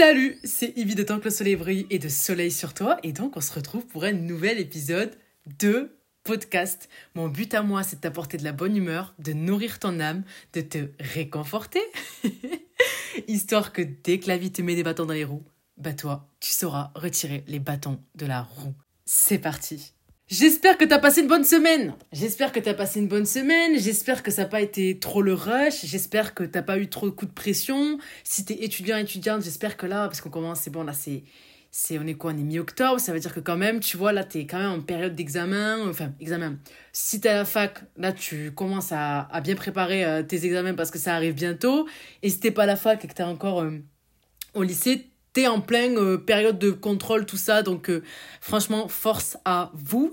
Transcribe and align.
Salut, 0.00 0.38
c'est 0.44 0.72
Ivy 0.78 0.94
de 0.94 1.02
Tant 1.02 1.18
que 1.18 1.24
le 1.24 1.30
soleil 1.30 1.56
brille 1.56 1.86
et 1.90 1.98
de 1.98 2.08
Soleil 2.08 2.50
sur 2.50 2.72
toi. 2.72 2.96
Et 3.02 3.12
donc, 3.12 3.36
on 3.36 3.42
se 3.42 3.52
retrouve 3.52 3.86
pour 3.86 4.04
un 4.04 4.12
nouvel 4.12 4.58
épisode 4.58 5.14
de 5.58 5.94
podcast. 6.24 6.88
Mon 7.14 7.28
but 7.28 7.52
à 7.52 7.60
moi, 7.60 7.82
c'est 7.82 7.96
de 7.96 8.00
t'apporter 8.00 8.38
de 8.38 8.44
la 8.44 8.52
bonne 8.52 8.74
humeur, 8.74 9.14
de 9.18 9.34
nourrir 9.34 9.78
ton 9.78 10.00
âme, 10.00 10.22
de 10.54 10.62
te 10.62 10.88
réconforter. 11.00 11.82
Histoire 13.28 13.74
que 13.74 13.82
dès 13.82 14.18
que 14.18 14.28
la 14.28 14.38
vie 14.38 14.50
te 14.50 14.62
met 14.62 14.74
des 14.74 14.84
bâtons 14.84 15.04
dans 15.04 15.12
les 15.12 15.24
roues, 15.24 15.44
bah 15.76 15.92
toi, 15.92 16.26
tu 16.40 16.50
sauras 16.50 16.92
retirer 16.94 17.44
les 17.46 17.58
bâtons 17.58 18.00
de 18.14 18.24
la 18.24 18.40
roue. 18.40 18.72
C'est 19.04 19.38
parti. 19.38 19.92
J'espère 20.30 20.78
que 20.78 20.84
t'as 20.84 21.00
passé 21.00 21.22
une 21.22 21.26
bonne 21.26 21.42
semaine. 21.42 21.92
J'espère 22.12 22.52
que 22.52 22.60
t'as 22.60 22.72
passé 22.72 23.00
une 23.00 23.08
bonne 23.08 23.26
semaine. 23.26 23.76
J'espère 23.80 24.22
que 24.22 24.30
ça 24.30 24.42
n'a 24.42 24.48
pas 24.48 24.60
été 24.60 24.96
trop 25.00 25.22
le 25.22 25.34
rush. 25.34 25.84
J'espère 25.84 26.34
que 26.34 26.44
t'as 26.44 26.62
pas 26.62 26.78
eu 26.78 26.88
trop 26.88 27.06
de 27.06 27.10
coups 27.10 27.30
de 27.30 27.34
pression. 27.34 27.98
Si 28.22 28.44
t'es 28.44 28.62
étudiant, 28.62 28.96
étudiante, 28.96 29.42
j'espère 29.42 29.76
que 29.76 29.86
là, 29.86 30.06
parce 30.06 30.20
qu'on 30.20 30.30
commence, 30.30 30.60
c'est 30.60 30.70
bon, 30.70 30.84
là, 30.84 30.92
c'est, 30.92 31.24
c'est, 31.72 31.98
on 31.98 32.06
est 32.06 32.14
quoi, 32.14 32.30
on 32.32 32.38
est 32.38 32.44
mi-octobre. 32.44 33.00
Ça 33.00 33.12
veut 33.12 33.18
dire 33.18 33.34
que 33.34 33.40
quand 33.40 33.56
même, 33.56 33.80
tu 33.80 33.96
vois, 33.96 34.12
là, 34.12 34.22
t'es 34.22 34.46
quand 34.46 34.60
même 34.60 34.70
en 34.70 34.80
période 34.80 35.16
d'examen. 35.16 35.88
Enfin, 35.88 36.12
examen. 36.20 36.58
Si 36.92 37.20
t'es 37.20 37.30
à 37.30 37.34
la 37.34 37.44
fac, 37.44 37.80
là, 37.96 38.12
tu 38.12 38.52
commences 38.52 38.92
à, 38.92 39.26
bien 39.42 39.56
préparer 39.56 40.04
euh, 40.04 40.22
tes 40.22 40.46
examens 40.46 40.74
parce 40.74 40.92
que 40.92 40.98
ça 41.00 41.16
arrive 41.16 41.34
bientôt. 41.34 41.88
Et 42.22 42.30
si 42.30 42.38
t'es 42.38 42.52
pas 42.52 42.62
à 42.62 42.66
la 42.66 42.76
fac 42.76 43.04
et 43.04 43.08
que 43.08 43.14
t'es 43.14 43.24
encore 43.24 43.62
euh, 43.62 43.80
au 44.54 44.62
lycée, 44.62 45.09
t'es 45.32 45.46
en 45.46 45.60
pleine 45.60 45.96
euh, 45.98 46.16
période 46.18 46.58
de 46.58 46.70
contrôle, 46.70 47.26
tout 47.26 47.36
ça. 47.36 47.62
Donc, 47.62 47.90
euh, 47.90 48.02
franchement, 48.40 48.88
force 48.88 49.36
à 49.44 49.70
vous. 49.74 50.10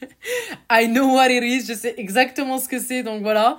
I 0.70 0.88
know 0.88 1.14
what 1.14 1.30
it 1.30 1.42
is. 1.42 1.66
Je 1.66 1.74
sais 1.74 1.94
exactement 1.96 2.58
ce 2.58 2.68
que 2.68 2.78
c'est. 2.78 3.02
Donc, 3.02 3.22
voilà. 3.22 3.56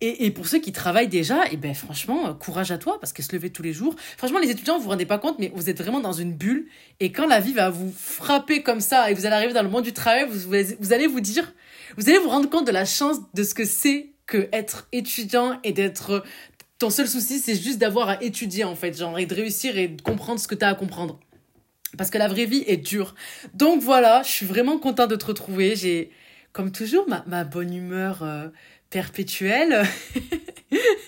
Et, 0.00 0.26
et, 0.26 0.30
pour 0.32 0.48
ceux 0.48 0.58
qui 0.58 0.72
travaillent 0.72 1.08
déjà, 1.08 1.44
et 1.46 1.50
eh 1.52 1.56
ben 1.56 1.74
franchement, 1.74 2.26
euh, 2.26 2.34
courage 2.34 2.72
à 2.72 2.78
toi, 2.78 2.98
parce 2.98 3.12
que 3.12 3.22
se 3.22 3.32
lever 3.32 3.50
tous 3.50 3.62
les 3.62 3.72
jours. 3.72 3.94
Franchement, 4.18 4.40
les 4.40 4.50
étudiants, 4.50 4.76
vous 4.76 4.84
vous 4.84 4.90
rendez 4.90 5.06
pas 5.06 5.18
compte, 5.18 5.38
mais 5.38 5.52
vous 5.54 5.70
êtes 5.70 5.80
vraiment 5.80 6.00
dans 6.00 6.12
une 6.12 6.32
bulle. 6.32 6.66
Et 6.98 7.12
quand 7.12 7.26
la 7.26 7.38
vie 7.38 7.52
va 7.52 7.70
vous 7.70 7.94
frapper 7.96 8.64
comme 8.64 8.80
ça, 8.80 9.10
et 9.10 9.14
vous 9.14 9.26
allez 9.26 9.36
arriver 9.36 9.52
dans 9.52 9.62
le 9.62 9.68
monde 9.68 9.84
du 9.84 9.92
travail, 9.92 10.26
vous, 10.28 10.50
vous 10.80 10.92
allez 10.92 11.06
vous 11.06 11.20
dire, 11.20 11.52
vous 11.96 12.08
allez 12.08 12.18
vous 12.18 12.30
rendre 12.30 12.50
compte 12.50 12.66
de 12.66 12.72
la 12.72 12.84
chance 12.84 13.18
de 13.32 13.44
ce 13.44 13.54
que 13.54 13.64
c'est 13.64 14.12
que 14.26 14.48
être 14.52 14.88
étudiant 14.92 15.60
et 15.62 15.72
d'être 15.72 16.24
ton 16.82 16.90
seul 16.90 17.06
souci, 17.06 17.38
c'est 17.38 17.54
juste 17.54 17.78
d'avoir 17.78 18.08
à 18.08 18.22
étudier, 18.24 18.64
en 18.64 18.74
fait, 18.74 18.98
genre, 18.98 19.16
et 19.16 19.24
de 19.24 19.34
réussir 19.36 19.78
et 19.78 19.86
de 19.86 20.02
comprendre 20.02 20.40
ce 20.40 20.48
que 20.48 20.56
tu 20.56 20.64
as 20.64 20.68
à 20.70 20.74
comprendre. 20.74 21.20
Parce 21.96 22.10
que 22.10 22.18
la 22.18 22.26
vraie 22.26 22.44
vie 22.44 22.64
est 22.66 22.76
dure. 22.76 23.14
Donc 23.54 23.80
voilà, 23.80 24.24
je 24.24 24.30
suis 24.30 24.46
vraiment 24.46 24.78
contente 24.78 25.08
de 25.08 25.14
te 25.14 25.26
retrouver. 25.26 25.76
J'ai, 25.76 26.10
comme 26.52 26.72
toujours, 26.72 27.06
ma, 27.08 27.44
bonne 27.44 27.72
humeur 27.72 28.24
euh, 28.24 28.48
perpétuelle. 28.90 29.84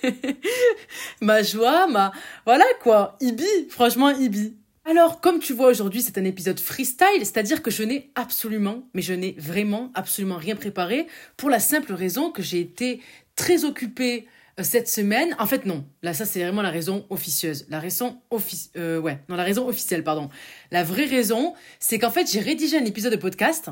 ma 1.21 1.43
joie, 1.43 1.89
ma... 1.89 2.13
Voilà 2.47 2.67
quoi, 2.81 3.17
Ibi, 3.21 3.67
franchement 3.69 4.11
Ibi. 4.11 4.55
Alors, 4.85 5.21
comme 5.21 5.41
tu 5.41 5.55
vois 5.55 5.71
aujourd'hui, 5.71 6.03
c'est 6.03 6.19
un 6.19 6.25
épisode 6.25 6.61
freestyle, 6.61 7.19
c'est-à-dire 7.19 7.63
que 7.63 7.73
je 7.73 7.83
n'ai 7.83 8.13
absolument, 8.15 8.87
mais 8.95 9.03
je 9.03 9.13
n'ai 9.13 9.35
vraiment 9.39 9.91
absolument 9.97 10.37
rien 10.37 10.55
préparé 10.55 11.09
pour 11.37 11.51
la 11.51 11.59
simple 11.59 11.95
raison 11.95 12.31
que 12.31 12.43
j'ai 12.43 12.61
été 12.61 13.01
très 13.35 13.65
occupée 13.65 14.29
cette 14.63 14.89
semaine, 14.89 15.35
en 15.39 15.47
fait 15.47 15.67
non, 15.67 15.85
là 16.03 16.15
ça 16.15 16.25
c'est 16.25 16.41
vraiment 16.41 16.63
la 16.63 16.71
raison 16.71 17.07
officieuse, 17.11 17.67
la 17.69 17.81
raison 17.81 18.21
offic 18.31 18.71
euh, 18.77 19.01
ouais, 19.01 19.19
non 19.29 19.35
la 19.37 19.43
raison 19.43 19.67
officielle 19.67 20.05
pardon. 20.05 20.29
La 20.71 20.85
vraie 20.85 21.07
raison, 21.07 21.55
c'est 21.81 21.99
qu'en 21.99 22.11
fait 22.11 22.31
j'ai 22.31 22.41
rédigé 22.41 22.79
un 22.79 22.85
épisode 22.85 23.13
de 23.13 23.17
podcast. 23.17 23.71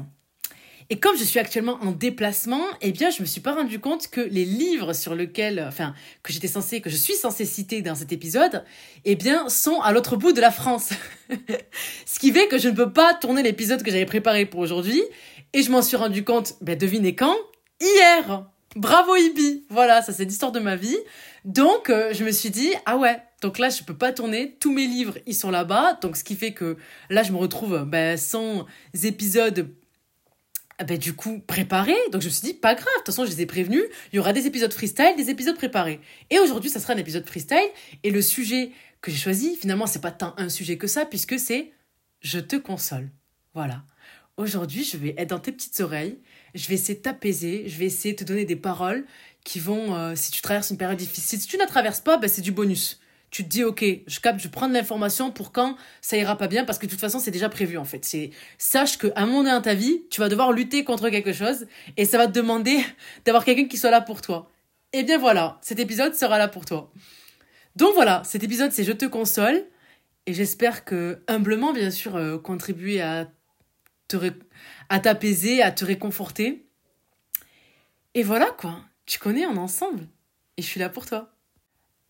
Et 0.90 0.98
comme 0.98 1.16
je 1.16 1.22
suis 1.22 1.38
actuellement 1.38 1.78
en 1.80 1.92
déplacement, 1.92 2.64
eh 2.80 2.90
bien 2.90 3.10
je 3.10 3.22
me 3.22 3.26
suis 3.26 3.40
pas 3.40 3.52
rendu 3.54 3.78
compte 3.78 4.08
que 4.08 4.20
les 4.20 4.44
livres 4.44 4.92
sur 4.92 5.14
lesquels, 5.14 5.64
enfin 5.66 5.94
que 6.24 6.32
j'étais 6.32 6.48
censé, 6.48 6.80
que 6.80 6.90
je 6.90 6.96
suis 6.96 7.14
censée 7.14 7.44
citer 7.44 7.80
dans 7.80 7.94
cet 7.94 8.12
épisode, 8.12 8.64
eh 9.04 9.14
bien 9.14 9.48
sont 9.48 9.80
à 9.80 9.92
l'autre 9.92 10.16
bout 10.16 10.32
de 10.32 10.40
la 10.40 10.50
France. 10.50 10.90
Ce 12.06 12.18
qui 12.18 12.32
fait 12.32 12.48
que 12.48 12.58
je 12.58 12.68
ne 12.68 12.74
peux 12.74 12.92
pas 12.92 13.14
tourner 13.14 13.44
l'épisode 13.44 13.82
que 13.82 13.90
j'avais 13.90 14.04
préparé 14.04 14.46
pour 14.46 14.60
aujourd'hui. 14.60 15.02
Et 15.52 15.62
je 15.62 15.70
m'en 15.70 15.82
suis 15.82 15.96
rendu 15.96 16.24
compte, 16.24 16.54
ben 16.60 16.76
devinez 16.76 17.14
quand? 17.14 17.36
Hier 17.80 18.51
Bravo 18.76 19.14
Ibi 19.16 19.64
Voilà, 19.68 20.00
ça 20.00 20.12
c'est 20.12 20.24
l'histoire 20.24 20.52
de 20.52 20.60
ma 20.60 20.76
vie. 20.76 20.96
Donc 21.44 21.90
euh, 21.90 22.14
je 22.14 22.24
me 22.24 22.30
suis 22.30 22.50
dit, 22.50 22.72
ah 22.86 22.96
ouais, 22.96 23.20
donc 23.42 23.58
là 23.58 23.68
je 23.68 23.82
peux 23.82 23.96
pas 23.96 24.12
tourner, 24.12 24.56
tous 24.60 24.72
mes 24.72 24.86
livres 24.86 25.18
ils 25.26 25.34
sont 25.34 25.50
là-bas, 25.50 25.98
donc 26.00 26.16
ce 26.16 26.24
qui 26.24 26.36
fait 26.36 26.52
que 26.52 26.76
là 27.10 27.22
je 27.22 27.32
me 27.32 27.36
retrouve 27.36 27.84
ben, 27.84 28.16
sans 28.16 28.66
épisodes 29.02 29.68
ben, 30.86 30.96
du 30.96 31.14
coup 31.14 31.40
préparés. 31.40 31.98
Donc 32.12 32.22
je 32.22 32.28
me 32.28 32.32
suis 32.32 32.42
dit, 32.42 32.54
pas 32.54 32.74
grave, 32.74 32.86
de 32.86 32.98
toute 33.00 33.06
façon 33.06 33.26
je 33.26 33.30
les 33.30 33.42
ai 33.42 33.46
prévenus, 33.46 33.82
il 34.12 34.16
y 34.16 34.18
aura 34.18 34.32
des 34.32 34.46
épisodes 34.46 34.72
freestyle, 34.72 35.14
des 35.16 35.28
épisodes 35.28 35.56
préparés. 35.56 36.00
Et 36.30 36.38
aujourd'hui 36.38 36.70
ça 36.70 36.80
sera 36.80 36.94
un 36.94 36.98
épisode 36.98 37.26
freestyle, 37.26 37.68
et 38.02 38.10
le 38.10 38.22
sujet 38.22 38.70
que 39.02 39.10
j'ai 39.10 39.18
choisi, 39.18 39.56
finalement 39.56 39.86
c'est 39.86 40.00
pas 40.00 40.12
tant 40.12 40.34
un 40.38 40.48
sujet 40.48 40.78
que 40.78 40.86
ça, 40.86 41.04
puisque 41.04 41.38
c'est 41.38 41.72
Je 42.20 42.38
te 42.38 42.56
console. 42.56 43.10
Voilà. 43.52 43.82
Aujourd'hui 44.38 44.82
je 44.82 44.96
vais 44.96 45.14
être 45.18 45.30
dans 45.30 45.40
tes 45.40 45.52
petites 45.52 45.80
oreilles 45.80 46.18
je 46.54 46.68
vais 46.68 46.74
essayer 46.74 46.94
de 46.94 47.02
t'apaiser, 47.02 47.64
je 47.68 47.78
vais 47.78 47.86
essayer 47.86 48.14
de 48.14 48.18
te 48.18 48.24
donner 48.24 48.44
des 48.44 48.56
paroles 48.56 49.04
qui 49.44 49.58
vont, 49.58 49.94
euh, 49.94 50.14
si 50.14 50.30
tu 50.30 50.40
traverses 50.42 50.70
une 50.70 50.76
période 50.76 50.98
difficile, 50.98 51.40
si 51.40 51.46
tu 51.46 51.56
ne 51.56 51.62
la 51.62 51.66
traverses 51.66 52.00
pas, 52.00 52.16
ben 52.16 52.28
c'est 52.28 52.42
du 52.42 52.52
bonus. 52.52 53.00
Tu 53.30 53.44
te 53.44 53.48
dis, 53.48 53.64
ok, 53.64 53.82
je 54.06 54.20
capte, 54.20 54.40
je 54.40 54.48
prends 54.48 54.68
de 54.68 54.74
l'information 54.74 55.30
pour 55.30 55.52
quand 55.52 55.76
ça 56.02 56.18
ira 56.18 56.36
pas 56.36 56.48
bien, 56.48 56.64
parce 56.64 56.78
que 56.78 56.84
de 56.84 56.90
toute 56.90 57.00
façon, 57.00 57.18
c'est 57.18 57.30
déjà 57.30 57.48
prévu, 57.48 57.78
en 57.78 57.84
fait. 57.84 58.06
Sache 58.58 58.98
qu'à 58.98 59.08
un 59.16 59.24
moment 59.24 59.42
dans 59.42 59.62
ta 59.62 59.74
vie, 59.74 60.02
tu 60.10 60.20
vas 60.20 60.28
devoir 60.28 60.52
lutter 60.52 60.84
contre 60.84 61.08
quelque 61.08 61.32
chose, 61.32 61.66
et 61.96 62.04
ça 62.04 62.18
va 62.18 62.26
te 62.26 62.32
demander 62.32 62.78
d'avoir 63.24 63.44
quelqu'un 63.44 63.66
qui 63.66 63.78
soit 63.78 63.90
là 63.90 64.02
pour 64.02 64.20
toi. 64.20 64.50
Et 64.92 64.98
eh 64.98 65.02
bien 65.04 65.16
voilà, 65.16 65.58
cet 65.62 65.80
épisode 65.80 66.14
sera 66.14 66.36
là 66.36 66.48
pour 66.48 66.66
toi. 66.66 66.92
Donc 67.76 67.94
voilà, 67.94 68.22
cet 68.26 68.44
épisode, 68.44 68.72
c'est 68.72 68.84
Je 68.84 68.92
te 68.92 69.06
console, 69.06 69.64
et 70.26 70.34
j'espère 70.34 70.84
que, 70.84 71.22
humblement, 71.26 71.72
bien 71.72 71.90
sûr, 71.90 72.16
euh, 72.16 72.36
contribuer 72.36 73.00
à 73.00 73.32
te, 74.08 74.16
à 74.92 75.00
t'apaiser, 75.00 75.62
à 75.62 75.72
te 75.72 75.86
réconforter. 75.86 76.66
Et 78.12 78.22
voilà 78.22 78.50
quoi, 78.50 78.78
tu 79.06 79.18
connais, 79.18 79.46
on 79.46 79.54
est 79.54 79.58
ensemble. 79.58 80.06
Et 80.58 80.62
je 80.62 80.66
suis 80.66 80.80
là 80.80 80.90
pour 80.90 81.06
toi. 81.06 81.34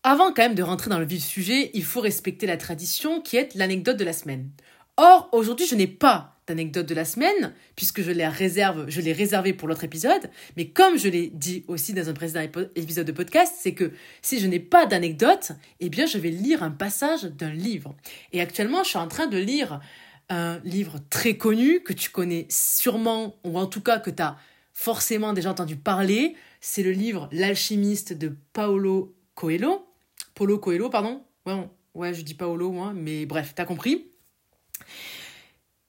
Avant 0.03 0.33
quand 0.33 0.41
même 0.41 0.53
de 0.53 0.63
rentrer 0.63 0.89
dans 0.89 0.99
le 0.99 1.05
vif 1.05 1.19
du 1.19 1.25
sujet, 1.25 1.71
il 1.73 1.85
faut 1.85 2.01
respecter 2.01 2.45
la 2.45 2.57
tradition 2.57 3.21
qui 3.21 3.37
est 3.37 3.55
l'anecdote 3.55 3.95
de 3.95 4.03
la 4.03 4.11
semaine. 4.11 4.49
Or, 4.97 5.29
aujourd'hui, 5.31 5.65
je 5.65 5.75
n'ai 5.75 5.87
pas 5.87 6.41
d'anecdote 6.45 6.85
de 6.85 6.93
la 6.93 7.05
semaine, 7.05 7.53
puisque 7.77 8.01
je 8.01 8.11
l'ai 8.11 8.27
réserve, 8.27 8.83
je 8.89 8.99
l'ai 8.99 9.13
réservé 9.13 9.53
pour 9.53 9.69
l'autre 9.69 9.85
épisode. 9.85 10.29
Mais 10.57 10.67
comme 10.67 10.97
je 10.97 11.07
l'ai 11.07 11.27
dit 11.27 11.63
aussi 11.69 11.93
dans 11.93 12.09
un 12.09 12.13
précédent 12.13 12.45
épisode 12.75 13.07
de 13.07 13.13
podcast, 13.13 13.53
c'est 13.59 13.73
que 13.73 13.93
si 14.21 14.41
je 14.41 14.47
n'ai 14.47 14.59
pas 14.59 14.85
d'anecdote, 14.85 15.53
eh 15.79 15.87
bien, 15.87 16.05
je 16.05 16.17
vais 16.17 16.31
lire 16.31 16.63
un 16.63 16.71
passage 16.71 17.23
d'un 17.23 17.53
livre. 17.53 17.95
Et 18.33 18.41
actuellement, 18.41 18.83
je 18.83 18.89
suis 18.89 18.97
en 18.97 19.07
train 19.07 19.27
de 19.27 19.37
lire 19.37 19.79
un 20.29 20.59
livre 20.63 20.99
très 21.09 21.37
connu 21.37 21.81
que 21.81 21.93
tu 21.93 22.09
connais 22.09 22.47
sûrement, 22.49 23.35
ou 23.43 23.57
en 23.57 23.65
tout 23.65 23.81
cas 23.81 23.99
que 23.99 24.09
tu 24.09 24.21
as 24.21 24.37
forcément 24.73 25.33
déjà 25.33 25.51
entendu 25.51 25.75
parler. 25.75 26.35
C'est 26.61 26.83
le 26.83 26.91
livre 26.91 27.29
L'alchimiste 27.31 28.13
de 28.13 28.35
Paolo 28.53 29.15
Coelho. 29.35 29.85
Paulo 30.33 30.57
Coelho, 30.57 30.89
pardon. 30.89 31.23
Ouais, 31.45 31.67
ouais 31.93 32.13
je 32.13 32.21
dis 32.21 32.33
Paolo, 32.33 32.71
moi, 32.71 32.93
mais 32.93 33.25
bref, 33.25 33.53
t'as 33.55 33.65
compris. 33.65 34.07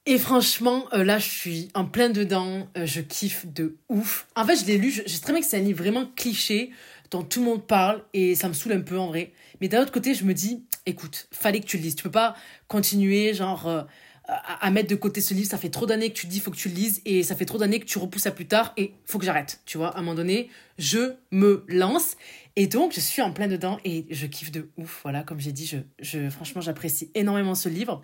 Et 0.05 0.19
franchement, 0.19 0.85
euh, 0.93 1.03
là, 1.03 1.17
je 1.17 1.27
suis 1.27 1.69
en 1.73 1.85
plein 1.85 2.09
dedans. 2.09 2.67
Euh, 2.77 2.85
je 2.85 3.01
kiffe 3.01 3.47
de 3.47 3.77
ouf. 3.89 4.27
En 4.35 4.45
fait, 4.45 4.55
je 4.55 4.65
l'ai 4.65 4.77
lu. 4.77 4.91
Je, 4.91 5.19
très 5.19 5.33
bien 5.33 5.41
que 5.41 5.47
c'est 5.47 5.57
un 5.57 5.61
livre 5.61 5.79
vraiment 5.79 6.05
cliché 6.15 6.69
dont 7.09 7.23
tout 7.23 7.39
le 7.39 7.45
monde 7.45 7.65
parle 7.65 8.03
et 8.13 8.35
ça 8.35 8.47
me 8.47 8.53
saoule 8.53 8.73
un 8.73 8.81
peu 8.81 8.99
en 8.99 9.07
vrai. 9.07 9.33
Mais 9.61 9.67
d'un 9.67 9.81
autre 9.81 9.91
côté, 9.91 10.13
je 10.13 10.25
me 10.25 10.33
dis, 10.33 10.63
écoute, 10.85 11.27
fallait 11.31 11.59
que 11.59 11.65
tu 11.65 11.77
le 11.77 11.83
lises. 11.83 11.95
Tu 11.95 12.03
peux 12.03 12.11
pas 12.11 12.35
continuer, 12.67 13.33
genre, 13.33 13.87
à, 14.27 14.71
mettre 14.71 14.89
de 14.89 14.95
côté 14.95 15.21
ce 15.21 15.33
livre. 15.33 15.49
Ça 15.49 15.57
fait 15.57 15.69
trop 15.69 15.85
d'années 15.85 16.09
que 16.09 16.17
tu 16.17 16.27
dis, 16.27 16.39
faut 16.39 16.51
que 16.51 16.57
tu 16.57 16.69
le 16.69 16.75
lises, 16.75 17.01
et 17.05 17.23
ça 17.23 17.35
fait 17.35 17.45
trop 17.45 17.57
d'années 17.57 17.79
que 17.79 17.85
tu 17.85 17.97
repousses 17.97 18.25
à 18.25 18.31
plus 18.31 18.47
tard, 18.47 18.73
et 18.77 18.93
faut 19.05 19.19
que 19.19 19.25
j'arrête. 19.25 19.61
Tu 19.65 19.77
vois, 19.77 19.89
à 19.89 19.99
un 19.99 20.01
moment 20.01 20.15
donné, 20.15 20.49
je 20.77 21.13
me 21.31 21.63
lance. 21.67 22.17
Et 22.55 22.67
donc, 22.67 22.93
je 22.93 22.99
suis 22.99 23.21
en 23.21 23.31
plein 23.31 23.47
dedans, 23.47 23.79
et 23.85 24.05
je 24.09 24.25
kiffe 24.25 24.51
de 24.51 24.69
ouf. 24.77 25.01
Voilà, 25.03 25.23
comme 25.23 25.39
j'ai 25.39 25.51
dit, 25.51 25.65
je, 25.65 25.77
je, 25.99 26.29
franchement, 26.29 26.61
j'apprécie 26.61 27.11
énormément 27.13 27.55
ce 27.55 27.69
livre. 27.69 28.03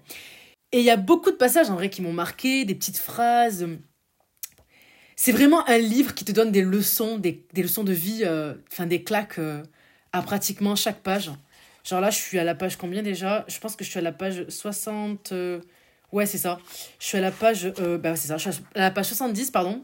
Et 0.71 0.79
il 0.79 0.85
y 0.85 0.89
a 0.89 0.97
beaucoup 0.97 1.31
de 1.31 1.35
passages, 1.35 1.69
en 1.69 1.75
vrai, 1.75 1.89
qui 1.89 2.01
m'ont 2.01 2.13
marqué, 2.13 2.65
des 2.65 2.75
petites 2.75 2.97
phrases. 2.97 3.67
C'est 5.15 5.31
vraiment 5.31 5.67
un 5.67 5.77
livre 5.77 6.13
qui 6.13 6.25
te 6.25 6.31
donne 6.31 6.51
des 6.51 6.61
leçons, 6.61 7.17
des, 7.17 7.45
des 7.53 7.63
leçons 7.63 7.83
de 7.83 7.93
vie, 7.93 8.21
euh, 8.23 8.55
enfin, 8.71 8.85
des 8.85 9.03
claques 9.03 9.39
euh, 9.39 9.63
à 10.13 10.21
pratiquement 10.21 10.75
chaque 10.75 11.01
page. 11.01 11.31
Genre 11.83 11.99
là, 11.99 12.09
je 12.09 12.17
suis 12.17 12.39
à 12.39 12.43
la 12.43 12.55
page 12.55 12.77
combien 12.77 13.01
déjà? 13.01 13.43
Je 13.47 13.59
pense 13.59 13.75
que 13.75 13.83
je 13.83 13.89
suis 13.89 13.99
à 13.99 14.03
la 14.03 14.11
page 14.11 14.45
60. 14.47 15.33
Ouais, 16.11 16.25
c'est 16.25 16.37
ça. 16.37 16.59
Je 16.99 17.05
suis 17.05 17.17
à 17.17 17.21
la 17.21 17.31
page. 17.31 17.71
Euh, 17.79 17.97
bah. 17.97 18.15
Je 18.15 18.21
suis 18.21 18.63
à 18.75 18.79
la 18.79 18.91
page 18.91 19.07
70, 19.07 19.51
pardon. 19.51 19.83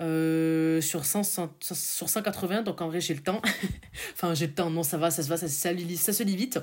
Euh, 0.00 0.80
sur, 0.82 1.06
100, 1.06 1.22
sur 1.60 2.08
180, 2.08 2.62
donc 2.62 2.82
en 2.82 2.88
vrai, 2.88 3.00
j'ai 3.00 3.14
le 3.14 3.22
temps. 3.22 3.40
enfin, 4.12 4.34
j'ai 4.34 4.46
le 4.46 4.52
temps. 4.52 4.70
Non, 4.70 4.82
ça 4.82 4.98
va, 4.98 5.10
ça 5.10 5.22
se 5.22 5.28
va, 5.28 5.36
ça, 5.36 5.48
ça, 5.48 5.70
ça 5.96 6.12
se 6.12 6.22
lit 6.22 6.36
vite. 6.36 6.58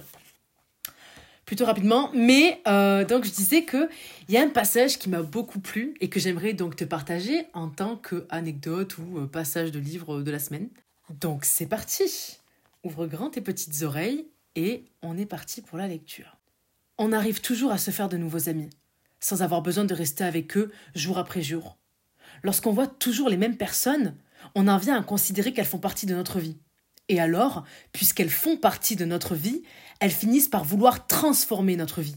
Plutôt 1.45 1.65
rapidement. 1.65 2.09
Mais, 2.13 2.61
euh, 2.67 3.03
donc, 3.03 3.25
je 3.25 3.31
disais 3.31 3.65
qu'il 3.65 3.89
y 4.29 4.37
a 4.37 4.41
un 4.41 4.49
passage 4.49 4.97
qui 4.97 5.09
m'a 5.09 5.21
beaucoup 5.21 5.59
plu 5.59 5.95
et 5.99 6.09
que 6.09 6.19
j'aimerais 6.19 6.53
donc 6.53 6.75
te 6.75 6.85
partager 6.85 7.47
en 7.53 7.69
tant 7.69 7.97
qu'anecdote 7.97 8.97
ou 8.97 9.27
passage 9.27 9.71
de 9.71 9.79
livre 9.79 10.21
de 10.21 10.31
la 10.31 10.39
semaine. 10.39 10.69
Donc, 11.19 11.43
c'est 11.43 11.65
parti. 11.65 12.37
Ouvre 12.83 13.07
grand 13.07 13.29
tes 13.29 13.41
petites 13.41 13.81
oreilles 13.81 14.27
et 14.55 14.85
on 15.01 15.17
est 15.17 15.25
parti 15.25 15.61
pour 15.61 15.77
la 15.77 15.87
lecture. 15.87 16.37
On 16.97 17.11
arrive 17.11 17.41
toujours 17.41 17.71
à 17.71 17.77
se 17.77 17.91
faire 17.91 18.09
de 18.09 18.17
nouveaux 18.17 18.49
amis, 18.49 18.69
sans 19.19 19.41
avoir 19.41 19.61
besoin 19.61 19.85
de 19.85 19.93
rester 19.93 20.23
avec 20.23 20.57
eux 20.57 20.71
jour 20.95 21.17
après 21.17 21.41
jour. 21.41 21.77
Lorsqu'on 22.43 22.73
voit 22.73 22.87
toujours 22.87 23.29
les 23.29 23.37
mêmes 23.37 23.57
personnes, 23.57 24.15
on 24.55 24.67
en 24.67 24.77
vient 24.77 24.99
à 24.99 25.03
considérer 25.03 25.53
qu'elles 25.53 25.65
font 25.65 25.79
partie 25.79 26.05
de 26.05 26.15
notre 26.15 26.39
vie. 26.39 26.57
Et 27.09 27.19
alors, 27.19 27.65
puisqu'elles 27.91 28.29
font 28.29 28.57
partie 28.57 28.95
de 28.95 29.05
notre 29.05 29.35
vie, 29.35 29.63
elles 29.99 30.11
finissent 30.11 30.49
par 30.49 30.63
vouloir 30.63 31.07
transformer 31.07 31.75
notre 31.75 32.01
vie. 32.01 32.15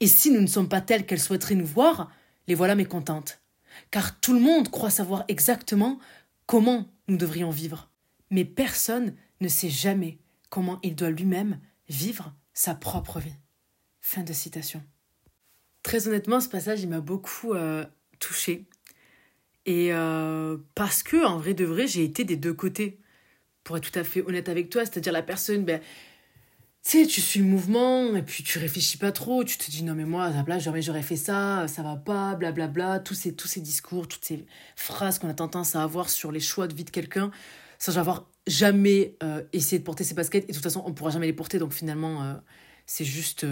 Et 0.00 0.06
si 0.06 0.30
nous 0.30 0.40
ne 0.40 0.46
sommes 0.46 0.68
pas 0.68 0.80
telles 0.80 1.06
qu'elles 1.06 1.20
souhaiteraient 1.20 1.54
nous 1.54 1.66
voir, 1.66 2.10
les 2.46 2.54
voilà 2.54 2.74
mécontentes. 2.74 3.40
Car 3.90 4.18
tout 4.20 4.32
le 4.32 4.40
monde 4.40 4.70
croit 4.70 4.90
savoir 4.90 5.24
exactement 5.28 5.98
comment 6.46 6.88
nous 7.06 7.16
devrions 7.16 7.50
vivre. 7.50 7.90
Mais 8.30 8.44
personne 8.44 9.14
ne 9.40 9.48
sait 9.48 9.70
jamais 9.70 10.18
comment 10.50 10.78
il 10.82 10.94
doit 10.94 11.10
lui-même 11.10 11.60
vivre 11.88 12.34
sa 12.54 12.74
propre 12.74 13.20
vie. 13.20 13.36
Fin 14.10 14.22
de 14.22 14.32
citation. 14.32 14.82
Très 15.82 16.08
honnêtement, 16.08 16.40
ce 16.40 16.48
passage, 16.48 16.80
il 16.80 16.88
m'a 16.88 17.00
beaucoup 17.00 17.52
euh, 17.52 17.84
touchée. 18.18 18.64
Et 19.66 19.92
euh, 19.92 20.56
parce 20.74 21.02
que, 21.02 21.22
en 21.26 21.36
vrai 21.36 21.52
de 21.52 21.66
vrai, 21.66 21.86
j'ai 21.86 22.04
été 22.04 22.24
des 22.24 22.36
deux 22.36 22.54
côtés. 22.54 23.02
Pour 23.64 23.76
être 23.76 23.92
tout 23.92 23.98
à 23.98 24.04
fait 24.04 24.22
honnête 24.22 24.48
avec 24.48 24.70
toi, 24.70 24.86
c'est-à-dire 24.86 25.12
la 25.12 25.20
personne, 25.20 25.66
ben, 25.66 25.78
tu 26.82 27.02
sais, 27.02 27.06
tu 27.06 27.20
suis 27.20 27.40
le 27.40 27.44
mouvement 27.44 28.16
et 28.16 28.22
puis 28.22 28.42
tu 28.42 28.58
réfléchis 28.58 28.96
pas 28.96 29.12
trop. 29.12 29.44
Tu 29.44 29.58
te 29.58 29.70
dis, 29.70 29.82
non, 29.82 29.94
mais 29.94 30.06
moi, 30.06 30.24
à 30.24 30.42
la 30.42 30.58
j'aurais, 30.58 30.80
j'aurais 30.80 31.02
fait 31.02 31.16
ça, 31.16 31.68
ça 31.68 31.82
va 31.82 31.96
pas, 31.96 32.34
blablabla. 32.34 33.00
Tous 33.00 33.12
ces, 33.12 33.34
tous 33.34 33.46
ces 33.46 33.60
discours, 33.60 34.08
toutes 34.08 34.24
ces 34.24 34.46
phrases 34.74 35.18
qu'on 35.18 35.28
a 35.28 35.34
tendance 35.34 35.76
à 35.76 35.82
avoir 35.82 36.08
sur 36.08 36.32
les 36.32 36.40
choix 36.40 36.66
de 36.66 36.74
vie 36.74 36.84
de 36.84 36.90
quelqu'un, 36.90 37.30
sans 37.78 37.98
avoir 37.98 38.26
jamais 38.46 39.18
euh, 39.22 39.42
essayé 39.52 39.78
de 39.78 39.84
porter 39.84 40.02
ses 40.02 40.14
baskets. 40.14 40.44
Et 40.44 40.46
de 40.46 40.52
toute 40.54 40.62
façon, 40.62 40.82
on 40.86 40.94
pourra 40.94 41.10
jamais 41.10 41.26
les 41.26 41.34
porter. 41.34 41.58
Donc 41.58 41.74
finalement, 41.74 42.24
euh, 42.24 42.34
c'est 42.86 43.04
juste. 43.04 43.44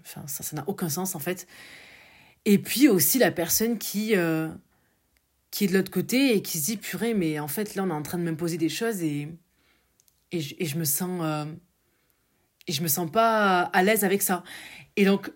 Enfin, 0.00 0.26
ça, 0.26 0.56
n'a 0.56 0.64
aucun 0.68 0.88
sens 0.88 1.14
en 1.14 1.18
fait. 1.18 1.46
Et 2.44 2.58
puis 2.58 2.88
aussi 2.88 3.18
la 3.18 3.30
personne 3.30 3.78
qui 3.78 4.14
qui 5.50 5.64
est 5.64 5.68
de 5.68 5.74
l'autre 5.74 5.90
côté 5.90 6.34
et 6.34 6.42
qui 6.42 6.58
se 6.58 6.66
dit 6.66 6.76
purée 6.76 7.14
mais 7.14 7.38
en 7.40 7.48
fait 7.48 7.74
là 7.74 7.82
on 7.84 7.90
est 7.90 7.92
en 7.92 8.02
train 8.02 8.18
de 8.18 8.22
m'imposer 8.22 8.56
des 8.56 8.68
choses 8.68 9.02
et 9.02 9.28
et 10.32 10.40
je, 10.40 10.54
et 10.58 10.64
je 10.64 10.78
me 10.78 10.84
sens 10.84 11.20
euh, 11.24 11.44
et 12.68 12.72
je 12.72 12.82
me 12.82 12.88
sens 12.88 13.10
pas 13.10 13.62
à 13.62 13.82
l'aise 13.82 14.04
avec 14.04 14.22
ça. 14.22 14.44
Et 14.96 15.04
donc 15.04 15.32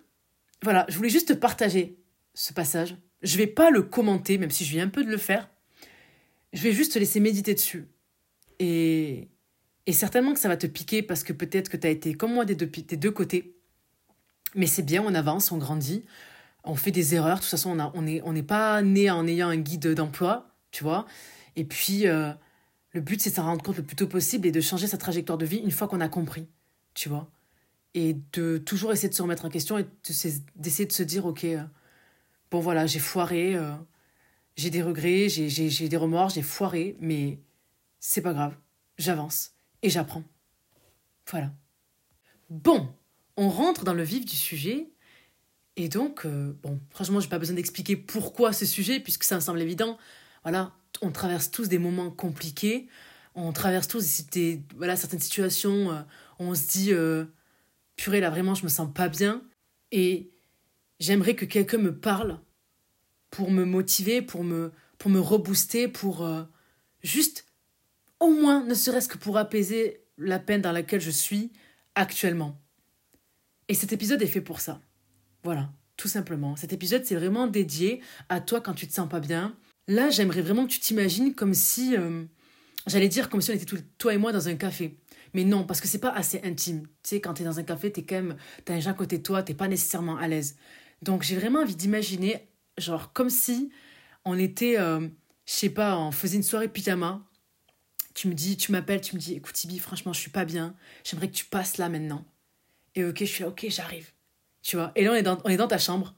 voilà 0.63 0.85
je 0.89 0.95
voulais 0.95 1.09
juste 1.09 1.29
te 1.29 1.33
partager 1.33 1.97
ce 2.33 2.53
passage. 2.53 2.95
Je 3.21 3.37
vais 3.37 3.47
pas 3.47 3.69
le 3.71 3.81
commenter 3.81 4.37
même 4.37 4.51
si 4.51 4.63
je 4.65 4.71
viens 4.71 4.85
un 4.85 4.89
peu 4.89 5.03
de 5.03 5.09
le 5.09 5.17
faire. 5.17 5.49
Je 6.53 6.61
vais 6.61 6.71
juste 6.71 6.93
te 6.93 6.99
laisser 6.99 7.19
méditer 7.19 7.53
dessus. 7.53 7.87
Et 8.59 9.27
et 9.87 9.93
certainement 9.93 10.33
que 10.33 10.39
ça 10.39 10.47
va 10.47 10.57
te 10.57 10.65
piquer 10.65 11.03
parce 11.03 11.23
que 11.23 11.33
peut-être 11.33 11.69
que 11.69 11.77
tu 11.77 11.85
as 11.85 11.91
été 11.91 12.15
comme 12.15 12.33
moi 12.33 12.45
des 12.45 12.55
deux, 12.55 12.65
des 12.65 12.97
deux 12.97 13.11
côtés 13.11 13.54
mais 14.55 14.67
c'est 14.67 14.83
bien 14.83 15.03
on 15.05 15.13
avance 15.13 15.51
on 15.51 15.57
grandit 15.57 16.03
on 16.65 16.75
fait 16.75 16.91
des 16.91 17.15
erreurs. 17.15 17.37
De 17.37 17.41
toute 17.41 17.49
façon, 17.49 17.77
on 17.93 18.01
n'est 18.01 18.21
on 18.23 18.43
pas 18.43 18.81
né 18.81 19.09
en 19.09 19.25
ayant 19.27 19.49
un 19.49 19.57
guide 19.57 19.93
d'emploi, 19.93 20.49
tu 20.71 20.83
vois. 20.83 21.05
Et 21.55 21.63
puis, 21.63 22.07
euh, 22.07 22.31
le 22.91 23.01
but, 23.01 23.21
c'est 23.21 23.29
de 23.29 23.35
s'en 23.35 23.43
rendre 23.43 23.63
compte 23.63 23.77
le 23.77 23.83
plus 23.83 23.95
tôt 23.95 24.07
possible 24.07 24.47
et 24.47 24.51
de 24.51 24.61
changer 24.61 24.87
sa 24.87 24.97
trajectoire 24.97 25.37
de 25.37 25.45
vie 25.45 25.57
une 25.57 25.71
fois 25.71 25.87
qu'on 25.87 26.01
a 26.01 26.09
compris, 26.09 26.47
tu 26.93 27.09
vois. 27.09 27.29
Et 27.93 28.17
de 28.33 28.57
toujours 28.57 28.91
essayer 28.91 29.09
de 29.09 29.13
se 29.13 29.21
remettre 29.21 29.45
en 29.45 29.49
question 29.49 29.77
et 29.77 29.85
d'essayer 30.55 30.85
de 30.85 30.91
se 30.91 31.03
dire, 31.03 31.25
ok, 31.25 31.45
euh, 31.45 31.63
bon 32.51 32.59
voilà, 32.59 32.87
j'ai 32.87 32.99
foiré, 32.99 33.55
euh, 33.55 33.73
j'ai 34.57 34.69
des 34.69 34.81
regrets, 34.81 35.29
j'ai 35.29 35.89
des 35.89 35.97
remords, 35.97 36.29
j'ai 36.29 36.41
foiré, 36.41 36.97
mais 36.99 37.39
c'est 37.99 38.21
pas 38.21 38.33
grave, 38.33 38.55
j'avance 38.97 39.53
et 39.81 39.89
j'apprends. 39.89 40.23
Voilà. 41.29 41.51
Bon, 42.49 42.89
on 43.37 43.49
rentre 43.49 43.83
dans 43.83 43.93
le 43.93 44.03
vif 44.03 44.25
du 44.25 44.35
sujet 44.35 44.89
et 45.77 45.89
donc, 45.89 46.25
euh, 46.25 46.53
bon, 46.63 46.79
franchement, 46.89 47.19
j'ai 47.19 47.27
pas 47.27 47.39
besoin 47.39 47.55
d'expliquer 47.55 47.95
pourquoi 47.95 48.53
ce 48.53 48.65
sujet, 48.65 48.99
puisque 48.99 49.23
ça 49.25 49.35
me 49.35 49.41
semble 49.41 49.61
évident. 49.61 49.97
Voilà, 50.43 50.73
on 51.01 51.11
traverse 51.11 51.51
tous 51.51 51.67
des 51.67 51.79
moments 51.79 52.11
compliqués, 52.11 52.87
on 53.35 53.51
traverse 53.51 53.87
tous 53.87 54.25
des, 54.31 54.61
voilà, 54.77 54.95
certaines 54.95 55.19
situations 55.19 55.91
euh, 55.91 56.01
où 56.39 56.45
on 56.45 56.55
se 56.55 56.67
dit, 56.67 56.93
euh, 56.93 57.25
purée, 57.97 58.21
là 58.21 58.29
vraiment, 58.29 58.55
je 58.55 58.63
me 58.63 58.69
sens 58.69 58.89
pas 58.93 59.09
bien. 59.09 59.41
Et 59.91 60.29
j'aimerais 60.99 61.35
que 61.35 61.45
quelqu'un 61.45 61.77
me 61.77 61.97
parle 61.97 62.39
pour 63.31 63.51
me 63.51 63.65
motiver, 63.65 64.21
pour 64.21 64.43
me, 64.45 64.71
pour 64.97 65.11
me 65.11 65.19
rebooster, 65.19 65.89
pour 65.89 66.27
juste, 67.03 67.45
au 68.21 68.29
moins, 68.29 68.63
ne 68.63 68.73
serait-ce 68.73 69.09
que 69.09 69.17
pour 69.17 69.37
apaiser 69.37 70.01
la 70.17 70.39
peine 70.39 70.61
dans 70.61 70.71
laquelle 70.71 71.01
je 71.01 71.11
suis 71.11 71.51
actuellement. 71.95 72.57
Et 73.67 73.73
cet 73.73 73.93
épisode 73.93 74.21
est 74.21 74.27
fait 74.27 74.41
pour 74.41 74.59
ça. 74.59 74.79
Voilà, 75.43 75.69
tout 75.97 76.07
simplement. 76.07 76.55
Cet 76.55 76.73
épisode, 76.73 77.05
c'est 77.05 77.15
vraiment 77.15 77.47
dédié 77.47 78.01
à 78.29 78.41
toi 78.41 78.61
quand 78.61 78.73
tu 78.73 78.87
te 78.87 78.93
sens 78.93 79.09
pas 79.09 79.19
bien. 79.19 79.55
Là, 79.87 80.09
j'aimerais 80.09 80.41
vraiment 80.41 80.65
que 80.65 80.71
tu 80.71 80.79
t'imagines 80.79 81.33
comme 81.33 81.53
si. 81.53 81.95
Euh, 81.95 82.23
j'allais 82.87 83.07
dire 83.07 83.29
comme 83.29 83.41
si 83.41 83.51
on 83.51 83.53
était 83.53 83.65
toi 83.97 84.13
et 84.13 84.17
moi 84.17 84.31
dans 84.31 84.47
un 84.47 84.55
café. 84.55 84.97
Mais 85.33 85.43
non, 85.43 85.65
parce 85.65 85.81
que 85.81 85.87
c'est 85.87 85.99
pas 85.99 86.11
assez 86.11 86.41
intime. 86.43 86.83
Tu 87.03 87.09
sais, 87.09 87.21
quand 87.21 87.33
tu 87.35 87.41
es 87.41 87.45
dans 87.45 87.59
un 87.59 87.63
café, 87.63 87.91
tu 87.91 88.05
quand 88.05 88.15
même. 88.15 88.37
T'as 88.63 88.75
un 88.75 88.79
gens 88.79 88.91
à 88.91 88.93
côté 88.93 89.17
de 89.17 89.23
toi, 89.23 89.43
t'es 89.43 89.53
pas 89.53 89.67
nécessairement 89.67 90.17
à 90.17 90.27
l'aise. 90.27 90.55
Donc, 91.01 91.23
j'ai 91.23 91.35
vraiment 91.35 91.59
envie 91.59 91.75
d'imaginer, 91.75 92.47
genre, 92.77 93.13
comme 93.13 93.29
si 93.29 93.69
on 94.23 94.37
était. 94.39 94.79
Euh, 94.79 95.07
je 95.45 95.53
sais 95.53 95.69
pas, 95.69 95.97
on 95.99 96.11
faisait 96.11 96.37
une 96.37 96.43
soirée 96.43 96.67
pyjama. 96.67 97.21
Tu 98.15 98.27
me 98.29 98.33
dis, 98.33 98.57
tu 98.57 98.71
m'appelles, 98.71 99.01
tu 99.01 99.15
me 99.15 99.19
dis, 99.19 99.33
écoute, 99.33 99.53
Tibi, 99.53 99.77
franchement, 99.77 100.13
je 100.13 100.19
suis 100.21 100.31
pas 100.31 100.45
bien. 100.45 100.75
J'aimerais 101.03 101.27
que 101.27 101.35
tu 101.35 101.45
passes 101.45 101.77
là 101.77 101.89
maintenant. 101.89 102.25
Et 102.95 103.03
ok, 103.03 103.19
je 103.19 103.25
suis 103.25 103.43
là, 103.43 103.49
ok, 103.49 103.65
j'arrive. 103.69 104.11
Tu 104.61 104.77
vois? 104.77 104.91
Et 104.95 105.03
là, 105.03 105.11
on 105.11 105.15
est 105.15 105.23
dans, 105.23 105.37
on 105.43 105.49
est 105.49 105.57
dans 105.57 105.67
ta 105.67 105.77
chambre. 105.77 106.15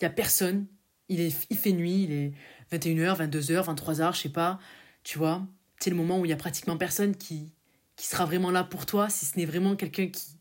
Il 0.00 0.04
y 0.04 0.06
a 0.06 0.10
personne. 0.10 0.66
Il, 1.08 1.20
est, 1.20 1.46
il 1.50 1.56
fait 1.56 1.72
nuit. 1.72 2.04
Il 2.04 2.12
est 2.12 2.32
21h, 2.72 3.28
22h, 3.30 3.74
23h, 3.74 4.16
je 4.16 4.22
sais 4.22 4.28
pas. 4.30 4.58
Tu 5.02 5.18
vois? 5.18 5.46
C'est 5.80 5.90
le 5.90 5.96
moment 5.96 6.18
où 6.18 6.24
il 6.24 6.30
y 6.30 6.32
a 6.32 6.36
pratiquement 6.36 6.76
personne 6.76 7.14
qui, 7.14 7.52
qui 7.96 8.06
sera 8.06 8.24
vraiment 8.24 8.50
là 8.50 8.64
pour 8.64 8.86
toi, 8.86 9.08
si 9.10 9.26
ce 9.26 9.38
n'est 9.38 9.44
vraiment 9.44 9.76
quelqu'un 9.76 10.08
qui, 10.08 10.38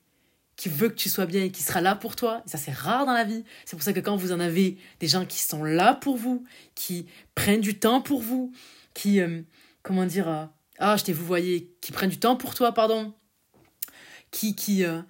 qui 0.55 0.69
veut 0.69 0.89
que 0.89 0.95
tu 0.95 1.09
sois 1.09 1.25
bien 1.25 1.43
et 1.43 1.51
qui 1.51 1.63
sera 1.63 1.81
là 1.81 1.95
pour 1.95 2.15
toi. 2.15 2.43
ça, 2.45 2.57
c'est 2.57 2.71
rare 2.71 3.05
dans 3.05 3.13
la 3.13 3.23
vie. 3.23 3.43
C'est 3.65 3.75
pour 3.75 3.83
ça 3.83 3.93
que 3.93 3.99
quand 3.99 4.15
vous 4.15 4.31
en 4.31 4.39
avez 4.39 4.77
des 4.99 5.07
gens 5.07 5.25
qui 5.25 5.39
sont 5.39 5.63
là 5.63 5.93
pour 5.93 6.15
vous, 6.15 6.45
qui 6.75 7.07
prennent 7.35 7.61
du 7.61 7.77
temps 7.79 8.01
pour 8.01 8.21
vous, 8.21 8.53
qui, 8.93 9.19
euh, 9.19 9.41
comment 9.81 10.05
dire, 10.05 10.29
euh, 10.29 10.45
ah, 10.79 10.97
je 10.97 11.03
t'ai 11.03 11.13
vous 11.13 11.25
voyez, 11.25 11.71
qui 11.81 11.91
prennent 11.91 12.09
du 12.09 12.19
temps 12.19 12.35
pour 12.35 12.55
toi, 12.55 12.73
pardon, 12.73 13.13
qui, 14.31 14.55
qui, 14.55 14.83
euh, 14.83 15.01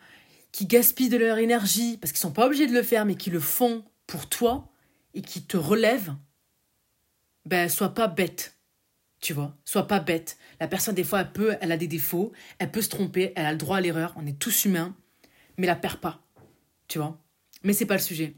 qui 0.53 0.67
gaspillent 0.67 1.09
de 1.09 1.17
leur 1.17 1.39
énergie, 1.39 1.97
parce 1.97 2.13
qu'ils 2.13 2.21
sont 2.21 2.31
pas 2.31 2.45
obligés 2.45 2.67
de 2.67 2.73
le 2.73 2.83
faire, 2.83 3.05
mais 3.05 3.15
qui 3.15 3.29
le 3.29 3.41
font 3.41 3.83
pour 4.07 4.29
toi 4.29 4.71
et 5.13 5.21
qui 5.21 5.43
te 5.43 5.57
relèvent, 5.57 6.15
ben, 7.45 7.67
sois 7.67 7.93
pas 7.93 8.07
bête. 8.07 8.55
Tu 9.19 9.33
vois, 9.33 9.57
sois 9.65 9.87
pas 9.87 9.99
bête. 9.99 10.37
La 10.59 10.67
personne, 10.67 10.95
des 10.95 11.03
fois, 11.03 11.21
elle 11.21 11.31
peut, 11.31 11.57
elle 11.59 11.71
a 11.71 11.77
des 11.77 11.87
défauts, 11.87 12.31
elle 12.59 12.71
peut 12.71 12.81
se 12.81 12.89
tromper, 12.89 13.33
elle 13.35 13.47
a 13.47 13.51
le 13.51 13.57
droit 13.57 13.77
à 13.77 13.81
l'erreur, 13.81 14.13
on 14.15 14.25
est 14.27 14.37
tous 14.37 14.65
humains, 14.65 14.95
mais 15.57 15.65
la 15.65 15.75
perd 15.75 15.99
pas. 15.99 16.21
Tu 16.87 16.99
vois 16.99 17.19
Mais 17.63 17.73
c'est 17.73 17.85
pas 17.85 17.95
le 17.95 17.99
sujet. 17.99 18.35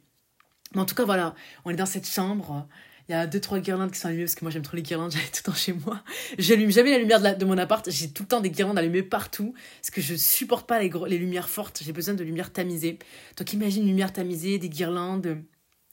Mais 0.74 0.82
en 0.82 0.86
tout 0.86 0.96
cas, 0.96 1.06
voilà, 1.06 1.36
on 1.66 1.72
est 1.72 1.76
dans 1.76 1.86
cette 1.86 2.08
chambre, 2.08 2.68
il 3.08 3.12
y 3.12 3.16
a 3.16 3.28
deux, 3.28 3.40
trois 3.40 3.60
guirlandes 3.60 3.92
qui 3.92 4.00
sont 4.00 4.08
allumées 4.08 4.24
parce 4.24 4.36
que 4.36 4.44
moi 4.44 4.52
j'aime 4.52 4.64
trop 4.64 4.76
les 4.76 4.82
guirlandes, 4.82 5.12
j'avais 5.14 5.26
tout 5.26 5.42
le 5.46 5.52
temps 5.52 5.58
chez 5.58 5.74
moi. 5.74 6.04
J'allume 6.40 6.72
jamais 6.72 6.92
la 6.92 6.98
lumière 6.98 7.38
de, 7.38 7.46
mon 7.46 7.58
appart, 7.58 7.90
j'ai 7.90 8.10
tout 8.10 8.24
le 8.24 8.28
temps 8.28 8.42
des 8.42 8.50
guirlandes 8.50 8.80
allumées 8.80 9.04
partout 9.04 9.54
parce 9.82 9.92
que 9.92 10.02
je 10.02 10.16
supporte 10.16 10.68
pas 10.68 10.80
les, 10.80 10.92
les 11.08 11.18
lumières 11.18 11.50
fortes, 11.50 11.82
j'ai 11.84 11.94
besoin 11.94 12.16
de 12.16 12.24
lumière 12.24 12.52
tamisée. 12.52 12.98
Donc 13.38 13.54
imagine 13.54 13.84
une 13.84 13.90
lumière 13.90 14.12
tamisée, 14.12 14.58
des 14.58 14.70
guirlandes. 14.70 15.44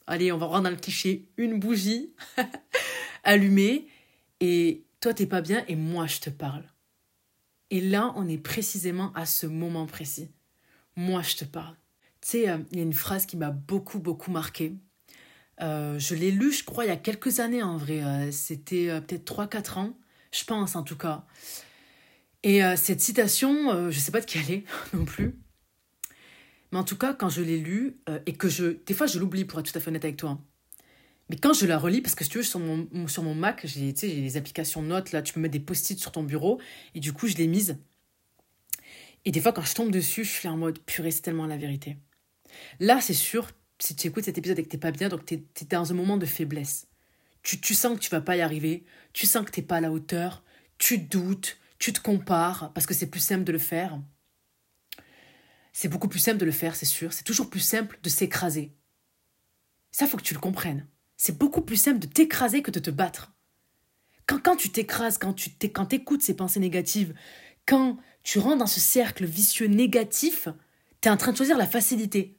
Allez, 0.07 0.31
on 0.31 0.37
va 0.37 0.47
rendre 0.47 0.63
dans 0.63 0.69
le 0.69 0.75
cliché, 0.75 1.27
une 1.37 1.59
bougie 1.59 2.13
allumée 3.23 3.87
et 4.39 4.83
toi 4.99 5.13
t'es 5.13 5.27
pas 5.27 5.41
bien 5.41 5.63
et 5.67 5.75
moi 5.75 6.07
je 6.07 6.19
te 6.19 6.29
parle. 6.29 6.63
Et 7.69 7.81
là, 7.81 8.13
on 8.15 8.27
est 8.27 8.37
précisément 8.37 9.11
à 9.13 9.25
ce 9.25 9.47
moment 9.47 9.85
précis. 9.85 10.29
Moi 10.95 11.21
je 11.21 11.35
te 11.35 11.45
parle. 11.45 11.75
Tu 12.21 12.29
sais, 12.29 12.49
euh, 12.49 12.57
il 12.71 12.77
y 12.77 12.81
a 12.81 12.83
une 12.83 12.93
phrase 12.93 13.25
qui 13.25 13.35
m'a 13.35 13.51
beaucoup, 13.51 13.99
beaucoup 13.99 14.31
marquée. 14.31 14.75
Euh, 15.61 15.99
je 15.99 16.15
l'ai 16.15 16.31
lu, 16.31 16.51
je 16.51 16.63
crois, 16.63 16.85
il 16.85 16.87
y 16.87 16.91
a 16.91 16.97
quelques 16.97 17.39
années 17.39 17.63
en 17.63 17.77
vrai. 17.77 18.03
Euh, 18.03 18.31
c'était 18.31 18.89
euh, 18.89 19.01
peut-être 19.01 19.25
3-4 19.25 19.79
ans, 19.79 19.97
je 20.31 20.43
pense 20.45 20.75
en 20.75 20.83
tout 20.83 20.97
cas. 20.97 21.25
Et 22.45 22.59
cette 22.75 22.99
citation, 22.99 23.89
je 23.89 23.95
ne 23.95 24.01
sais 24.01 24.11
pas 24.11 24.19
de 24.19 24.25
qui 24.25 24.37
elle 24.37 24.51
est 24.51 24.63
non 24.93 25.05
plus. 25.05 25.39
Mais 26.73 26.77
en 26.77 26.83
tout 26.83 26.97
cas, 26.97 27.13
quand 27.13 27.29
je 27.29 27.41
l'ai 27.41 27.57
lu, 27.57 28.01
et 28.25 28.33
que 28.33 28.49
je. 28.49 28.65
Des 28.85 28.93
fois, 28.93 29.07
je 29.07 29.17
l'oublie 29.17 29.45
pour 29.45 29.61
être 29.61 29.71
tout 29.71 29.77
à 29.77 29.79
fait 29.79 29.87
honnête 29.87 30.03
avec 30.03 30.17
toi. 30.17 30.37
Mais 31.29 31.37
quand 31.37 31.53
je 31.53 31.65
la 31.65 31.77
relis, 31.77 32.01
parce 32.01 32.15
que 32.15 32.25
si 32.25 32.29
tu 32.29 32.39
veux, 32.39 32.43
sur 32.43 32.59
mon, 32.59 33.07
sur 33.07 33.23
mon 33.23 33.33
Mac, 33.33 33.65
j'ai 33.65 33.93
les 33.93 34.35
applications 34.35 34.81
notes, 34.81 35.13
là, 35.13 35.21
tu 35.21 35.31
peux 35.31 35.39
mettre 35.39 35.53
des 35.53 35.61
post-it 35.61 35.97
sur 35.97 36.11
ton 36.11 36.23
bureau, 36.23 36.59
et 36.95 36.99
du 36.99 37.13
coup, 37.13 37.27
je 37.27 37.37
l'ai 37.37 37.47
mise. 37.47 37.77
Et 39.23 39.31
des 39.31 39.39
fois, 39.39 39.53
quand 39.53 39.63
je 39.63 39.73
tombe 39.73 39.89
dessus, 39.89 40.25
je 40.25 40.31
suis 40.31 40.49
en 40.49 40.57
mode 40.57 40.79
purée, 40.79 41.11
c'est 41.11 41.21
tellement 41.21 41.47
la 41.47 41.55
vérité. 41.55 41.95
Là, 42.81 42.99
c'est 42.99 43.13
sûr, 43.13 43.47
si 43.83 43.95
tu 43.95 44.07
écoutes 44.07 44.23
cet 44.23 44.37
épisode 44.37 44.57
et 44.59 44.63
que 44.63 44.69
t'es 44.69 44.77
pas 44.77 44.91
bien, 44.91 45.09
donc 45.09 45.25
tu 45.25 45.33
es, 45.33 45.65
dans 45.69 45.91
un 45.91 45.95
moment 45.95 46.15
de 46.15 46.25
faiblesse. 46.25 46.87
Tu, 47.41 47.59
tu 47.59 47.73
sens 47.73 47.97
que 47.97 47.99
tu 48.01 48.09
vas 48.09 48.21
pas 48.21 48.37
y 48.37 48.41
arriver, 48.41 48.85
tu 49.11 49.25
sens 49.25 49.45
que 49.45 49.51
t'es 49.51 49.61
pas 49.61 49.77
à 49.77 49.81
la 49.81 49.91
hauteur, 49.91 50.43
tu 50.77 50.97
doutes, 50.97 51.57
tu 51.79 51.91
te 51.91 51.99
compares, 51.99 52.71
parce 52.73 52.85
que 52.85 52.93
c'est 52.93 53.07
plus 53.07 53.19
simple 53.19 53.43
de 53.43 53.51
le 53.51 53.59
faire. 53.59 53.99
c'est 55.73 55.89
beaucoup 55.89 56.07
plus 56.07 56.19
simple 56.19 56.37
de 56.37 56.45
le 56.45 56.51
faire, 56.51 56.77
c'est 56.77 56.85
sûr. 56.85 57.11
C'est 57.11 57.23
toujours 57.23 57.49
plus 57.49 57.59
simple 57.59 57.99
de 58.01 58.07
s'écraser. 58.07 58.73
Ça, 59.91 60.07
faut 60.07 60.15
que 60.15 60.23
tu 60.23 60.33
le 60.33 60.39
comprennes. 60.39 60.87
C'est 61.17 61.37
beaucoup 61.37 61.61
plus 61.61 61.75
simple 61.75 61.99
de 61.99 62.07
t'écraser 62.07 62.61
que 62.61 62.71
de 62.71 62.79
te 62.79 62.91
battre. 62.91 63.33
Quand, 64.27 64.39
quand 64.39 64.55
tu 64.55 64.69
t'écrases, 64.69 65.17
quand 65.17 65.33
tu 65.33 65.49
quand 65.73 65.91
écoutes 65.91 66.21
ces 66.21 66.35
pensées 66.35 66.61
négatives, 66.61 67.13
quand 67.65 67.97
tu 68.23 68.39
rentres 68.39 68.59
dans 68.59 68.67
ce 68.67 68.79
cercle 68.79 69.25
vicieux 69.25 69.67
négatif, 69.67 70.47
tu 71.01 71.09
es 71.09 71.11
en 71.11 71.17
train 71.17 71.33
de 71.33 71.37
choisir 71.37 71.57
la 71.57 71.67
facilité. 71.67 72.37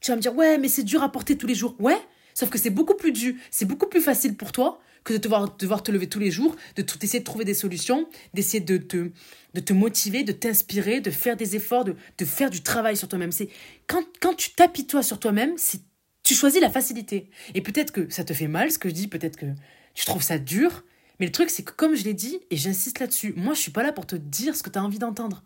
Tu 0.00 0.10
vas 0.10 0.16
me 0.16 0.22
dire, 0.22 0.34
ouais, 0.34 0.58
mais 0.58 0.68
c'est 0.68 0.82
dur 0.82 1.02
à 1.02 1.10
porter 1.10 1.36
tous 1.36 1.46
les 1.46 1.54
jours. 1.54 1.76
Ouais, 1.78 1.98
sauf 2.34 2.48
que 2.50 2.58
c'est 2.58 2.70
beaucoup 2.70 2.94
plus 2.94 3.12
dur, 3.12 3.34
c'est 3.50 3.66
beaucoup 3.66 3.86
plus 3.86 4.00
facile 4.00 4.36
pour 4.36 4.52
toi 4.52 4.80
que 5.04 5.14
de 5.14 5.18
devoir, 5.18 5.56
devoir 5.56 5.82
te 5.82 5.90
lever 5.90 6.08
tous 6.08 6.18
les 6.18 6.30
jours, 6.30 6.56
de 6.76 6.82
tout, 6.82 7.02
essayer 7.02 7.20
de 7.20 7.24
trouver 7.24 7.44
des 7.44 7.54
solutions, 7.54 8.06
d'essayer 8.34 8.60
de 8.60 8.76
te, 8.76 9.10
de 9.54 9.60
te 9.60 9.72
motiver, 9.72 10.24
de 10.24 10.32
t'inspirer, 10.32 11.00
de 11.00 11.10
faire 11.10 11.36
des 11.36 11.56
efforts, 11.56 11.84
de, 11.84 11.96
de 12.18 12.24
faire 12.24 12.50
du 12.50 12.62
travail 12.62 12.96
sur 12.96 13.08
toi-même. 13.08 13.32
C'est 13.32 13.48
quand, 13.86 14.04
quand 14.20 14.34
tu 14.34 14.50
toi 14.86 15.02
sur 15.02 15.18
toi-même, 15.18 15.54
c'est 15.56 15.80
tu 16.22 16.34
choisis 16.34 16.60
la 16.60 16.70
facilité. 16.70 17.30
Et 17.54 17.60
peut-être 17.60 17.92
que 17.92 18.08
ça 18.10 18.24
te 18.24 18.32
fait 18.32 18.46
mal 18.46 18.70
ce 18.70 18.78
que 18.78 18.88
je 18.88 18.94
dis, 18.94 19.08
peut-être 19.08 19.36
que 19.36 19.46
tu 19.94 20.04
trouves 20.04 20.22
ça 20.22 20.38
dur, 20.38 20.84
mais 21.18 21.26
le 21.26 21.32
truc 21.32 21.50
c'est 21.50 21.62
que 21.62 21.72
comme 21.72 21.94
je 21.94 22.04
l'ai 22.04 22.14
dit, 22.14 22.38
et 22.50 22.56
j'insiste 22.56 23.00
là-dessus, 23.00 23.32
moi 23.36 23.54
je 23.54 23.60
suis 23.60 23.72
pas 23.72 23.82
là 23.82 23.92
pour 23.92 24.06
te 24.06 24.16
dire 24.16 24.54
ce 24.54 24.62
que 24.62 24.70
tu 24.70 24.78
as 24.78 24.84
envie 24.84 24.98
d'entendre. 24.98 25.42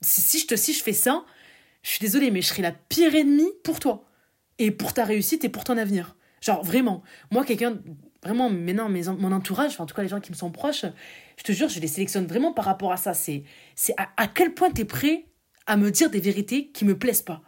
Si, 0.00 0.20
si, 0.20 0.38
je 0.38 0.46
te, 0.46 0.56
si 0.56 0.72
je 0.72 0.82
fais 0.82 0.92
ça, 0.92 1.24
je 1.82 1.90
suis 1.90 2.00
désolée, 2.00 2.30
mais 2.30 2.42
je 2.42 2.48
serai 2.48 2.62
la 2.62 2.72
pire 2.72 3.14
ennemie 3.14 3.52
pour 3.64 3.80
toi. 3.80 4.04
Et 4.58 4.70
pour 4.70 4.92
ta 4.92 5.04
réussite 5.04 5.44
et 5.44 5.48
pour 5.48 5.64
ton 5.64 5.76
avenir. 5.76 6.16
Genre, 6.40 6.62
vraiment. 6.64 7.02
Moi, 7.30 7.44
quelqu'un, 7.44 7.78
vraiment, 8.22 8.50
maintenant, 8.50 8.88
mon 8.88 9.32
entourage, 9.32 9.80
en 9.80 9.86
tout 9.86 9.94
cas 9.94 10.02
les 10.02 10.08
gens 10.08 10.20
qui 10.20 10.32
me 10.32 10.36
sont 10.36 10.50
proches, 10.50 10.84
je 11.36 11.42
te 11.44 11.52
jure, 11.52 11.68
je 11.68 11.80
les 11.80 11.86
sélectionne 11.86 12.26
vraiment 12.26 12.52
par 12.52 12.64
rapport 12.64 12.92
à 12.92 12.96
ça. 12.96 13.14
C'est, 13.14 13.44
à, 13.96 14.08
à 14.16 14.26
quel 14.26 14.54
point 14.54 14.70
tu 14.70 14.82
es 14.82 14.84
prêt 14.84 15.26
à 15.66 15.76
me 15.76 15.90
dire 15.90 16.10
des 16.10 16.20
vérités 16.20 16.68
qui 16.68 16.84
me 16.84 16.98
plaisent 16.98 17.22
pas. 17.22 17.42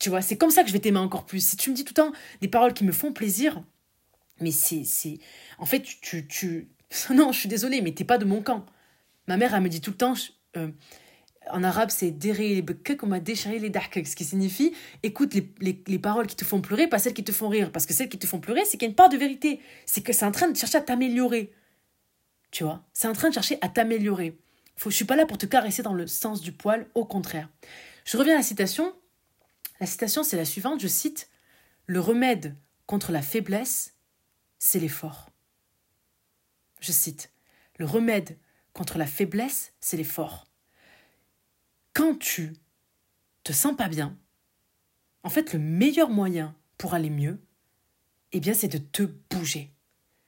Tu 0.00 0.08
vois, 0.08 0.22
c'est 0.22 0.36
comme 0.36 0.50
ça 0.50 0.62
que 0.62 0.68
je 0.68 0.72
vais 0.72 0.80
t'aimer 0.80 0.98
encore 0.98 1.24
plus. 1.24 1.46
Si 1.46 1.56
tu 1.56 1.70
me 1.70 1.76
dis 1.76 1.84
tout 1.84 1.94
le 1.96 2.02
temps 2.02 2.12
des 2.40 2.48
paroles 2.48 2.74
qui 2.74 2.84
me 2.84 2.92
font 2.92 3.12
plaisir, 3.12 3.62
mais 4.40 4.50
c'est. 4.50 4.82
c'est... 4.84 5.18
En 5.58 5.66
fait, 5.66 5.82
tu, 5.82 6.26
tu, 6.26 6.68
Non, 7.14 7.32
je 7.32 7.38
suis 7.38 7.48
désolée, 7.48 7.80
mais 7.80 7.92
t'es 7.92 8.04
pas 8.04 8.18
de 8.18 8.24
mon 8.24 8.42
camp. 8.42 8.66
Ma 9.28 9.36
mère, 9.36 9.54
elle 9.54 9.62
me 9.62 9.68
dit 9.68 9.80
tout 9.80 9.92
le 9.92 9.96
temps. 9.96 10.14
Euh, 10.56 10.68
en 11.50 11.62
arabe, 11.64 11.90
c'est 11.90 12.10
deré 12.10 12.64
on 13.02 13.06
m'a 13.06 13.20
déchiré 13.20 13.58
les 13.58 13.70
dark, 13.70 14.00
ce 14.06 14.16
qui 14.16 14.24
signifie 14.24 14.72
écoute 15.02 15.34
les, 15.34 15.48
les, 15.60 15.82
les, 15.86 15.98
paroles 15.98 16.26
qui 16.26 16.36
te 16.36 16.44
font 16.44 16.60
pleurer, 16.60 16.86
pas 16.86 16.98
celles 16.98 17.14
qui 17.14 17.24
te 17.24 17.32
font 17.32 17.48
rire. 17.48 17.72
Parce 17.72 17.86
que 17.86 17.92
celles 17.92 18.08
qui 18.08 18.18
te 18.18 18.26
font 18.26 18.40
pleurer, 18.40 18.64
c'est 18.64 18.78
qu'il 18.78 18.82
y 18.82 18.84
a 18.86 18.88
une 18.88 18.94
part 18.94 19.08
de 19.08 19.16
vérité. 19.16 19.60
C'est 19.86 20.02
que 20.02 20.12
c'est 20.12 20.24
en 20.24 20.32
train 20.32 20.48
de 20.48 20.56
chercher 20.56 20.78
à 20.78 20.82
t'améliorer. 20.82 21.52
Tu 22.50 22.64
vois? 22.64 22.84
C'est 22.92 23.08
en 23.08 23.12
train 23.12 23.28
de 23.28 23.34
chercher 23.34 23.58
à 23.60 23.68
t'améliorer. 23.68 24.38
Je 24.76 24.90
suis 24.90 25.04
pas 25.04 25.16
là 25.16 25.26
pour 25.26 25.38
te 25.38 25.46
caresser 25.46 25.82
dans 25.82 25.94
le 25.94 26.06
sens 26.06 26.40
du 26.40 26.52
poil, 26.52 26.86
au 26.94 27.04
contraire. 27.04 27.48
Je 28.04 28.16
reviens 28.16 28.34
à 28.34 28.38
la 28.38 28.42
citation. 28.42 28.92
La 29.80 29.86
citation, 29.86 30.22
c'est 30.22 30.36
la 30.36 30.44
suivante, 30.44 30.80
je 30.80 30.88
cite 30.88 31.28
Le 31.86 32.00
remède 32.00 32.56
contre 32.86 33.12
la 33.12 33.22
faiblesse, 33.22 33.94
c'est 34.58 34.78
l'effort. 34.78 35.30
Je 36.80 36.92
cite 36.92 37.32
Le 37.78 37.86
remède 37.86 38.38
contre 38.72 38.98
la 38.98 39.06
faiblesse, 39.06 39.72
c'est 39.80 39.96
l'effort. 39.96 40.46
Quand 41.94 42.18
tu 42.18 42.54
te 43.44 43.52
sens 43.52 43.76
pas 43.76 43.88
bien, 43.88 44.16
en 45.24 45.30
fait, 45.30 45.52
le 45.52 45.58
meilleur 45.58 46.08
moyen 46.08 46.54
pour 46.78 46.94
aller 46.94 47.10
mieux, 47.10 47.38
eh 48.32 48.40
bien, 48.40 48.54
c'est 48.54 48.68
de 48.68 48.78
te 48.78 49.02
bouger. 49.30 49.72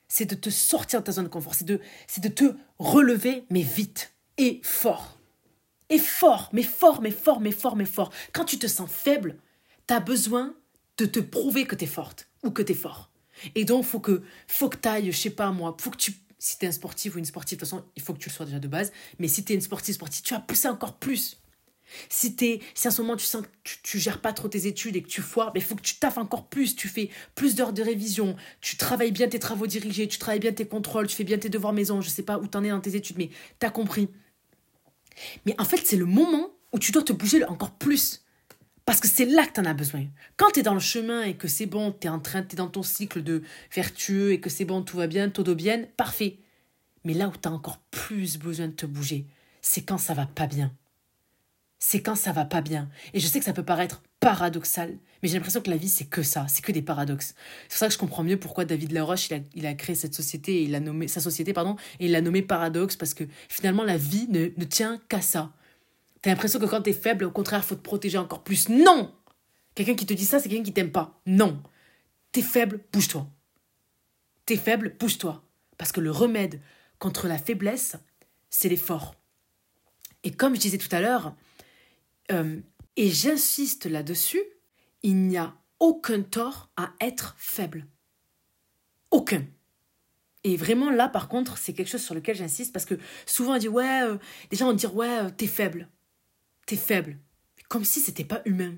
C'est 0.09 0.27
de 0.27 0.35
te 0.35 0.51
sortir 0.51 1.01
de 1.01 1.05
ta 1.05 1.13
zone 1.13 1.25
de 1.25 1.31
confort. 1.31 1.55
C'est 1.55 1.65
de, 1.65 1.81
c'est 2.07 2.23
de 2.23 2.29
te 2.29 2.55
relever, 2.79 3.45
mais 3.51 3.63
vite 3.63 4.15
et 4.37 4.61
fort. 4.63 5.19
Et 5.89 5.99
fort, 5.99 6.51
mais 6.53 6.63
fort, 6.63 7.01
mais 7.01 7.11
fort, 7.11 7.41
mais 7.41 7.51
fort, 7.51 7.77
mais 7.77 7.85
fort. 7.85 8.13
Quand 8.33 8.45
tu 8.45 8.59
te 8.59 8.67
sens 8.67 8.91
faible, 8.91 9.39
tu 9.87 9.95
as 9.95 10.01
besoin 10.01 10.55
de 10.99 11.07
te 11.07 11.21
prouver 11.21 11.67
que 11.67 11.75
tu 11.75 11.85
es 11.85 11.89
forte 11.89 12.29
ou 12.43 12.51
que 12.51 12.63
tu 12.63 12.73
es 12.73 12.77
fort. 12.77 13.11
Et 13.55 13.65
donc, 13.65 13.85
faut 13.85 14.01
que, 14.01 14.23
faut 14.47 14.69
que 14.69 14.89
ailles, 14.89 15.11
je 15.11 15.19
sais 15.19 15.31
pas 15.31 15.51
moi, 15.51 15.77
faut 15.81 15.91
tu, 15.91 16.15
si 16.39 16.59
tu 16.59 16.65
es 16.65 16.69
un 16.69 16.73
sportif 16.73 17.15
ou 17.15 17.19
une 17.19 17.25
sportive, 17.25 17.59
de 17.59 17.65
toute 17.65 17.69
façon, 17.69 17.85
il 17.97 18.03
faut 18.03 18.13
que 18.15 18.19
tu 18.19 18.29
le 18.29 18.35
sois 18.35 18.47
déjà 18.47 18.61
de 18.61 18.69
base, 18.69 18.93
mais 19.19 19.29
si 19.29 19.45
tu 19.45 19.53
es 19.53 19.57
une 19.57 19.61
sportive, 19.61 19.95
sportive, 19.95 20.23
tu 20.23 20.35
vas 20.35 20.41
pousser 20.41 20.69
encore 20.69 20.99
plus. 20.99 21.39
Si, 22.09 22.35
es, 22.41 22.61
si 22.75 22.89
en 22.89 22.91
ce 22.91 23.03
moment 23.03 23.17
tu 23.17 23.25
sens 23.25 23.43
que 23.43 23.49
tu, 23.63 23.77
tu 23.83 23.99
gères 23.99 24.21
pas 24.21 24.33
trop 24.33 24.49
tes 24.49 24.67
études 24.67 24.97
et 24.97 25.03
que 25.03 25.09
tu 25.09 25.23
foires, 25.23 25.53
il 25.55 25.63
faut 25.63 25.75
que 25.75 25.83
tu 25.83 25.97
taffes 25.97 26.19
encore 26.19 26.47
plus. 26.49 26.77
Tu 26.77 26.89
fais 26.89 27.11
plus 27.35 27.55
d'heures 27.55 27.73
de 27.73 27.83
révision, 27.83 28.37
tu 28.61 28.77
travailles 28.77 29.13
bien 29.13 29.29
tes 29.29 29.39
travaux 29.39 29.67
dirigés, 29.67 30.09
tu 30.09 30.19
travailles 30.19 30.41
bien 30.41 30.53
tes 30.53 30.67
contrôles, 30.67 31.07
tu 31.07 31.17
fais 31.17 31.25
bien 31.25 31.39
tes 31.39 31.49
devoirs 31.49 31.73
maison. 31.73 32.01
Je 32.01 32.09
sais 32.09 32.23
pas 32.23 32.39
où 32.39 32.47
tu 32.47 32.57
en 32.57 32.65
es 32.65 32.71
dans 32.71 32.81
tes 32.81 32.97
études, 32.97 33.19
mais 33.19 33.31
tu 33.61 33.67
as 33.67 33.71
compris. 33.71 34.09
Mais 35.47 35.55
en 35.59 35.65
fait, 35.65 35.81
c'est 35.85 35.97
le 35.97 36.07
moment 36.07 36.51
où 36.73 36.79
tu 36.79 36.93
dois 36.93 37.03
te 37.03 37.13
bouger 37.13 37.45
encore 37.45 37.73
plus. 37.73 38.25
Parce 38.85 39.01
que 39.01 39.09
c'est 39.09 39.25
là 39.25 39.47
que 39.47 39.53
tu 39.53 39.61
en 39.61 39.65
as 39.65 39.75
besoin. 39.75 40.05
Quand 40.37 40.51
tu 40.51 40.61
es 40.61 40.63
dans 40.63 40.75
le 40.75 40.81
chemin 40.81 41.23
et 41.23 41.35
que 41.35 41.49
c'est 41.49 41.67
bon, 41.67 41.93
tu 41.93 42.07
es 42.07 42.11
en 42.11 42.21
train, 42.21 42.43
tu 42.43 42.55
es 42.55 42.57
dans 42.57 42.69
ton 42.69 42.83
cycle 42.83 43.23
de 43.23 43.43
vertueux 43.75 44.33
et 44.33 44.41
que 44.41 44.51
c'est 44.51 44.67
bon, 44.67 44.83
tout 44.83 44.99
va 44.99 45.07
bien, 45.07 45.31
tout 45.31 45.43
bien, 45.55 45.85
parfait. 45.97 46.39
Mais 47.05 47.15
là 47.15 47.29
où 47.29 47.33
tu 47.33 47.49
as 47.49 47.53
encore 47.53 47.79
plus 47.91 48.39
besoin 48.39 48.69
de 48.69 48.73
te 48.73 48.87
bouger, 48.87 49.27
c'est 49.63 49.83
quand 49.83 49.99
ça 49.99 50.13
va 50.13 50.27
pas 50.27 50.47
bien. 50.47 50.71
C'est 51.87 52.01
quand 52.01 52.15
ça 52.15 52.33
va 52.33 52.47
pas 52.47 52.63
bien. 52.63 52.89
Et 53.13 53.21
je 53.21 53.27
sais 53.27 53.39
que 53.39 53.45
ça 53.45 53.53
peut 53.53 53.63
paraître 53.63 54.03
paradoxal, 54.19 54.97
mais 55.23 55.29
j'ai 55.29 55.35
l'impression 55.35 55.61
que 55.61 55.69
la 55.69 55.77
vie, 55.77 55.91
c'est 55.91 56.07
que 56.07 56.23
ça, 56.23 56.47
c'est 56.49 56.65
que 56.65 56.73
des 56.73 56.81
paradoxes. 56.81 57.35
C'est 57.65 57.69
pour 57.69 57.77
ça 57.77 57.89
que 57.89 57.93
je 57.93 57.99
comprends 57.99 58.25
mieux 58.25 58.39
pourquoi 58.39 58.65
David 58.65 58.93
Laroche, 58.93 59.29
il 59.29 59.35
a, 59.35 59.39
il 59.55 59.67
a 59.67 59.75
créé 59.75 59.95
cette 59.95 60.15
société, 60.15 60.63
il 60.63 60.75
a 60.75 60.81
nommé, 60.81 61.09
sa 61.09 61.21
société, 61.21 61.53
pardon, 61.53 61.77
et 62.01 62.07
il 62.07 62.13
l'a 62.13 62.23
nommé 62.23 62.41
Paradoxe, 62.41 62.97
parce 62.97 63.13
que 63.13 63.25
finalement, 63.51 63.85
la 63.85 63.99
vie 63.99 64.27
ne, 64.31 64.47
ne 64.57 64.65
tient 64.65 64.99
qu'à 65.11 65.21
ça. 65.21 65.53
T'as 66.23 66.31
l'impression 66.31 66.59
que 66.59 66.65
quand 66.65 66.81
t'es 66.81 66.95
faible, 66.95 67.27
au 67.27 67.31
contraire, 67.31 67.63
faut 67.63 67.75
te 67.75 67.83
protéger 67.83 68.17
encore 68.17 68.45
plus. 68.45 68.71
Non 68.71 69.15
Quelqu'un 69.75 69.95
qui 69.95 70.07
te 70.07 70.15
dit 70.15 70.25
ça, 70.25 70.39
c'est 70.41 70.49
quelqu'un 70.49 70.65
qui 70.65 70.73
t'aime 70.73 70.91
pas. 70.91 71.21
Non 71.27 71.63
T'es 72.33 72.41
faible, 72.41 72.81
bouge-toi. 72.95 73.29
T'es 74.47 74.57
faible, 74.57 74.97
bouge-toi. 74.99 75.45
Parce 75.77 75.93
que 75.93 76.01
le 76.01 76.11
remède 76.11 76.63
contre 76.99 77.29
la 77.29 77.37
faiblesse, 77.37 77.97
c'est 78.49 78.71
l'effort. 78.71 79.17
Et 80.23 80.31
comme 80.31 80.55
je 80.55 80.61
disais 80.61 80.79
tout 80.79 80.89
à 80.91 81.03
l'heure, 81.03 81.35
euh, 82.33 82.61
et 82.97 83.11
j'insiste 83.11 83.87
là-dessus, 83.87 84.43
il 85.03 85.17
n'y 85.17 85.37
a 85.37 85.55
aucun 85.81 86.23
tort 86.23 86.71
à 86.77 86.93
être 87.01 87.35
faible. 87.39 87.87
Aucun. 89.11 89.45
Et 90.45 90.57
vraiment 90.57 90.91
là, 90.91 91.09
par 91.09 91.29
contre, 91.29 91.59
c'est 91.59 91.73
quelque 91.73 91.91
chose 91.91 92.03
sur 92.03 92.15
lequel 92.15 92.37
j'insiste 92.37 92.73
parce 92.73 92.85
que 92.85 92.99
souvent 93.27 93.55
on 93.55 93.59
dit 93.59 93.69
ouais, 93.69 94.03
euh, 94.03 94.17
des 94.51 94.57
gens 94.57 94.67
vont 94.67 94.73
dire 94.73 94.95
ouais, 94.95 95.25
euh, 95.25 95.31
t'es 95.31 95.47
faible 95.47 95.89
t'es 96.67 96.77
faible. 96.77 97.19
Comme 97.69 97.85
si 97.85 98.01
c'était 98.01 98.25
pas 98.25 98.43
humain. 98.45 98.75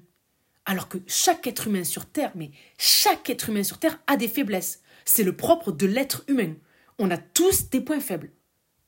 Alors 0.64 0.88
que 0.88 0.98
chaque 1.06 1.46
être 1.46 1.68
humain 1.68 1.84
sur 1.84 2.06
Terre, 2.06 2.32
mais 2.34 2.50
chaque 2.78 3.30
être 3.30 3.50
humain 3.50 3.62
sur 3.62 3.78
Terre 3.78 4.00
a 4.06 4.16
des 4.16 4.28
faiblesses. 4.28 4.82
C'est 5.04 5.22
le 5.22 5.36
propre 5.36 5.70
de 5.70 5.86
l'être 5.86 6.24
humain. 6.28 6.54
On 6.98 7.10
a 7.10 7.18
tous 7.18 7.70
des 7.70 7.80
points 7.80 8.00
faibles. 8.00 8.32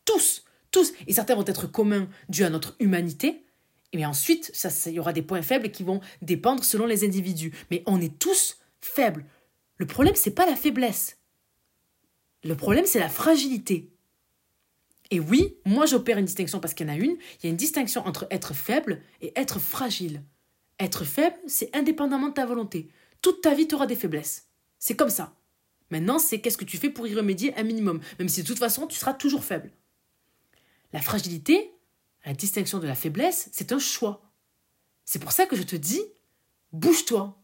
Tous, 0.04 0.44
tous. 0.70 0.92
Et 1.06 1.12
certains 1.12 1.36
vont 1.36 1.44
être 1.44 1.66
communs 1.66 2.08
dus 2.28 2.44
à 2.44 2.50
notre 2.50 2.74
humanité. 2.80 3.44
Et 3.92 4.04
ensuite, 4.04 4.52
il 4.86 4.92
y 4.92 5.00
aura 5.00 5.12
des 5.12 5.22
points 5.22 5.42
faibles 5.42 5.70
qui 5.70 5.82
vont 5.82 6.00
dépendre 6.20 6.62
selon 6.62 6.86
les 6.86 7.04
individus. 7.04 7.52
Mais 7.70 7.82
on 7.86 8.00
est 8.00 8.18
tous 8.18 8.58
faibles. 8.80 9.24
Le 9.76 9.86
problème, 9.86 10.14
c'est 10.14 10.34
pas 10.34 10.46
la 10.46 10.56
faiblesse. 10.56 11.18
Le 12.44 12.54
problème, 12.54 12.86
c'est 12.86 13.00
la 13.00 13.08
fragilité. 13.08 13.90
Et 15.10 15.20
oui, 15.20 15.56
moi 15.64 15.86
j'opère 15.86 16.18
une 16.18 16.26
distinction 16.26 16.60
parce 16.60 16.74
qu'il 16.74 16.86
y 16.86 16.90
en 16.90 16.92
a 16.92 16.96
une. 16.96 17.16
Il 17.38 17.44
y 17.44 17.46
a 17.46 17.50
une 17.50 17.56
distinction 17.56 18.06
entre 18.06 18.26
être 18.30 18.54
faible 18.54 19.00
et 19.22 19.32
être 19.36 19.58
fragile. 19.58 20.22
Être 20.78 21.04
faible, 21.04 21.36
c'est 21.46 21.74
indépendamment 21.74 22.28
de 22.28 22.34
ta 22.34 22.46
volonté. 22.46 22.90
Toute 23.22 23.40
ta 23.40 23.54
vie, 23.54 23.66
tu 23.66 23.74
auras 23.74 23.86
des 23.86 23.96
faiblesses. 23.96 24.48
C'est 24.78 24.96
comme 24.96 25.10
ça. 25.10 25.34
Maintenant, 25.90 26.18
c'est 26.18 26.40
qu'est-ce 26.40 26.58
que 26.58 26.64
tu 26.64 26.76
fais 26.76 26.90
pour 26.90 27.06
y 27.06 27.14
remédier 27.14 27.56
un 27.56 27.62
minimum, 27.62 28.00
même 28.18 28.28
si 28.28 28.42
de 28.42 28.46
toute 28.46 28.58
façon, 28.58 28.86
tu 28.86 28.98
seras 28.98 29.14
toujours 29.14 29.42
faible. 29.42 29.70
La 30.92 31.00
fragilité, 31.00 31.72
la 32.28 32.34
distinction 32.34 32.78
de 32.78 32.86
la 32.86 32.94
faiblesse, 32.94 33.48
c'est 33.52 33.72
un 33.72 33.78
choix. 33.78 34.30
C'est 35.06 35.18
pour 35.18 35.32
ça 35.32 35.46
que 35.46 35.56
je 35.56 35.62
te 35.62 35.76
dis, 35.76 36.02
bouge-toi. 36.72 37.42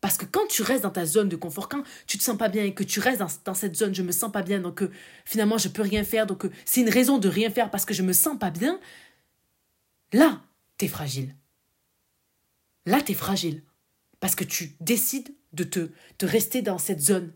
Parce 0.00 0.16
que 0.16 0.24
quand 0.24 0.44
tu 0.48 0.62
restes 0.62 0.82
dans 0.82 0.90
ta 0.90 1.06
zone 1.06 1.28
de 1.28 1.36
confort, 1.36 1.68
quand 1.68 1.84
tu 2.08 2.18
te 2.18 2.22
sens 2.24 2.36
pas 2.36 2.48
bien 2.48 2.64
et 2.64 2.74
que 2.74 2.82
tu 2.82 2.98
restes 2.98 3.22
dans, 3.44 3.54
cette 3.54 3.76
zone, 3.76 3.94
je 3.94 4.02
me 4.02 4.10
sens 4.10 4.32
pas 4.32 4.42
bien, 4.42 4.58
donc 4.58 4.82
euh, 4.82 4.90
finalement 5.24 5.56
je 5.56 5.68
peux 5.68 5.82
rien 5.82 6.02
faire, 6.02 6.26
donc 6.26 6.44
euh, 6.44 6.50
c'est 6.64 6.80
une 6.80 6.88
raison 6.88 7.18
de 7.18 7.28
rien 7.28 7.48
faire 7.48 7.70
parce 7.70 7.84
que 7.84 7.94
je 7.94 8.02
me 8.02 8.12
sens 8.12 8.36
pas 8.36 8.50
bien, 8.50 8.80
là, 10.12 10.42
tu 10.78 10.86
es 10.86 10.88
fragile. 10.88 11.36
Là, 12.86 13.00
tu 13.02 13.12
es 13.12 13.14
fragile. 13.14 13.62
Parce 14.18 14.34
que 14.34 14.42
tu 14.42 14.74
décides 14.80 15.32
de 15.52 15.62
te 15.62 15.88
rester 16.22 16.60
dans 16.60 16.78
cette 16.78 17.00
zone. 17.00 17.32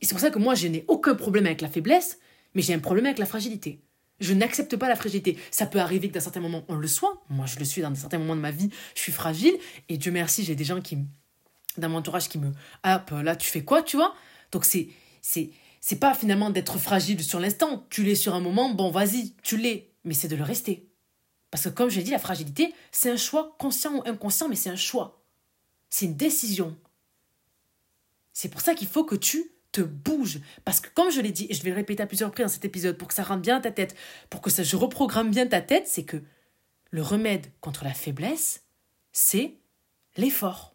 Et 0.00 0.06
c'est 0.06 0.14
pour 0.14 0.20
ça 0.20 0.30
que 0.30 0.38
moi, 0.38 0.54
je 0.54 0.68
n'ai 0.68 0.86
aucun 0.88 1.14
problème 1.14 1.44
avec 1.44 1.60
la 1.60 1.68
faiblesse, 1.68 2.18
mais 2.54 2.62
j'ai 2.62 2.72
un 2.72 2.78
problème 2.78 3.04
avec 3.04 3.18
la 3.18 3.26
fragilité. 3.26 3.85
Je 4.20 4.32
n'accepte 4.32 4.76
pas 4.76 4.88
la 4.88 4.96
fragilité. 4.96 5.38
Ça 5.50 5.66
peut 5.66 5.78
arriver 5.78 6.08
que 6.08 6.14
dans 6.14 6.20
certains 6.20 6.40
moments, 6.40 6.64
on 6.68 6.76
le 6.76 6.88
soit. 6.88 7.22
Moi, 7.28 7.46
je 7.46 7.58
le 7.58 7.64
suis 7.64 7.82
dans 7.82 7.94
certains 7.94 8.18
moments 8.18 8.36
de 8.36 8.40
ma 8.40 8.50
vie. 8.50 8.70
Je 8.94 9.00
suis 9.00 9.12
fragile. 9.12 9.54
Et 9.88 9.98
Dieu 9.98 10.10
merci, 10.10 10.44
j'ai 10.44 10.54
des 10.54 10.64
gens 10.64 10.80
qui, 10.80 10.98
d'un 11.76 11.92
entourage 11.92 12.28
qui 12.28 12.38
me 12.38 12.52
hop 12.84 13.10
là 13.22 13.36
tu 13.36 13.48
fais 13.48 13.62
quoi 13.62 13.82
tu 13.82 13.96
vois? 13.96 14.14
Donc 14.52 14.64
c'est 14.64 14.88
c'est 15.20 15.50
c'est 15.80 15.96
pas 15.96 16.14
finalement 16.14 16.50
d'être 16.50 16.78
fragile 16.78 17.22
sur 17.22 17.38
l'instant 17.38 17.86
tu 17.90 18.02
l'es 18.02 18.14
sur 18.14 18.34
un 18.34 18.40
moment 18.40 18.70
bon 18.70 18.90
vas-y 18.90 19.34
tu 19.42 19.58
l'es 19.58 19.90
mais 20.06 20.14
c'est 20.14 20.28
de 20.28 20.36
le 20.36 20.44
rester 20.44 20.88
Parce 21.50 21.64
que 21.64 21.68
comme 21.68 21.90
je 21.90 21.96
l'ai 21.98 22.04
dit, 22.04 22.12
la 22.12 22.18
fragilité, 22.18 22.72
c'est 22.92 23.10
un 23.10 23.16
choix 23.16 23.56
conscient 23.58 23.96
ou 23.96 24.02
inconscient, 24.06 24.48
mais 24.48 24.56
c'est 24.56 24.70
un 24.70 24.76
choix. 24.76 25.22
C'est 25.90 26.06
une 26.06 26.16
décision. 26.16 26.78
C'est 28.32 28.48
pour 28.48 28.60
ça 28.60 28.74
qu'il 28.74 28.88
faut 28.88 29.04
que 29.04 29.16
tu 29.16 29.50
te 29.76 29.82
bouges. 29.82 30.40
Parce 30.64 30.80
que 30.80 30.88
comme 30.94 31.10
je 31.10 31.20
l'ai 31.20 31.32
dit, 31.32 31.46
et 31.50 31.54
je 31.54 31.62
vais 31.62 31.70
le 31.70 31.76
répéter 31.76 32.02
à 32.02 32.06
plusieurs 32.06 32.30
reprises 32.30 32.46
dans 32.46 32.52
cet 32.52 32.64
épisode, 32.64 32.96
pour 32.96 33.08
que 33.08 33.14
ça 33.14 33.22
rentre 33.22 33.42
bien 33.42 33.60
ta 33.60 33.70
tête, 33.70 33.94
pour 34.30 34.40
que 34.40 34.50
ça, 34.50 34.62
je 34.62 34.76
reprogramme 34.76 35.30
bien 35.30 35.46
ta 35.46 35.60
tête, 35.60 35.86
c'est 35.86 36.04
que 36.04 36.22
le 36.90 37.02
remède 37.02 37.46
contre 37.60 37.84
la 37.84 37.92
faiblesse, 37.92 38.64
c'est 39.12 39.58
l'effort. 40.16 40.74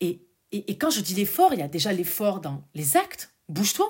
Et, 0.00 0.26
et, 0.52 0.70
et 0.70 0.78
quand 0.78 0.90
je 0.90 1.00
dis 1.00 1.14
l'effort, 1.14 1.52
il 1.52 1.58
y 1.58 1.62
a 1.62 1.68
déjà 1.68 1.92
l'effort 1.92 2.40
dans 2.40 2.62
les 2.74 2.96
actes. 2.96 3.34
Bouge-toi, 3.48 3.86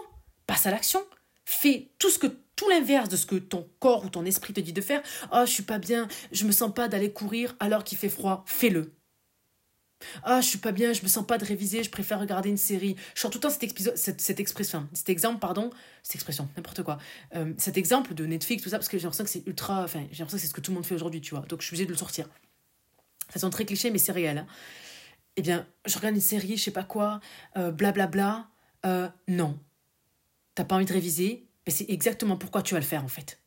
passe 0.47 0.67
à 0.67 0.71
l'action, 0.71 1.01
fais 1.45 1.91
tout 1.99 2.11
ce 2.11 2.19
que 2.19 2.27
tout 2.57 2.69
l'inverse 2.71 3.09
de 3.09 3.17
ce 3.17 3.27
que 3.27 3.37
ton 3.37 3.69
corps 3.81 4.05
ou 4.05 4.09
ton 4.09 4.25
esprit 4.25 4.53
te 4.53 4.61
dit 4.61 4.73
de 4.73 4.81
faire. 4.81 5.03
Oh, 5.33 5.43
je 5.45 5.51
suis 5.51 5.63
pas 5.63 5.79
bien, 5.79 6.09
je 6.33 6.45
me 6.47 6.53
sens 6.53 6.73
pas 6.73 6.89
d'aller 6.89 7.13
courir 7.13 7.55
alors 7.61 7.85
qu'il 7.85 7.99
fait 7.99 8.09
froid. 8.09 8.45
Fais-le. 8.47 8.95
Ah, 10.23 10.41
je 10.41 10.47
suis 10.47 10.59
pas 10.59 10.73
bien, 10.73 10.93
je 10.93 11.03
me 11.03 11.09
sens 11.09 11.27
pas 11.27 11.39
de 11.39 11.45
réviser, 11.45 11.83
je 11.83 11.91
préfère 11.91 12.21
regarder 12.21 12.49
une 12.49 12.57
série. 12.57 12.97
Je 13.15 13.21
sens 13.21 13.31
tout 13.31 13.39
le 13.39 13.43
temps 13.43 13.51
cet, 13.51 14.21
cette, 14.21 14.41
expression, 14.41 14.89
cet 14.93 15.09
exemple, 15.09 15.39
pardon, 15.39 15.71
cette 16.03 16.17
expression, 16.17 16.49
n'importe 16.57 16.83
quoi. 16.83 16.99
Euh, 17.35 17.53
cet 17.59 17.77
exemple 17.77 18.15
de 18.15 18.27
Netflix, 18.27 18.63
tout 18.63 18.69
ça, 18.69 18.79
parce 18.79 18.89
que 18.89 18.99
j'ai 18.99 19.05
l'impression 19.05 19.25
que 19.25 19.31
c'est 19.31 19.47
ultra. 19.47 19.85
Enfin, 19.85 20.01
j'ai 20.11 20.19
l'impression 20.19 20.37
que 20.37 20.43
c'est 20.43 20.49
ce 20.49 20.55
que 20.55 20.61
tout 20.61 20.71
le 20.71 20.77
monde 20.77 20.87
fait 20.87 20.95
aujourd'hui, 20.95 21.21
tu 21.21 21.35
vois. 21.35 21.45
Donc 21.47 21.61
je 21.61 21.67
suis 21.67 21.75
obligée 21.75 21.87
de 21.87 21.93
le 21.93 21.99
sortir. 21.99 22.29
Ça 23.33 23.41
sonne 23.41 23.51
très 23.51 23.65
cliché, 23.65 23.91
mais 23.91 23.99
c'est 23.99 24.13
réel. 24.13 24.39
Hein. 24.39 24.47
Eh 25.37 25.43
bien, 25.43 25.67
je 25.87 25.97
regarde 25.97 26.15
une 26.15 26.21
série, 26.21 26.57
je 26.57 26.63
sais 26.65 26.71
pas 26.71 26.85
quoi, 26.85 27.21
blablabla. 27.57 27.67
Euh, 27.67 27.71
bla, 27.73 28.07
bla, 28.07 28.49
euh, 28.87 29.09
non. 29.29 29.59
T'as 30.55 30.65
pas 30.65 30.77
envie 30.77 30.85
de 30.85 30.93
réviser 30.93 31.49
mais 31.67 31.73
c'est 31.73 31.87
exactement 31.89 32.37
pourquoi 32.37 32.63
tu 32.63 32.75
vas 32.75 32.81
le 32.81 32.87
faire 32.87 33.05
en 33.05 33.09
fait. 33.09 33.41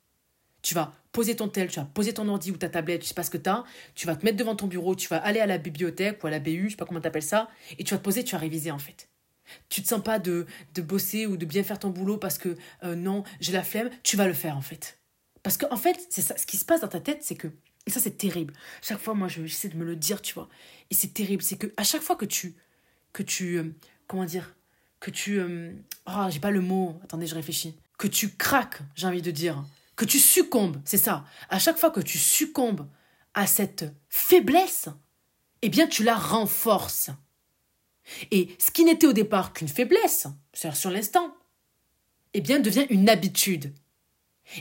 Tu 0.61 0.73
vas 0.73 0.93
poser 1.17 1.36
ton 1.36 1.47
tel, 1.47 1.67
tu 1.67 1.79
vas 1.79 1.86
poser 1.86 2.13
ton 2.13 2.27
ordi 2.27 2.51
ou 2.51 2.57
ta 2.57 2.69
tablette, 2.69 3.01
je 3.01 3.07
sais 3.07 3.15
pas 3.15 3.24
ce 3.24 3.31
que 3.31 3.39
tu 3.39 3.50
as, 3.50 3.63
tu 3.95 4.05
vas 4.05 4.15
te 4.15 4.24
mettre 4.24 4.38
devant 4.38 4.55
ton 4.55 4.67
bureau, 4.67 4.95
tu 4.95 5.07
vas 5.07 5.17
aller 5.17 5.39
à 5.39 5.47
la 5.47 5.57
bibliothèque 5.57 6.24
ou 6.24 6.27
à 6.27 6.29
la 6.29 6.38
BU, 6.38 6.65
je 6.65 6.69
sais 6.69 6.75
pas 6.75 6.86
comment 6.86 7.01
tu 7.01 7.07
appelles 7.07 7.24
ça, 7.24 7.50
et 7.79 7.83
tu 7.83 7.95
vas 7.95 7.97
te 7.97 8.03
poser, 8.03 8.24
tu 8.24 8.33
vas 8.33 8.38
réviser 8.38 8.69
en 8.69 8.77
fait. 8.77 9.09
Tu 9.67 9.81
te 9.81 9.88
sens 9.88 10.03
pas 10.03 10.19
de, 10.19 10.45
de 10.75 10.81
bosser 10.83 11.25
ou 11.25 11.36
de 11.36 11.45
bien 11.47 11.63
faire 11.63 11.79
ton 11.79 11.89
boulot 11.89 12.17
parce 12.17 12.38
que 12.38 12.55
euh, 12.83 12.93
non, 12.93 13.24
j'ai 13.39 13.51
la 13.51 13.63
flemme, 13.63 13.89
tu 14.03 14.15
vas 14.15 14.27
le 14.27 14.33
faire 14.33 14.55
en 14.55 14.62
fait. 14.62 15.00
Parce 15.41 15.57
qu'en 15.57 15.74
en 15.74 15.77
fait, 15.77 15.97
c'est 16.12 16.21
ça, 16.21 16.38
ce 16.38 16.45
qui 16.45 16.55
se 16.55 16.65
passe 16.65 16.81
dans 16.81 16.88
ta 16.88 17.00
tête, 17.00 17.24
c'est 17.24 17.33
que, 17.33 17.47
et 17.88 17.89
ça 17.89 18.00
c'est 18.00 18.15
terrible, 18.15 18.53
chaque 18.83 19.00
fois 19.00 19.15
moi 19.15 19.27
j'essaie 19.27 19.69
de 19.69 19.77
me 19.77 19.86
le 19.86 19.95
dire, 19.95 20.21
tu 20.21 20.36
vois, 20.36 20.50
et 20.91 20.93
c'est 20.93 21.15
terrible, 21.15 21.41
c'est 21.41 21.57
que 21.57 21.74
à 21.77 21.83
chaque 21.83 22.03
fois 22.03 22.15
que 22.15 22.25
tu, 22.25 22.53
que 23.12 23.24
tu, 23.24 23.57
euh, 23.57 23.63
comment 24.05 24.25
dire, 24.25 24.55
que 25.00 25.09
tu, 25.09 25.39
euh, 25.39 25.71
oh 26.05 26.27
j'ai 26.29 26.39
pas 26.39 26.51
le 26.51 26.62
mot, 26.62 27.00
attendez 27.03 27.25
je 27.25 27.33
réfléchis, 27.33 27.75
que 27.97 28.07
tu 28.07 28.29
craques, 28.29 28.81
j'ai 28.93 29.07
envie 29.07 29.24
de 29.24 29.31
dire, 29.31 29.65
que 29.97 30.05
tu 30.05 30.19
succombes, 30.19 30.77
c'est 30.85 30.97
ça. 30.97 31.25
À 31.49 31.59
chaque 31.59 31.77
fois 31.77 31.91
que 31.91 31.99
tu 31.99 32.17
succombes 32.17 32.87
à 33.33 33.45
cette 33.47 33.85
faiblesse, 34.07 34.87
eh 35.61 35.69
bien 35.69 35.87
tu 35.87 36.03
la 36.03 36.15
renforces. 36.15 37.09
Et 38.31 38.55
ce 38.59 38.71
qui 38.71 38.85
n'était 38.85 39.07
au 39.07 39.13
départ 39.13 39.51
qu'une 39.51 39.67
faiblesse, 39.67 40.27
c'est-à-dire 40.53 40.77
sur 40.77 40.91
l'instant, 40.91 41.35
eh 42.33 42.41
bien 42.41 42.59
devient 42.59 42.85
une 42.89 43.09
habitude. 43.09 43.73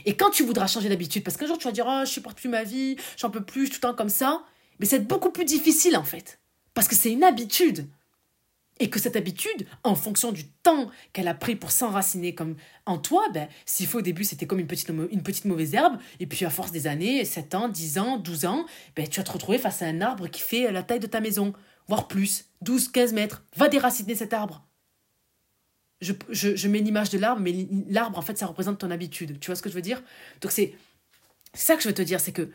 Et 0.05 0.17
quand 0.17 0.31
tu 0.31 0.43
voudras 0.43 0.67
changer 0.67 0.89
d'habitude, 0.89 1.23
parce 1.23 1.37
qu'un 1.37 1.47
jour 1.47 1.57
tu 1.57 1.65
vas 1.65 1.71
dire 1.71 1.85
oh, 1.87 2.01
je 2.03 2.09
supporte 2.09 2.37
plus 2.37 2.49
ma 2.49 2.63
vie, 2.63 2.97
j'en 3.15 3.29
peux 3.29 3.45
plus, 3.45 3.69
tout 3.69 3.75
le 3.77 3.81
temps 3.81 3.93
comme 3.93 4.09
ça, 4.09 4.43
mais 4.79 4.85
c'est 4.85 5.07
beaucoup 5.07 5.31
plus 5.31 5.45
difficile 5.45 5.95
en 5.95 6.03
fait. 6.03 6.39
Parce 6.73 6.87
que 6.87 6.95
c'est 6.95 7.11
une 7.11 7.23
habitude. 7.23 7.87
Et 8.79 8.89
que 8.89 8.99
cette 8.99 9.15
habitude, 9.15 9.65
en 9.83 9.95
fonction 9.95 10.31
du 10.31 10.45
temps 10.47 10.89
qu'elle 11.13 11.27
a 11.27 11.33
pris 11.33 11.55
pour 11.55 11.71
s'enraciner 11.71 12.35
comme 12.35 12.55
en 12.85 12.97
toi, 12.97 13.27
ben, 13.33 13.47
s'il 13.65 13.87
faut 13.87 13.99
au 13.99 14.03
début 14.03 14.23
c'était 14.23 14.45
comme 14.45 14.59
une 14.59 14.67
petite, 14.67 14.89
une 14.89 15.23
petite 15.23 15.45
mauvaise 15.45 15.73
herbe, 15.73 15.97
et 16.19 16.27
puis 16.27 16.45
à 16.45 16.49
force 16.49 16.71
des 16.71 16.87
années, 16.87 17.25
7 17.25 17.55
ans, 17.55 17.69
10 17.69 17.97
ans, 17.97 18.17
12 18.17 18.45
ans, 18.45 18.65
ben, 18.95 19.07
tu 19.07 19.19
vas 19.19 19.23
te 19.23 19.31
retrouver 19.31 19.57
face 19.57 19.81
à 19.81 19.85
un 19.85 20.01
arbre 20.01 20.27
qui 20.27 20.41
fait 20.41 20.71
la 20.71 20.83
taille 20.83 20.99
de 20.99 21.07
ta 21.07 21.21
maison, 21.21 21.53
voire 21.87 22.07
plus, 22.07 22.45
12, 22.61 22.89
15 22.89 23.13
mètres. 23.13 23.43
Va 23.55 23.67
déraciner 23.67 24.15
cet 24.15 24.33
arbre. 24.33 24.63
Je, 25.99 26.13
je, 26.29 26.55
je 26.55 26.67
mets 26.67 26.79
l'image 26.79 27.09
de 27.09 27.17
l'arbre, 27.17 27.41
mais 27.41 27.67
l'arbre, 27.89 28.19
en 28.19 28.21
fait, 28.21 28.37
ça 28.37 28.45
représente 28.45 28.77
ton 28.77 28.91
habitude. 28.91 29.39
Tu 29.39 29.47
vois 29.47 29.55
ce 29.55 29.63
que 29.63 29.69
je 29.69 29.75
veux 29.75 29.81
dire? 29.81 30.03
Donc 30.41 30.51
c'est 30.51 30.75
ça 31.53 31.75
que 31.75 31.81
je 31.81 31.87
veux 31.87 31.93
te 31.93 32.03
dire, 32.03 32.19
c'est 32.19 32.31
que 32.31 32.51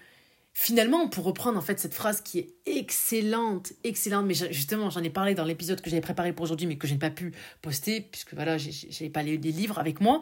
Finalement, 0.55 1.09
pour 1.09 1.25
reprendre 1.25 1.57
en 1.59 1.63
fait 1.63 1.81
cette 1.81 1.95
phrase 1.95 2.21
qui 2.21 2.39
est 2.39 2.55
excellente, 2.67 3.73
excellente, 3.85 4.27
mais 4.27 4.35
justement 4.35 4.91
j'en 4.91 5.03
ai 5.03 5.09
parlé 5.09 5.35
dans 5.35 5.45
l'épisode 5.45 5.81
que 5.81 5.89
j'avais 5.89 6.03
préparé 6.03 6.35
pour 6.35 6.45
aujourd'hui, 6.45 6.67
mais 6.67 6.77
que 6.77 6.87
je 6.87 6.93
n'ai 6.93 6.99
pas 6.99 7.11
pu 7.11 7.33
poster 7.63 8.03
puisque 8.03 8.35
voilà 8.35 8.59
j'ai 8.59 9.09
pas 9.09 9.23
les, 9.23 9.39
les, 9.39 9.51
livres 9.51 9.79
avec 9.79 10.03
moi. 10.03 10.21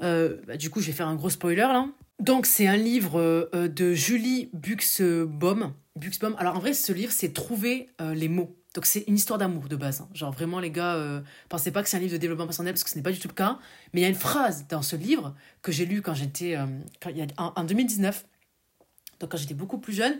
Euh, 0.00 0.38
bah, 0.46 0.56
du 0.56 0.70
coup, 0.70 0.80
je 0.80 0.86
vais 0.86 0.92
faire 0.92 1.08
un 1.08 1.14
gros 1.14 1.28
spoiler 1.28 1.56
là. 1.56 1.88
Donc 2.20 2.46
c'est 2.46 2.66
un 2.66 2.78
livre 2.78 3.20
euh, 3.20 3.68
de 3.68 3.92
Julie 3.92 4.48
Buxbaum. 4.54 5.74
Buxbaum. 5.94 6.36
Alors 6.38 6.56
en 6.56 6.60
vrai, 6.60 6.72
ce 6.72 6.94
livre, 6.94 7.12
c'est 7.12 7.34
trouver 7.34 7.90
euh, 8.00 8.14
les 8.14 8.28
mots. 8.28 8.56
Donc 8.74 8.86
c'est 8.86 9.04
une 9.08 9.16
histoire 9.16 9.38
d'amour 9.38 9.68
de 9.68 9.76
base. 9.76 10.00
Hein. 10.00 10.08
Genre 10.14 10.32
vraiment 10.32 10.58
les 10.58 10.70
gars, 10.70 11.22
pensez 11.50 11.70
pas 11.70 11.82
que 11.82 11.88
c'est 11.88 11.98
un 11.98 12.00
livre 12.00 12.12
de 12.12 12.18
développement 12.18 12.46
personnel 12.46 12.72
parce 12.72 12.84
que 12.84 12.90
ce 12.90 12.96
n'est 12.96 13.02
pas 13.02 13.12
du 13.12 13.18
tout 13.18 13.28
le 13.28 13.34
cas. 13.34 13.58
Mais 13.92 14.00
il 14.00 14.02
y 14.04 14.06
a 14.06 14.10
une 14.10 14.14
phrase 14.14 14.66
dans 14.68 14.82
ce 14.82 14.96
livre 14.96 15.34
que 15.60 15.70
j'ai 15.70 15.84
lu 15.84 16.00
quand 16.00 16.14
j'étais 16.14 16.56
en 17.36 17.64
2019 17.64 18.24
donc 19.20 19.30
quand 19.30 19.36
j'étais 19.36 19.54
beaucoup 19.54 19.78
plus 19.78 19.92
jeune, 19.92 20.18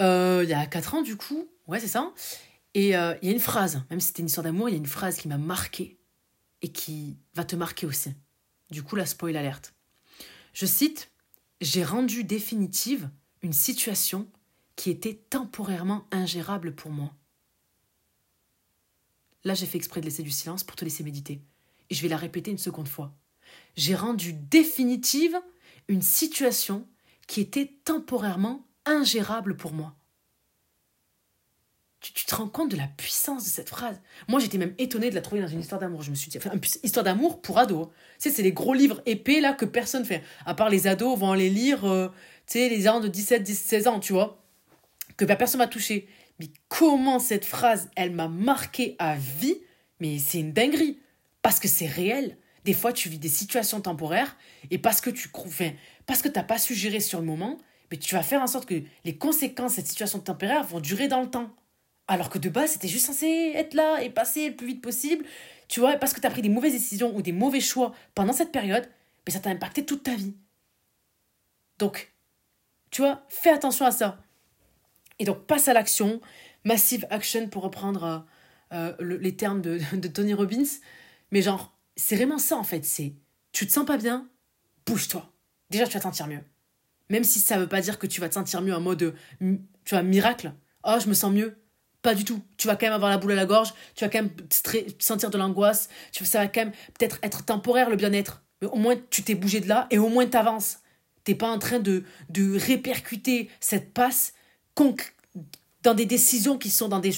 euh, 0.00 0.40
il 0.42 0.48
y 0.48 0.54
a 0.54 0.66
4 0.66 0.94
ans 0.94 1.02
du 1.02 1.16
coup, 1.16 1.48
ouais 1.66 1.80
c'est 1.80 1.88
ça. 1.88 2.12
Et 2.74 2.96
euh, 2.96 3.14
il 3.22 3.28
y 3.28 3.32
a 3.32 3.34
une 3.34 3.40
phrase, 3.40 3.82
même 3.90 4.00
si 4.00 4.08
c'était 4.08 4.20
une 4.20 4.26
histoire 4.26 4.44
d'amour, 4.44 4.68
il 4.68 4.72
y 4.72 4.74
a 4.76 4.78
une 4.78 4.86
phrase 4.86 5.16
qui 5.16 5.28
m'a 5.28 5.38
marqué 5.38 5.98
et 6.62 6.68
qui 6.68 7.18
va 7.34 7.44
te 7.44 7.56
marquer 7.56 7.86
aussi. 7.86 8.12
Du 8.70 8.82
coup, 8.82 8.94
la 8.96 9.06
spoil 9.06 9.36
alerte. 9.36 9.74
Je 10.52 10.66
cite 10.66 11.10
J'ai 11.60 11.84
rendu 11.84 12.22
définitive 12.22 13.10
une 13.42 13.52
situation 13.52 14.28
qui 14.76 14.90
était 14.90 15.14
temporairement 15.14 16.06
ingérable 16.12 16.74
pour 16.74 16.90
moi. 16.90 17.12
Là, 19.44 19.54
j'ai 19.54 19.66
fait 19.66 19.78
exprès 19.78 20.00
de 20.00 20.06
laisser 20.06 20.22
du 20.22 20.30
silence 20.30 20.64
pour 20.64 20.76
te 20.76 20.84
laisser 20.84 21.02
méditer. 21.02 21.40
Et 21.88 21.94
je 21.94 22.02
vais 22.02 22.08
la 22.08 22.16
répéter 22.16 22.50
une 22.50 22.58
seconde 22.58 22.88
fois. 22.88 23.14
J'ai 23.76 23.94
rendu 23.94 24.32
définitive 24.32 25.36
une 25.88 26.02
situation 26.02 26.86
qui 27.30 27.40
était 27.40 27.70
temporairement 27.84 28.66
ingérable 28.86 29.56
pour 29.56 29.72
moi. 29.72 29.94
Tu, 32.00 32.12
te 32.12 32.34
rends 32.34 32.48
compte 32.48 32.72
de 32.72 32.76
la 32.76 32.88
puissance 32.88 33.44
de 33.44 33.48
cette 33.48 33.68
phrase? 33.68 34.00
Moi, 34.26 34.40
j'étais 34.40 34.58
même 34.58 34.74
étonnée 34.78 35.10
de 35.10 35.14
la 35.14 35.20
trouver 35.20 35.40
dans 35.40 35.46
une 35.46 35.60
histoire 35.60 35.80
d'amour. 35.80 36.02
Je 36.02 36.10
me 36.10 36.16
suis 36.16 36.28
dit, 36.28 36.38
enfin, 36.38 36.50
histoire 36.82 37.04
d'amour 37.04 37.40
pour 37.40 37.60
ados. 37.60 37.86
Tu 37.86 37.92
sais, 38.18 38.34
c'est 38.34 38.42
les 38.42 38.50
gros 38.50 38.74
livres 38.74 39.00
épais 39.06 39.40
là 39.40 39.52
que 39.52 39.64
personne 39.64 40.04
fait. 40.04 40.24
À 40.44 40.54
part 40.54 40.70
les 40.70 40.88
ados 40.88 41.16
vont 41.16 41.32
les 41.34 41.50
lire, 41.50 41.84
euh, 41.84 42.08
tu 42.48 42.58
sais, 42.58 42.68
les 42.68 42.80
gens 42.80 42.98
de 42.98 43.06
17, 43.06 43.46
16 43.46 43.86
ans, 43.86 44.00
tu 44.00 44.12
vois. 44.12 44.42
Que 45.16 45.24
personne 45.24 45.58
m'a 45.58 45.68
touché. 45.68 46.08
Mais 46.40 46.48
comment 46.66 47.20
cette 47.20 47.44
phrase, 47.44 47.90
elle 47.94 48.10
m'a 48.10 48.26
marqué 48.26 48.96
à 48.98 49.14
vie? 49.14 49.58
Mais 50.00 50.18
c'est 50.18 50.40
une 50.40 50.52
dinguerie. 50.52 50.98
Parce 51.42 51.60
que 51.60 51.68
c'est 51.68 51.86
réel. 51.86 52.38
Des 52.64 52.74
fois, 52.74 52.92
tu 52.92 53.08
vis 53.08 53.18
des 53.18 53.28
situations 53.28 53.80
temporaires 53.80 54.36
et 54.70 54.78
parce 54.78 55.00
que 55.00 55.10
tu 55.10 55.30
enfin, 55.34 55.70
parce 56.10 56.22
que 56.22 56.28
t'as 56.28 56.42
pas 56.42 56.58
su 56.58 56.74
gérer 56.74 56.98
sur 56.98 57.20
le 57.20 57.24
moment, 57.24 57.56
mais 57.88 57.96
tu 57.96 58.16
vas 58.16 58.24
faire 58.24 58.42
en 58.42 58.48
sorte 58.48 58.68
que 58.68 58.82
les 59.04 59.16
conséquences 59.16 59.70
de 59.70 59.76
cette 59.76 59.86
situation 59.86 60.18
temporaire 60.18 60.64
vont 60.64 60.80
durer 60.80 61.06
dans 61.06 61.20
le 61.20 61.30
temps. 61.30 61.54
Alors 62.08 62.30
que 62.30 62.38
de 62.38 62.48
base, 62.48 62.72
c'était 62.72 62.88
juste 62.88 63.06
censé 63.06 63.52
être 63.54 63.74
là 63.74 64.02
et 64.02 64.10
passer 64.10 64.48
le 64.48 64.56
plus 64.56 64.66
vite 64.66 64.82
possible. 64.82 65.24
Tu 65.68 65.78
vois, 65.78 65.94
parce 65.98 66.12
que 66.12 66.20
tu 66.20 66.26
as 66.26 66.30
pris 66.30 66.42
des 66.42 66.48
mauvaises 66.48 66.72
décisions 66.72 67.14
ou 67.14 67.22
des 67.22 67.30
mauvais 67.30 67.60
choix 67.60 67.94
pendant 68.16 68.32
cette 68.32 68.50
période, 68.50 68.88
mais 69.24 69.32
ça 69.32 69.38
t'a 69.38 69.50
impacté 69.50 69.86
toute 69.86 70.02
ta 70.02 70.16
vie. 70.16 70.34
Donc, 71.78 72.12
tu 72.90 73.02
vois, 73.02 73.24
fais 73.28 73.50
attention 73.50 73.86
à 73.86 73.92
ça. 73.92 74.18
Et 75.20 75.24
donc, 75.24 75.46
passe 75.46 75.68
à 75.68 75.74
l'action. 75.74 76.20
Massive 76.64 77.06
action 77.10 77.46
pour 77.46 77.62
reprendre 77.62 78.26
euh, 78.72 78.92
euh, 79.00 79.18
les 79.20 79.36
termes 79.36 79.62
de, 79.62 79.78
de 79.96 80.08
Tony 80.08 80.34
Robbins. 80.34 80.64
Mais 81.30 81.40
genre, 81.40 81.72
c'est 81.94 82.16
vraiment 82.16 82.38
ça 82.38 82.56
en 82.56 82.64
fait. 82.64 82.84
C'est 82.84 83.14
tu 83.52 83.64
te 83.64 83.72
sens 83.72 83.86
pas 83.86 83.96
bien, 83.96 84.28
bouge-toi. 84.86 85.29
Déjà, 85.70 85.86
tu 85.86 85.92
vas 85.92 86.00
te 86.00 86.04
sentir 86.04 86.26
mieux. 86.26 86.40
Même 87.08 87.24
si 87.24 87.40
ça 87.40 87.58
veut 87.58 87.68
pas 87.68 87.80
dire 87.80 87.98
que 87.98 88.06
tu 88.06 88.20
vas 88.20 88.28
te 88.28 88.34
sentir 88.34 88.62
mieux 88.62 88.74
en 88.74 88.80
mode, 88.80 89.14
tu 89.40 89.58
vois, 89.90 90.02
miracle. 90.02 90.52
Oh, 90.84 90.96
je 91.02 91.08
me 91.08 91.14
sens 91.14 91.32
mieux. 91.32 91.56
Pas 92.02 92.14
du 92.14 92.24
tout. 92.24 92.40
Tu 92.56 92.66
vas 92.66 92.76
quand 92.76 92.86
même 92.86 92.94
avoir 92.94 93.10
la 93.10 93.18
boule 93.18 93.32
à 93.32 93.36
la 93.36 93.46
gorge. 93.46 93.74
Tu 93.94 94.04
vas 94.04 94.10
quand 94.10 94.22
même 94.22 94.30
sentir 94.98 95.30
de 95.30 95.36
l'angoisse. 95.36 95.88
Tu 96.12 96.24
ça 96.24 96.38
va 96.38 96.48
quand 96.48 96.64
même 96.64 96.72
peut-être 96.98 97.18
être 97.22 97.44
temporaire 97.44 97.90
le 97.90 97.96
bien-être. 97.96 98.42
Mais 98.62 98.68
au 98.68 98.76
moins, 98.76 98.96
tu 99.10 99.22
t'es 99.22 99.34
bougé 99.34 99.60
de 99.60 99.68
là 99.68 99.86
et 99.90 99.98
au 99.98 100.08
moins, 100.08 100.26
tu 100.26 100.36
avances. 100.36 100.78
T'es 101.24 101.34
pas 101.34 101.48
en 101.48 101.58
train 101.58 101.78
de, 101.78 102.04
de 102.30 102.58
répercuter 102.58 103.50
cette 103.60 103.92
passe 103.92 104.32
dans 105.82 105.94
des 105.94 106.06
décisions 106.06 106.58
qui 106.58 106.70
sont 106.70 106.88
dans 106.88 106.98
des, 106.98 107.12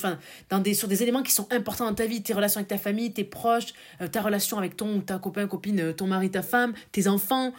dans 0.50 0.62
sur 0.74 0.88
des 0.88 1.02
éléments 1.02 1.22
qui 1.22 1.32
sont 1.32 1.52
importants 1.52 1.86
dans 1.86 1.94
ta 1.94 2.06
vie, 2.06 2.22
tes 2.22 2.32
relations 2.32 2.58
avec 2.58 2.68
ta 2.68 2.78
famille, 2.78 3.12
tes 3.12 3.24
proches, 3.24 3.74
euh, 4.00 4.08
ta 4.08 4.22
relation 4.22 4.58
avec 4.58 4.76
ton 4.76 5.00
ta 5.00 5.18
copain, 5.18 5.46
copine, 5.46 5.80
euh, 5.80 5.92
ton 5.92 6.06
mari, 6.06 6.30
ta 6.30 6.42
femme, 6.42 6.72
tes 6.92 7.08
enfants, 7.08 7.52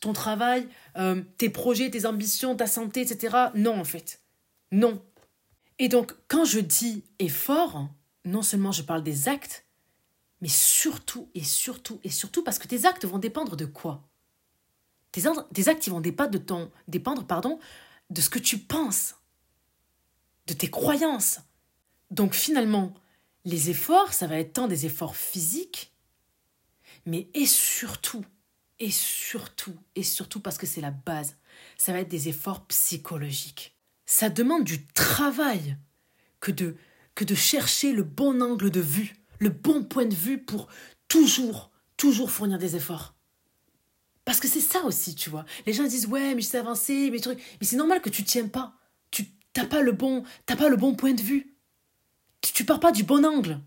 ton 0.00 0.12
travail, 0.12 0.68
euh, 0.96 1.22
tes 1.36 1.50
projets, 1.50 1.90
tes 1.90 2.06
ambitions, 2.06 2.56
ta 2.56 2.66
santé, 2.66 3.00
etc. 3.00 3.36
Non, 3.54 3.78
en 3.78 3.84
fait. 3.84 4.22
Non. 4.72 5.02
Et 5.78 5.88
donc, 5.88 6.14
quand 6.28 6.44
je 6.44 6.60
dis 6.60 7.04
effort, 7.18 7.88
non 8.24 8.42
seulement 8.42 8.72
je 8.72 8.82
parle 8.82 9.02
des 9.02 9.28
actes, 9.28 9.64
mais 10.40 10.48
surtout 10.48 11.28
et 11.34 11.42
surtout 11.42 12.00
et 12.04 12.10
surtout 12.10 12.44
parce 12.44 12.58
que 12.58 12.68
tes 12.68 12.86
actes 12.86 13.04
vont 13.04 13.18
dépendre 13.18 13.56
de 13.56 13.64
quoi? 13.64 14.08
Tes, 15.12 15.22
tes 15.54 15.68
actes 15.68 15.86
ils 15.86 15.90
vont 15.90 16.00
dépendre 16.00 16.38
de 16.38 16.68
dépendre 16.86 17.26
pardon 17.26 17.58
de 18.10 18.20
ce 18.20 18.30
que 18.30 18.38
tu 18.38 18.58
penses, 18.58 19.16
de 20.46 20.54
tes 20.54 20.70
croyances. 20.70 21.40
Donc 22.10 22.34
finalement, 22.34 22.94
les 23.44 23.70
efforts, 23.70 24.12
ça 24.12 24.26
va 24.26 24.38
être 24.38 24.54
tant 24.54 24.68
des 24.68 24.86
efforts 24.86 25.16
physiques, 25.16 25.92
mais 27.06 27.28
et 27.34 27.46
surtout, 27.46 28.24
et 28.80 28.90
surtout, 28.90 29.76
et 29.96 30.02
surtout 30.02 30.40
parce 30.40 30.58
que 30.58 30.66
c'est 30.66 30.80
la 30.80 30.90
base, 30.90 31.36
ça 31.76 31.92
va 31.92 32.00
être 32.00 32.08
des 32.08 32.28
efforts 32.28 32.66
psychologiques. 32.66 33.76
Ça 34.06 34.30
demande 34.30 34.64
du 34.64 34.86
travail 34.86 35.76
que 36.40 36.52
de, 36.52 36.76
que 37.14 37.24
de 37.24 37.34
chercher 37.34 37.92
le 37.92 38.04
bon 38.04 38.40
angle 38.40 38.70
de 38.70 38.80
vue, 38.80 39.16
le 39.38 39.50
bon 39.50 39.84
point 39.84 40.06
de 40.06 40.14
vue 40.14 40.38
pour 40.38 40.68
toujours, 41.08 41.70
toujours 41.96 42.30
fournir 42.30 42.58
des 42.58 42.76
efforts. 42.76 43.14
Parce 44.24 44.40
que 44.40 44.48
c'est 44.48 44.60
ça 44.60 44.82
aussi, 44.84 45.14
tu 45.14 45.30
vois. 45.30 45.44
Les 45.66 45.72
gens 45.72 45.84
disent 45.84 46.06
ouais, 46.06 46.34
mais 46.34 46.42
je 46.42 46.46
sais 46.46 46.58
avancer, 46.58 47.10
mais. 47.10 47.18
Mais 47.26 47.66
c'est 47.66 47.76
normal 47.76 48.02
que 48.02 48.10
tu 48.10 48.24
tiennes 48.24 48.50
pas. 48.50 48.74
Tu 49.10 49.24
n'as 49.56 49.64
pas 49.64 49.80
le 49.80 49.92
bon, 49.92 50.22
t'as 50.44 50.56
pas 50.56 50.68
le 50.68 50.76
bon 50.76 50.94
point 50.94 51.14
de 51.14 51.22
vue. 51.22 51.56
Tu, 52.42 52.52
tu 52.52 52.64
pars 52.66 52.78
pas 52.78 52.92
du 52.92 53.04
bon 53.04 53.24
angle. 53.24 53.58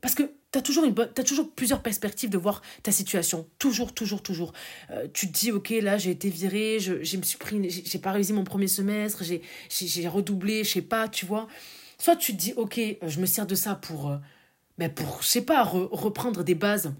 Parce 0.00 0.16
que 0.16 0.37
tu 0.50 0.58
as 0.58 0.62
toujours, 0.62 0.84
une 0.84 0.94
as 0.98 1.24
toujours 1.24 1.52
plusieurs 1.52 1.82
perspectives 1.82 2.30
de 2.30 2.38
voir 2.38 2.62
ta 2.82 2.90
situation. 2.90 3.48
Toujours, 3.58 3.92
toujours, 3.92 4.22
toujours. 4.22 4.52
Euh, 4.90 5.06
tu 5.12 5.30
te 5.30 5.38
dis, 5.38 5.52
ok, 5.52 5.70
là, 5.82 5.98
j'ai 5.98 6.10
été 6.10 6.30
viré, 6.30 6.78
je, 6.80 6.94
me 6.94 7.68
j'ai 7.68 7.98
pas 7.98 8.12
réussi 8.12 8.32
mon 8.32 8.44
premier 8.44 8.68
semestre, 8.68 9.22
j'ai 9.24 10.08
redoublé, 10.08 10.64
je 10.64 10.70
sais 10.70 10.82
pas, 10.82 11.08
tu 11.08 11.26
vois. 11.26 11.48
Soit 11.98 12.16
tu 12.16 12.32
te 12.32 12.38
dis, 12.38 12.54
ok, 12.56 12.80
je 13.02 13.20
me 13.20 13.26
sers 13.26 13.46
de 13.46 13.54
ça 13.54 13.74
pour, 13.74 14.10
euh, 14.10 14.16
ben 14.78 14.92
pour 14.92 15.22
je 15.22 15.28
sais 15.28 15.42
pas, 15.42 15.62
reprendre 15.64 16.42
des 16.44 16.54
bases, 16.54 16.94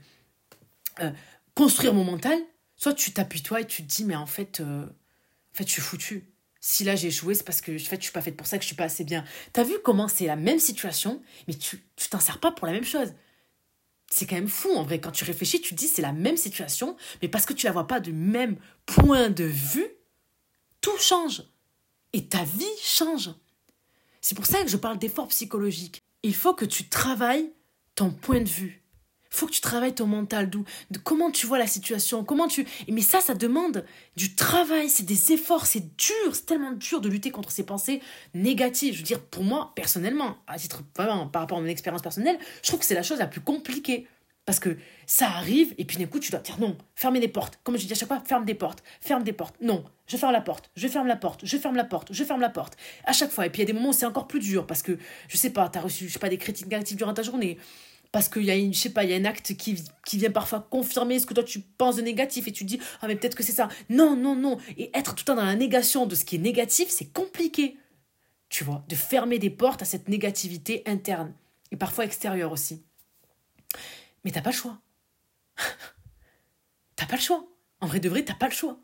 euh, 1.00 1.10
construire 1.54 1.94
mon 1.94 2.04
mental. 2.04 2.38
Soit 2.76 2.94
tu 2.94 3.12
t'appuies 3.12 3.42
toi 3.42 3.60
et 3.60 3.66
tu 3.66 3.82
te 3.82 3.88
dis, 3.88 4.04
mais 4.04 4.14
en 4.14 4.26
fait, 4.26 4.60
en 4.60 4.86
fait, 5.52 5.66
je 5.66 5.72
suis 5.72 5.82
foutu. 5.82 6.30
Si 6.60 6.84
là 6.84 6.96
j'ai 6.96 7.08
échoué, 7.08 7.34
c'est 7.34 7.44
parce 7.44 7.60
que 7.60 7.72
en 7.72 7.78
fait, 7.78 7.96
je 7.96 8.02
suis 8.02 8.12
pas 8.12 8.20
faite 8.20 8.36
pour 8.36 8.46
ça, 8.46 8.58
que 8.58 8.62
je 8.62 8.66
suis 8.66 8.76
pas 8.76 8.84
assez 8.84 9.04
bien. 9.04 9.24
T'as 9.52 9.62
vu 9.62 9.74
comment 9.82 10.06
c'est 10.06 10.26
la 10.26 10.36
même 10.36 10.58
situation, 10.58 11.22
mais 11.46 11.54
tu 11.54 11.80
t'en 12.10 12.20
sers 12.20 12.40
pas 12.40 12.52
pour 12.52 12.66
la 12.66 12.72
même 12.72 12.84
chose 12.84 13.12
c'est 14.10 14.26
quand 14.26 14.36
même 14.36 14.48
fou 14.48 14.70
en 14.74 14.82
vrai. 14.82 15.00
Quand 15.00 15.10
tu 15.10 15.24
réfléchis, 15.24 15.60
tu 15.60 15.74
te 15.74 15.78
dis 15.78 15.88
c'est 15.88 16.02
la 16.02 16.12
même 16.12 16.36
situation, 16.36 16.96
mais 17.22 17.28
parce 17.28 17.46
que 17.46 17.52
tu 17.52 17.66
la 17.66 17.72
vois 17.72 17.86
pas 17.86 18.00
du 18.00 18.12
même 18.12 18.56
point 18.86 19.30
de 19.30 19.44
vue, 19.44 19.88
tout 20.80 20.96
change. 20.98 21.42
Et 22.12 22.26
ta 22.26 22.42
vie 22.44 22.64
change. 22.82 23.30
C'est 24.20 24.34
pour 24.34 24.46
ça 24.46 24.62
que 24.62 24.70
je 24.70 24.76
parle 24.76 24.98
d'effort 24.98 25.28
psychologique. 25.28 26.02
Il 26.22 26.34
faut 26.34 26.54
que 26.54 26.64
tu 26.64 26.88
travailles 26.88 27.52
ton 27.94 28.10
point 28.10 28.40
de 28.40 28.48
vue 28.48 28.82
faut 29.30 29.46
que 29.46 29.52
tu 29.52 29.60
travailles 29.60 29.94
ton 29.94 30.06
mental, 30.06 30.48
d'où, 30.50 30.64
comment 31.04 31.30
tu 31.30 31.46
vois 31.46 31.58
la 31.58 31.66
situation, 31.66 32.24
comment 32.24 32.48
tu... 32.48 32.66
Mais 32.88 33.02
ça, 33.02 33.20
ça 33.20 33.34
demande 33.34 33.84
du 34.16 34.34
travail, 34.34 34.88
c'est 34.88 35.04
des 35.04 35.32
efforts, 35.32 35.66
c'est 35.66 35.96
dur, 35.96 36.34
c'est 36.34 36.46
tellement 36.46 36.72
dur 36.72 37.00
de 37.00 37.08
lutter 37.08 37.30
contre 37.30 37.50
ces 37.50 37.64
pensées 37.64 38.00
négatives. 38.34 38.94
Je 38.94 38.98
veux 38.98 39.04
dire, 39.04 39.20
pour 39.20 39.44
moi, 39.44 39.72
personnellement, 39.74 40.38
à 40.46 40.58
titre 40.58 40.82
vraiment, 40.96 41.26
par 41.26 41.42
rapport 41.42 41.58
à 41.58 41.60
mon 41.60 41.66
expérience 41.66 42.02
personnelle, 42.02 42.38
je 42.62 42.68
trouve 42.68 42.80
que 42.80 42.86
c'est 42.86 42.94
la 42.94 43.02
chose 43.02 43.18
la 43.18 43.26
plus 43.26 43.40
compliquée. 43.40 44.06
Parce 44.46 44.60
que 44.60 44.78
ça 45.04 45.26
arrive, 45.26 45.74
et 45.76 45.84
puis 45.84 45.98
d'un 45.98 46.06
coup, 46.06 46.18
tu 46.18 46.30
dois 46.30 46.40
dire 46.40 46.58
non, 46.58 46.78
fermer 46.94 47.20
les 47.20 47.28
portes. 47.28 47.60
Comme 47.64 47.76
je 47.76 47.84
dis 47.84 47.92
à 47.92 47.96
chaque 47.96 48.08
fois, 48.08 48.22
ferme 48.24 48.46
des 48.46 48.54
portes, 48.54 48.82
ferme 48.98 49.22
des 49.22 49.34
portes. 49.34 49.54
Non, 49.60 49.84
je 50.06 50.16
ferme 50.16 50.32
la 50.32 50.40
porte, 50.40 50.70
je 50.74 50.88
ferme 50.88 51.06
la 51.06 51.16
porte, 51.16 51.44
je 51.44 51.58
ferme 51.58 51.76
la 51.76 51.84
porte, 51.84 52.14
je 52.14 52.24
ferme 52.24 52.40
la 52.40 52.48
porte. 52.48 52.78
À 53.04 53.12
chaque 53.12 53.30
fois. 53.30 53.44
Et 53.44 53.50
puis 53.50 53.60
il 53.60 53.66
y 53.66 53.68
a 53.68 53.72
des 53.74 53.74
moments 53.74 53.90
où 53.90 53.92
c'est 53.92 54.06
encore 54.06 54.26
plus 54.26 54.40
dur, 54.40 54.66
parce 54.66 54.80
que, 54.80 54.96
je 55.28 55.36
sais 55.36 55.50
pas, 55.50 55.68
tu 55.68 55.76
as 55.76 55.82
reçu, 55.82 56.08
je 56.08 56.14
sais 56.14 56.18
pas, 56.18 56.30
des 56.30 56.38
critiques 56.38 56.64
négatives 56.64 56.96
durant 56.96 57.12
ta 57.12 57.22
journée 57.22 57.58
parce 58.12 58.28
qu'il 58.28 58.44
y 58.44 58.50
a 58.50 58.90
pas, 58.90 59.04
il 59.04 59.10
y 59.10 59.14
a 59.14 59.16
un 59.16 59.24
acte 59.24 59.54
qui, 59.56 59.82
qui 60.06 60.18
vient 60.18 60.30
parfois 60.30 60.66
confirmer 60.70 61.18
ce 61.18 61.26
que 61.26 61.34
toi 61.34 61.44
tu 61.44 61.60
penses 61.60 61.96
de 61.96 62.02
négatif 62.02 62.48
et 62.48 62.52
tu 62.52 62.64
dis 62.64 62.80
ah 63.00 63.06
mais 63.06 63.16
peut-être 63.16 63.34
que 63.34 63.42
c'est 63.42 63.52
ça. 63.52 63.68
Non 63.88 64.16
non 64.16 64.34
non 64.34 64.58
et 64.76 64.90
être 64.94 65.14
tout 65.14 65.22
le 65.22 65.26
temps 65.26 65.36
dans 65.36 65.44
la 65.44 65.56
négation 65.56 66.06
de 66.06 66.14
ce 66.14 66.24
qui 66.24 66.36
est 66.36 66.40
négatif, 66.40 66.88
c'est 66.88 67.12
compliqué. 67.12 67.76
Tu 68.48 68.64
vois, 68.64 68.82
de 68.88 68.94
fermer 68.94 69.38
des 69.38 69.50
portes 69.50 69.82
à 69.82 69.84
cette 69.84 70.08
négativité 70.08 70.82
interne 70.86 71.34
et 71.70 71.76
parfois 71.76 72.04
extérieure 72.04 72.50
aussi. 72.50 72.82
Mais 74.24 74.30
t'as 74.30 74.40
pas 74.40 74.50
le 74.50 74.56
choix. 74.56 74.78
t'as 76.96 77.06
pas 77.06 77.16
le 77.16 77.20
choix. 77.20 77.44
En 77.80 77.86
vrai 77.86 78.00
de 78.00 78.08
vrai, 78.08 78.24
t'as 78.24 78.34
pas 78.34 78.48
le 78.48 78.54
choix. 78.54 78.78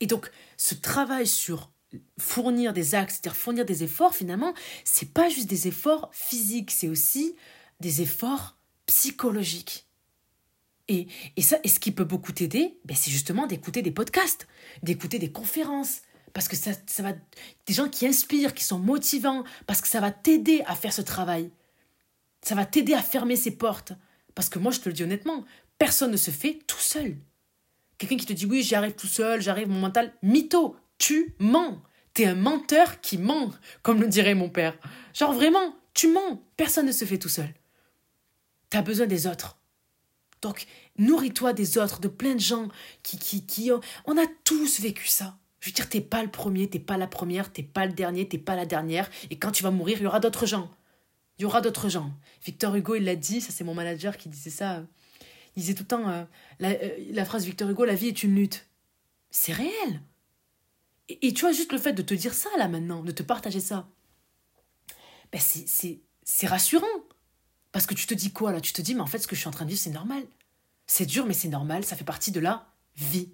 Et 0.00 0.06
donc, 0.06 0.30
ce 0.56 0.74
travail 0.74 1.26
sur 1.26 1.70
fournir 2.18 2.72
des 2.72 2.94
axes, 2.94 3.14
c'est-à-dire 3.14 3.36
fournir 3.36 3.64
des 3.64 3.84
efforts, 3.84 4.14
finalement, 4.14 4.54
c'est 4.84 5.12
pas 5.12 5.28
juste 5.28 5.48
des 5.48 5.68
efforts 5.68 6.10
physiques, 6.12 6.70
c'est 6.70 6.88
aussi 6.88 7.36
des 7.80 8.02
efforts 8.02 8.56
psychologiques. 8.86 9.86
Et, 10.88 11.08
et, 11.36 11.42
ça, 11.42 11.58
et 11.64 11.68
ce 11.68 11.80
qui 11.80 11.90
peut 11.90 12.04
beaucoup 12.04 12.32
t'aider, 12.32 12.78
ben 12.84 12.96
c'est 12.96 13.10
justement 13.10 13.46
d'écouter 13.46 13.82
des 13.82 13.90
podcasts, 13.90 14.46
d'écouter 14.82 15.18
des 15.18 15.32
conférences, 15.32 16.02
parce 16.32 16.48
que 16.48 16.56
ça, 16.56 16.72
ça 16.86 17.02
va 17.02 17.12
des 17.66 17.74
gens 17.74 17.88
qui 17.88 18.06
inspirent, 18.06 18.54
qui 18.54 18.62
sont 18.62 18.78
motivants, 18.78 19.42
parce 19.66 19.80
que 19.80 19.88
ça 19.88 20.00
va 20.00 20.10
t'aider 20.10 20.62
à 20.66 20.76
faire 20.76 20.92
ce 20.92 21.02
travail. 21.02 21.50
Ça 22.42 22.54
va 22.54 22.64
t'aider 22.64 22.94
à 22.94 23.02
fermer 23.02 23.36
ces 23.36 23.52
portes. 23.52 23.92
Parce 24.34 24.48
que 24.48 24.58
moi, 24.58 24.70
je 24.70 24.80
te 24.80 24.88
le 24.88 24.92
dis 24.92 25.02
honnêtement, 25.02 25.44
personne 25.78 26.12
ne 26.12 26.16
se 26.16 26.30
fait 26.30 26.60
tout 26.66 26.78
seul. 26.78 27.16
Quelqu'un 27.98 28.16
qui 28.16 28.26
te 28.26 28.32
dit 28.32 28.46
oui, 28.46 28.62
j'y 28.62 28.74
arrive 28.74 28.94
tout 28.94 29.06
seul, 29.06 29.40
j'arrive, 29.40 29.68
mon 29.68 29.80
mental, 29.80 30.12
mytho, 30.22 30.76
tu 30.98 31.34
mens. 31.38 31.82
T'es 32.12 32.26
un 32.26 32.34
menteur 32.34 33.00
qui 33.00 33.18
ment, 33.18 33.50
comme 33.82 34.00
le 34.00 34.08
dirait 34.08 34.34
mon 34.34 34.48
père. 34.48 34.78
Genre 35.14 35.32
vraiment, 35.32 35.74
tu 35.94 36.12
mens. 36.12 36.42
Personne 36.56 36.86
ne 36.86 36.92
se 36.92 37.04
fait 37.04 37.18
tout 37.18 37.28
seul 37.28 37.48
tu 38.70 38.76
as 38.76 38.82
besoin 38.82 39.06
des 39.06 39.26
autres. 39.26 39.58
Donc, 40.42 40.66
nourris-toi 40.98 41.52
des 41.52 41.78
autres, 41.78 42.00
de 42.00 42.08
plein 42.08 42.34
de 42.34 42.40
gens 42.40 42.68
qui, 43.02 43.18
qui, 43.18 43.46
qui 43.46 43.72
ont... 43.72 43.80
On 44.04 44.16
a 44.16 44.26
tous 44.44 44.80
vécu 44.80 45.08
ça. 45.08 45.38
Je 45.60 45.70
veux 45.70 45.74
dire, 45.74 45.88
t'es 45.88 46.00
pas 46.00 46.22
le 46.22 46.30
premier, 46.30 46.68
t'es 46.68 46.78
pas 46.78 46.96
la 46.96 47.06
première, 47.06 47.52
t'es 47.52 47.62
pas 47.62 47.86
le 47.86 47.92
dernier, 47.92 48.28
t'es 48.28 48.38
pas 48.38 48.54
la 48.54 48.66
dernière. 48.66 49.10
Et 49.30 49.38
quand 49.38 49.50
tu 49.50 49.62
vas 49.62 49.70
mourir, 49.70 49.98
il 49.98 50.04
y 50.04 50.06
aura 50.06 50.20
d'autres 50.20 50.46
gens. 50.46 50.70
Il 51.38 51.42
y 51.42 51.44
aura 51.44 51.60
d'autres 51.60 51.88
gens. 51.88 52.12
Victor 52.44 52.74
Hugo, 52.74 52.94
il 52.94 53.04
l'a 53.04 53.16
dit, 53.16 53.40
ça 53.40 53.52
c'est 53.52 53.64
mon 53.64 53.74
manager 53.74 54.16
qui 54.16 54.28
disait 54.28 54.50
ça. 54.50 54.84
Il 55.56 55.60
disait 55.60 55.74
tout 55.74 55.82
le 55.82 55.88
temps 55.88 56.08
euh, 56.08 56.24
la, 56.60 56.70
euh, 56.70 56.96
la, 57.10 57.24
phrase 57.24 57.44
Victor 57.44 57.68
Hugo, 57.68 57.84
la 57.84 57.94
vie 57.94 58.08
est 58.08 58.22
une 58.22 58.34
lutte. 58.34 58.66
C'est 59.30 59.52
réel. 59.52 60.02
Et, 61.08 61.32
tu 61.32 61.42
vois, 61.42 61.52
juste 61.52 61.72
le 61.72 61.78
fait 61.78 61.92
de 61.92 62.02
te 62.02 62.14
dire 62.14 62.34
ça 62.34 62.48
là 62.58 62.68
maintenant, 62.68 63.02
de 63.02 63.12
te 63.12 63.22
partager 63.22 63.60
ça, 63.60 63.88
ben 65.32 65.40
c'est 65.40 66.46
rassurant. 66.46 66.86
Parce 67.76 67.84
que 67.84 67.92
tu 67.92 68.06
te 68.06 68.14
dis 68.14 68.32
quoi 68.32 68.52
là? 68.52 68.62
Tu 68.62 68.72
te 68.72 68.80
dis, 68.80 68.94
mais 68.94 69.02
en 69.02 69.06
fait, 69.06 69.18
ce 69.18 69.26
que 69.26 69.36
je 69.36 69.40
suis 69.40 69.48
en 69.48 69.50
train 69.50 69.66
de 69.66 69.68
vivre, 69.68 69.82
c'est 69.82 69.90
normal. 69.90 70.22
C'est 70.86 71.04
dur, 71.04 71.26
mais 71.26 71.34
c'est 71.34 71.48
normal, 71.48 71.84
ça 71.84 71.94
fait 71.94 72.04
partie 72.04 72.30
de 72.32 72.40
la 72.40 72.72
vie. 72.96 73.28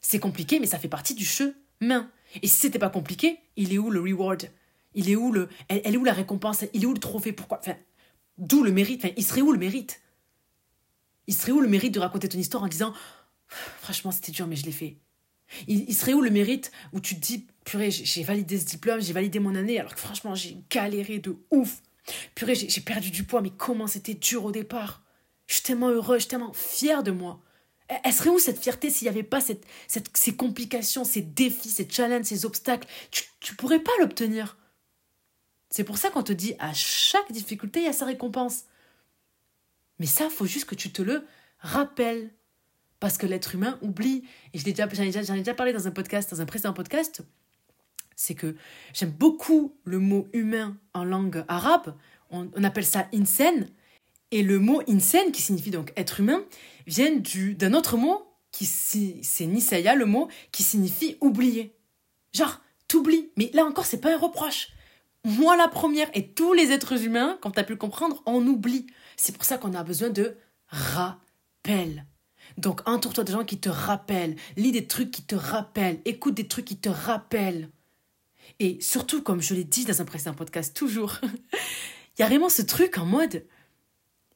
C'est 0.00 0.18
compliqué, 0.18 0.58
mais 0.60 0.66
ça 0.66 0.78
fait 0.78 0.88
partie 0.88 1.14
du 1.14 1.26
chemin. 1.26 2.10
Et 2.40 2.46
si 2.46 2.58
c'était 2.58 2.78
pas 2.78 2.88
compliqué, 2.88 3.38
il 3.56 3.74
est 3.74 3.76
où 3.76 3.90
le 3.90 4.00
reward? 4.00 4.50
Il 4.94 5.10
est 5.10 5.14
où 5.14 5.30
le, 5.30 5.50
elle, 5.68 5.94
est 5.94 5.98
où 5.98 6.04
la 6.04 6.14
récompense? 6.14 6.64
Il 6.72 6.84
est 6.84 6.86
où 6.86 6.94
le 6.94 7.00
trophée? 7.00 7.32
Pourquoi? 7.32 7.58
Enfin, 7.58 7.76
d'où 8.38 8.62
le 8.62 8.72
mérite? 8.72 9.04
Enfin, 9.04 9.12
il 9.18 9.26
serait 9.26 9.42
où 9.42 9.52
le 9.52 9.58
mérite? 9.58 10.00
Il 11.26 11.34
serait 11.34 11.52
où 11.52 11.60
le 11.60 11.68
mérite 11.68 11.92
de 11.92 12.00
raconter 12.00 12.30
ton 12.30 12.38
histoire 12.38 12.62
en 12.62 12.68
disant, 12.68 12.94
franchement, 13.46 14.10
c'était 14.10 14.32
dur, 14.32 14.46
mais 14.46 14.56
je 14.56 14.64
l'ai 14.64 14.72
fait. 14.72 14.96
Il, 15.68 15.84
il, 15.86 15.94
serait 15.94 16.14
où 16.14 16.22
le 16.22 16.30
mérite 16.30 16.72
où 16.94 17.00
tu 17.00 17.14
te 17.14 17.20
dis, 17.20 17.46
purée, 17.66 17.90
j'ai 17.90 18.22
validé 18.22 18.58
ce 18.58 18.64
diplôme, 18.64 19.02
j'ai 19.02 19.12
validé 19.12 19.38
mon 19.38 19.54
année, 19.54 19.78
alors 19.78 19.94
que 19.94 20.00
franchement, 20.00 20.34
j'ai 20.34 20.56
galéré 20.70 21.18
de 21.18 21.36
ouf. 21.50 21.82
Purée, 22.34 22.54
j'ai 22.54 22.80
perdu 22.80 23.10
du 23.10 23.24
poids, 23.24 23.40
mais 23.40 23.50
comment 23.50 23.86
c'était 23.86 24.14
dur 24.14 24.44
au 24.44 24.52
départ. 24.52 25.02
Je 25.46 25.54
suis 25.54 25.62
tellement 25.62 25.88
heureux, 25.88 26.16
je 26.16 26.20
suis 26.20 26.28
tellement 26.28 26.52
fière 26.52 27.02
de 27.02 27.10
moi. 27.10 27.40
Elle 28.04 28.12
serait 28.12 28.30
où 28.30 28.38
cette 28.38 28.58
fierté 28.58 28.88
s'il 28.88 29.06
n'y 29.06 29.10
avait 29.10 29.24
pas 29.24 29.40
cette, 29.40 29.64
ces 30.14 30.36
complications, 30.36 31.04
ces 31.04 31.22
défis, 31.22 31.70
ces 31.70 31.88
challenges, 31.90 32.26
ces 32.26 32.44
obstacles? 32.44 32.88
Tu 33.10 33.24
ne 33.50 33.56
pourrais 33.56 33.80
pas 33.80 33.90
l'obtenir. 33.98 34.56
C'est 35.70 35.84
pour 35.84 35.98
ça 35.98 36.10
qu'on 36.10 36.22
te 36.22 36.32
dit 36.32 36.54
à 36.58 36.72
chaque 36.72 37.32
difficulté, 37.32 37.80
il 37.80 37.86
y 37.86 37.88
a 37.88 37.92
sa 37.92 38.06
récompense. 38.06 38.64
Mais 39.98 40.06
ça, 40.06 40.30
faut 40.30 40.46
juste 40.46 40.66
que 40.66 40.74
tu 40.76 40.90
te 40.92 41.02
le 41.02 41.26
rappelles. 41.58 42.30
Parce 43.00 43.16
que 43.16 43.26
l'être 43.26 43.54
humain 43.54 43.78
oublie. 43.82 44.24
Et 44.52 44.58
j'en 44.58 44.66
ai, 44.66 44.72
déjà, 44.72 45.34
ai 45.34 45.38
déjà 45.38 45.54
parlé 45.54 45.72
dans 45.72 45.88
un 45.88 45.90
podcast, 45.90 46.30
dans 46.30 46.40
un 46.40 46.46
précédent 46.46 46.74
podcast 46.74 47.22
c'est 48.20 48.34
que 48.34 48.54
j'aime 48.92 49.12
beaucoup 49.12 49.74
le 49.84 49.98
mot 49.98 50.28
humain 50.34 50.76
en 50.92 51.04
langue 51.04 51.42
arabe. 51.48 51.96
On, 52.28 52.64
appelle 52.64 52.84
ça 52.84 53.08
insen. 53.14 53.66
Et 54.30 54.42
le 54.42 54.58
mot 54.58 54.82
insen, 54.86 55.32
qui 55.32 55.40
signifie 55.40 55.70
donc 55.70 55.90
être 55.96 56.20
humain, 56.20 56.44
vient 56.86 57.10
d'un 57.56 57.72
autre 57.72 57.96
mot, 57.96 58.22
qui 58.52 58.66
c'est 58.66 59.46
nisaya, 59.46 59.94
le 59.94 60.04
mot, 60.04 60.28
qui 60.52 60.62
signifie 60.62 61.16
oublier. 61.22 61.74
Genre, 62.34 62.60
t'oublies. 62.88 63.30
Mais 63.38 63.50
là 63.54 63.64
encore, 63.64 63.86
c'est 63.86 64.02
pas 64.02 64.12
un 64.12 64.18
reproche. 64.18 64.68
Moi, 65.24 65.56
la 65.56 65.68
première, 65.68 66.10
et 66.12 66.28
tous 66.28 66.52
les 66.52 66.72
êtres 66.72 67.02
humains, 67.02 67.38
comme 67.40 67.52
tu 67.52 67.58
as 67.58 67.64
pu 67.64 67.72
le 67.72 67.78
comprendre, 67.78 68.22
on 68.26 68.46
oublie. 68.46 68.86
C'est 69.16 69.32
pour 69.32 69.44
ça 69.44 69.56
qu'on 69.56 69.72
a 69.72 69.82
besoin 69.82 70.10
de 70.10 70.36
rappel. 70.66 72.04
Donc, 72.58 72.86
entoure-toi 72.86 73.24
de 73.24 73.32
gens 73.32 73.44
qui 73.46 73.58
te 73.58 73.70
rappellent. 73.70 74.36
Lis 74.58 74.72
des 74.72 74.86
trucs 74.86 75.10
qui 75.10 75.22
te 75.22 75.36
rappellent. 75.36 76.02
Écoute 76.04 76.34
des 76.34 76.48
trucs 76.48 76.66
qui 76.66 76.76
te 76.76 76.90
rappellent. 76.90 77.70
Et 78.60 78.78
surtout, 78.80 79.22
comme 79.22 79.42
je 79.42 79.54
l'ai 79.54 79.64
dit 79.64 79.84
dans 79.84 80.00
un 80.00 80.04
précédent 80.04 80.34
podcast, 80.34 80.76
toujours, 80.76 81.18
il 81.22 82.20
y 82.20 82.22
a 82.22 82.28
vraiment 82.28 82.48
ce 82.48 82.62
truc 82.62 82.98
en 82.98 83.06
mode, 83.06 83.44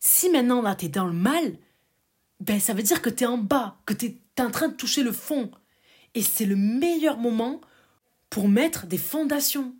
si 0.01 0.31
maintenant 0.31 0.63
là 0.63 0.75
t'es 0.75 0.89
dans 0.89 1.07
le 1.07 1.13
mal, 1.13 1.57
ben 2.41 2.59
ça 2.59 2.75
veut 2.75 2.83
dire 2.83 3.03
que 3.03 3.11
t'es 3.11 3.27
en 3.27 3.39
bas, 3.39 3.81
que 3.87 3.95
t'es 3.95 4.17
es 4.37 4.43
en 4.43 4.51
train 4.51 4.69
de 4.69 4.75
toucher 4.75 5.03
le 5.03 5.13
fond. 5.13 5.51
Et 6.15 6.23
c'est 6.23 6.47
le 6.47 6.57
meilleur 6.57 7.19
moment 7.19 7.61
pour 8.31 8.49
mettre 8.49 8.87
des 8.87 8.99
fondations. 8.99 9.75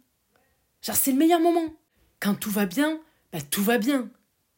Genre, 0.83 0.97
c'est 0.97 1.13
le 1.13 1.19
meilleur 1.19 1.41
moment. 1.41 1.75
Quand 2.21 2.35
tout 2.35 2.51
va 2.51 2.67
bien, 2.67 3.01
bah, 3.33 3.41
tout 3.41 3.63
va 3.63 3.79
bien. 3.79 4.11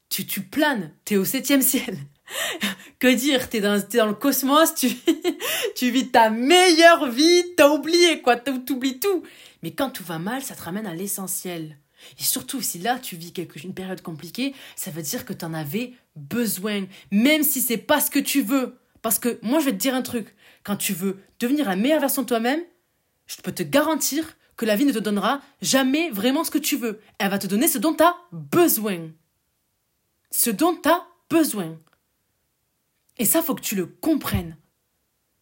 Tu, 0.08 0.26
tu 0.26 0.42
planes, 0.42 0.92
t'es 1.04 1.16
au 1.16 1.24
septième 1.24 1.62
ciel. 1.62 1.96
que 2.98 3.14
dire, 3.14 3.48
t'es 3.48 3.60
dans, 3.60 3.80
dans 3.94 4.06
le 4.06 4.14
cosmos, 4.14 4.74
tu, 5.76 5.90
vis 5.90 6.10
ta 6.10 6.30
meilleure 6.30 7.08
vie, 7.08 7.44
t'as 7.56 7.68
oublié 7.68 8.22
quoi, 8.22 8.36
t'oublies 8.36 8.98
tout. 8.98 9.22
Mais 9.62 9.72
quand 9.72 9.90
tout 9.90 10.04
va 10.04 10.18
mal, 10.18 10.42
ça 10.42 10.54
te 10.54 10.62
ramène 10.62 10.86
à 10.86 10.94
l'essentiel. 10.94 11.78
Et 12.18 12.22
surtout, 12.22 12.60
si 12.60 12.78
là 12.78 12.98
tu 12.98 13.16
vis 13.16 13.32
quelque, 13.32 13.62
une 13.62 13.74
période 13.74 14.02
compliquée, 14.02 14.54
ça 14.76 14.90
veut 14.90 15.02
dire 15.02 15.24
que 15.24 15.32
tu 15.32 15.44
en 15.44 15.54
avais 15.54 15.94
besoin, 16.14 16.84
même 17.10 17.42
si 17.42 17.60
c'est 17.60 17.76
pas 17.76 18.00
ce 18.00 18.10
que 18.10 18.18
tu 18.18 18.42
veux. 18.42 18.78
Parce 19.02 19.18
que 19.18 19.38
moi, 19.42 19.60
je 19.60 19.66
vais 19.66 19.72
te 19.72 19.76
dire 19.76 19.94
un 19.94 20.02
truc. 20.02 20.34
Quand 20.62 20.76
tu 20.76 20.92
veux 20.92 21.18
devenir 21.38 21.68
la 21.68 21.76
meilleure 21.76 22.00
version 22.00 22.22
de 22.22 22.26
toi-même, 22.26 22.60
je 23.26 23.36
peux 23.42 23.52
te 23.52 23.62
garantir 23.62 24.36
que 24.56 24.64
la 24.64 24.76
vie 24.76 24.84
ne 24.84 24.92
te 24.92 24.98
donnera 24.98 25.42
jamais 25.60 26.10
vraiment 26.10 26.44
ce 26.44 26.50
que 26.50 26.58
tu 26.58 26.76
veux. 26.76 27.00
Elle 27.18 27.30
va 27.30 27.38
te 27.38 27.46
donner 27.46 27.68
ce 27.68 27.78
dont 27.78 27.94
tu 27.94 28.02
as 28.02 28.16
besoin. 28.32 29.10
Ce 30.30 30.50
dont 30.50 30.74
tu 30.74 30.88
as 30.88 31.06
besoin. 31.28 31.78
Et 33.18 33.24
ça, 33.24 33.42
faut 33.42 33.54
que 33.54 33.62
tu 33.62 33.74
le 33.74 33.86
comprennes. 33.86 34.56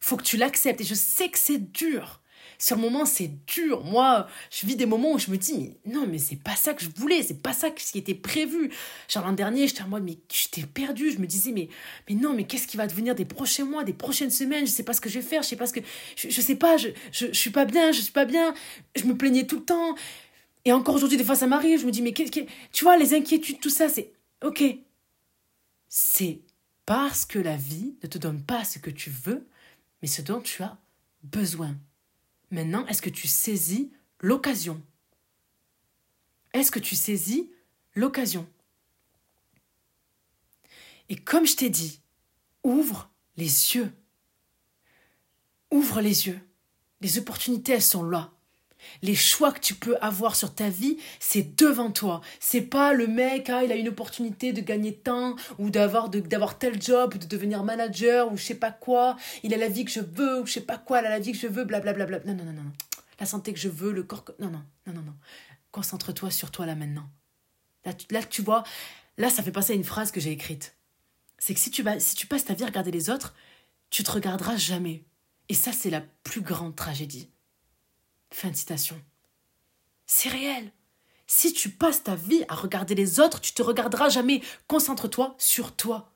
Faut 0.01 0.17
que 0.17 0.23
tu 0.23 0.37
l'acceptes. 0.37 0.81
Et 0.81 0.85
je 0.85 0.95
sais 0.95 1.29
que 1.29 1.39
c'est 1.39 1.73
dur. 1.73 2.21
Sur 2.59 2.77
le 2.77 2.83
moment, 2.83 3.05
c'est 3.05 3.31
dur. 3.47 3.85
Moi, 3.85 4.27
je 4.51 4.67
vis 4.67 4.77
des 4.77 4.87
moments 4.87 5.13
où 5.13 5.19
je 5.19 5.31
me 5.31 5.37
dis, 5.37 5.55
mais 5.85 5.93
non, 5.93 6.07
mais 6.07 6.19
c'est 6.19 6.37
pas 6.37 6.55
ça 6.57 6.75
que 6.75 6.85
je 6.85 6.89
voulais, 6.95 7.23
c'est 7.23 7.43
pas 7.43 7.53
ça 7.53 7.71
qui 7.71 7.99
était 7.99 8.15
prévu. 8.15 8.71
Genre 9.09 9.25
l'an 9.25 9.33
dernier, 9.33 9.67
j'étais 9.67 9.83
en 9.83 9.89
mode, 9.89 10.05
mais 10.05 10.19
j'étais 10.33 10.67
perdu. 10.67 11.11
Je 11.11 11.19
me 11.19 11.27
disais, 11.27 11.53
mais, 11.53 11.69
mais 12.09 12.15
non, 12.15 12.35
mais 12.35 12.45
qu'est-ce 12.45 12.67
qui 12.67 12.77
va 12.77 12.87
devenir 12.87 13.15
des 13.15 13.25
prochains 13.25 13.65
mois, 13.65 13.85
des 13.85 13.93
prochaines 13.93 14.31
semaines? 14.31 14.67
Je 14.67 14.71
sais 14.71 14.83
pas 14.83 14.93
ce 14.93 15.01
que 15.01 15.09
je 15.09 15.19
vais 15.19 15.25
faire, 15.25 15.43
je 15.43 15.49
sais 15.49 15.57
pas 15.57 15.67
ce 15.67 15.73
que. 15.73 15.81
Je, 16.17 16.29
je 16.31 16.41
sais 16.41 16.57
pas, 16.57 16.77
je, 16.77 16.89
je, 17.13 17.27
je 17.27 17.39
suis 17.39 17.51
pas 17.51 17.65
bien, 17.65 17.93
je 17.93 18.01
suis 18.01 18.13
pas 18.13 18.25
bien. 18.25 18.55
Je 18.95 19.05
me 19.05 19.17
plaignais 19.17 19.47
tout 19.47 19.57
le 19.57 19.65
temps. 19.65 19.95
Et 20.65 20.73
encore 20.73 20.95
aujourd'hui, 20.95 21.19
des 21.19 21.25
fois, 21.25 21.35
ça 21.35 21.47
m'arrive. 21.47 21.81
Je 21.81 21.87
me 21.87 21.91
dis, 21.91 22.03
mais 22.03 22.13
qu'est-ce 22.13 22.33
que. 22.33 22.41
Tu 22.73 22.85
vois, 22.85 22.97
les 22.97 23.15
inquiétudes, 23.15 23.61
tout 23.61 23.71
ça, 23.71 23.89
c'est. 23.89 24.13
Ok. 24.45 24.63
C'est 25.89 26.41
parce 26.87 27.25
que 27.25 27.39
la 27.39 27.57
vie 27.57 27.95
ne 28.03 28.09
te 28.09 28.19
donne 28.19 28.43
pas 28.43 28.65
ce 28.65 28.79
que 28.79 28.91
tu 28.91 29.11
veux, 29.11 29.47
mais 30.03 30.09
ce 30.09 30.23
dont 30.23 30.41
tu 30.41 30.63
as 30.63 30.77
besoin. 31.23 31.77
Maintenant, 32.51 32.87
est-ce 32.87 33.03
que 33.03 33.11
tu 33.11 33.27
saisis 33.27 33.91
l'occasion? 34.21 34.83
Est-ce 36.53 36.71
que 36.71 36.79
tu 36.79 36.95
saisis 36.95 37.51
l'occasion? 37.95 38.47
Et 41.09 41.17
comme 41.17 41.47
je 41.47 41.57
t'ai 41.57 41.71
dit, 41.71 42.01
ouvre 42.63 43.11
les 43.37 43.75
yeux. 43.75 43.93
Ouvre 45.71 46.01
les 46.01 46.27
yeux. 46.27 46.41
Les 47.01 47.19
opportunités, 47.19 47.73
elles 47.73 47.83
sont 47.83 48.05
là. 48.05 48.33
Les 49.03 49.15
choix 49.15 49.53
que 49.53 49.61
tu 49.61 49.75
peux 49.75 49.97
avoir 50.01 50.37
sur 50.37 50.55
ta 50.55 50.69
vie, 50.69 50.99
c'est 51.21 51.57
devant 51.57 51.91
toi. 51.91 52.21
C'est 52.41 52.63
pas 52.63 52.93
le 52.93 53.07
mec, 53.07 53.51
ah, 53.51 53.65
il 53.65 53.73
a 53.73 53.77
une 53.77 53.89
opportunité 53.89 54.53
de 54.53 54.61
gagner 54.61 54.95
temps, 54.95 55.37
ou 55.59 55.71
d'avoir, 55.71 56.09
d'avoir 56.09 56.59
tel 56.59 56.81
job, 56.81 57.15
ou 57.15 57.19
de 57.19 57.27
devenir 57.27 57.65
manager, 57.65 58.33
ou 58.33 58.37
je 58.37 58.43
sais 58.43 58.55
pas 58.55 58.73
quoi. 58.73 59.17
Il 59.43 59.55
a 59.55 59.57
la 59.57 59.69
vie 59.69 59.85
que 59.85 59.91
je 59.91 60.01
veux, 60.01 60.41
ou 60.41 60.47
je 60.47 60.53
sais 60.53 60.61
pas 60.61 60.79
quoi, 60.79 61.01
il 61.01 61.07
a 61.07 61.11
la 61.11 61.19
vie 61.19 61.33
que 61.33 61.39
je 61.39 61.47
veux, 61.47 61.65
blablabla. 61.65 62.07
Bla, 62.07 62.19
bla, 62.19 62.25
bla. 62.25 62.35
Non, 62.35 62.45
non, 62.45 62.53
non, 62.53 62.63
non. 62.63 62.73
La 63.21 63.27
santé 63.27 63.53
que 63.53 63.61
je 63.61 63.69
veux, 63.69 63.93
le 63.93 64.03
corps 64.03 64.25
que... 64.25 64.33
Non, 64.39 64.51
non, 64.51 64.63
non, 64.87 64.95
non, 64.95 65.03
non. 65.03 65.15
Concentre-toi 65.71 66.31
sur 66.31 66.51
toi 66.51 66.67
là 66.67 66.75
maintenant. 66.75 67.09
Là 67.85 67.93
tu, 67.93 68.07
là, 68.13 68.23
tu 68.23 68.43
vois, 68.43 68.65
là, 69.19 69.31
ça 69.31 69.43
fait 69.43 69.53
passer 69.53 69.73
à 69.73 69.77
une 69.77 69.85
phrase 69.85 70.11
que 70.13 70.21
j'ai 70.21 70.31
écrite. 70.31 70.77
C'est 71.39 71.55
que 71.55 71.61
si 71.61 71.71
tu, 71.71 71.83
vas, 71.83 72.01
si 72.01 72.15
tu 72.15 72.27
passes 72.27 72.45
ta 72.45 72.55
vie 72.55 72.63
à 72.63 72.67
regarder 72.67 72.91
les 72.91 73.11
autres, 73.11 73.35
tu 73.91 74.03
te 74.03 74.11
regarderas 74.11 74.57
jamais. 74.57 75.05
Et 75.49 75.55
ça, 75.55 75.73
c'est 75.73 75.91
la 75.91 76.01
plus 76.23 76.41
grande 76.41 76.75
tragédie. 76.75 77.29
Fin 78.35 78.51
de 78.51 78.57
citation. 78.57 79.01
C'est 80.07 80.29
réel. 80.29 80.73
Si 81.29 81.53
tu 81.53 81.71
passes 81.71 82.03
ta 82.03 82.17
vie 82.17 82.45
à 82.49 82.57
regarder 82.57 82.97
les 82.97 83.21
autres, 83.21 83.41
tu 83.41 83.53
te 83.53 83.63
regarderas 83.63 84.09
jamais. 84.09 84.43
Concentre-toi 84.67 85.37
sur 85.39 85.77
toi. 85.77 86.13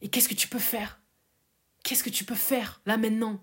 Et 0.00 0.08
qu'est-ce 0.08 0.30
que 0.30 0.34
tu 0.34 0.48
peux 0.48 0.58
faire? 0.58 0.98
Qu'est-ce 1.84 2.02
que 2.02 2.08
tu 2.08 2.24
peux 2.24 2.34
faire 2.34 2.80
là 2.86 2.96
maintenant? 2.96 3.38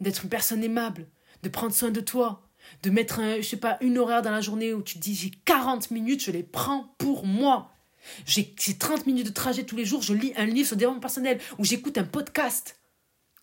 D'être 0.00 0.24
une 0.24 0.30
personne 0.30 0.64
aimable, 0.64 1.06
de 1.44 1.48
prendre 1.48 1.72
soin 1.72 1.92
de 1.92 2.00
toi, 2.00 2.42
de 2.82 2.90
mettre 2.90 3.20
je 3.36 3.42
sais 3.42 3.56
pas, 3.56 3.78
une 3.80 3.98
horaire 3.98 4.22
dans 4.22 4.32
la 4.32 4.40
journée 4.40 4.74
où 4.74 4.82
tu 4.82 4.94
te 4.94 4.98
dis 4.98 5.14
j'ai 5.14 5.30
40 5.30 5.92
minutes, 5.92 6.24
je 6.24 6.32
les 6.32 6.42
prends 6.42 6.92
pour 6.98 7.24
moi. 7.24 7.70
J'ai 8.26 8.52
30 8.52 9.06
minutes 9.06 9.28
de 9.28 9.32
trajet 9.32 9.62
tous 9.62 9.76
les 9.76 9.84
jours, 9.84 10.02
je 10.02 10.12
lis 10.12 10.32
un 10.34 10.46
livre 10.46 10.66
sur 10.66 10.74
le 10.74 10.80
développement 10.80 11.00
personnel 11.00 11.40
ou 11.58 11.64
j'écoute 11.64 11.98
un 11.98 12.04
podcast 12.04 12.81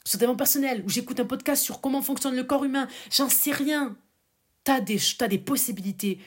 sur 0.05 0.17
développement 0.17 0.37
personnel, 0.37 0.83
ou 0.85 0.89
j'écoute 0.89 1.19
un 1.19 1.25
podcast 1.25 1.63
sur 1.63 1.81
comment 1.81 2.01
fonctionne 2.01 2.35
le 2.35 2.43
corps 2.43 2.65
humain, 2.65 2.87
j'en 3.11 3.29
sais 3.29 3.51
rien. 3.51 3.97
T'as 4.63 4.81
des, 4.81 4.99
as 5.19 5.27
des 5.27 5.37
possibilités. 5.37 6.19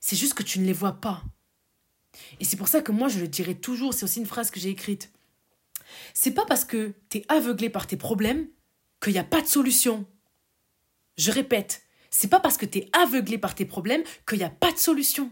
C'est 0.00 0.16
juste 0.16 0.34
que 0.34 0.42
tu 0.42 0.58
ne 0.58 0.66
les 0.66 0.72
vois 0.72 1.00
pas. 1.00 1.22
Et 2.40 2.44
c'est 2.44 2.56
pour 2.56 2.68
ça 2.68 2.82
que 2.82 2.92
moi, 2.92 3.08
je 3.08 3.20
le 3.20 3.28
dirai 3.28 3.54
toujours, 3.54 3.94
c'est 3.94 4.04
aussi 4.04 4.20
une 4.20 4.26
phrase 4.26 4.50
que 4.50 4.60
j'ai 4.60 4.70
écrite. 4.70 5.10
C'est 6.12 6.32
pas 6.32 6.46
parce 6.46 6.64
que 6.64 6.94
t'es 7.08 7.24
aveuglé 7.28 7.70
par 7.70 7.86
tes 7.86 7.96
problèmes 7.96 8.48
qu'il 9.02 9.12
n'y 9.12 9.18
a 9.18 9.24
pas 9.24 9.40
de 9.40 9.46
solution. 9.46 10.06
Je 11.16 11.30
répète, 11.30 11.82
c'est 12.10 12.28
pas 12.28 12.40
parce 12.40 12.56
que 12.56 12.66
t'es 12.66 12.88
aveuglé 12.92 13.38
par 13.38 13.54
tes 13.54 13.64
problèmes 13.64 14.02
qu'il 14.28 14.38
n'y 14.38 14.44
a 14.44 14.50
pas 14.50 14.72
de 14.72 14.78
solution. 14.78 15.30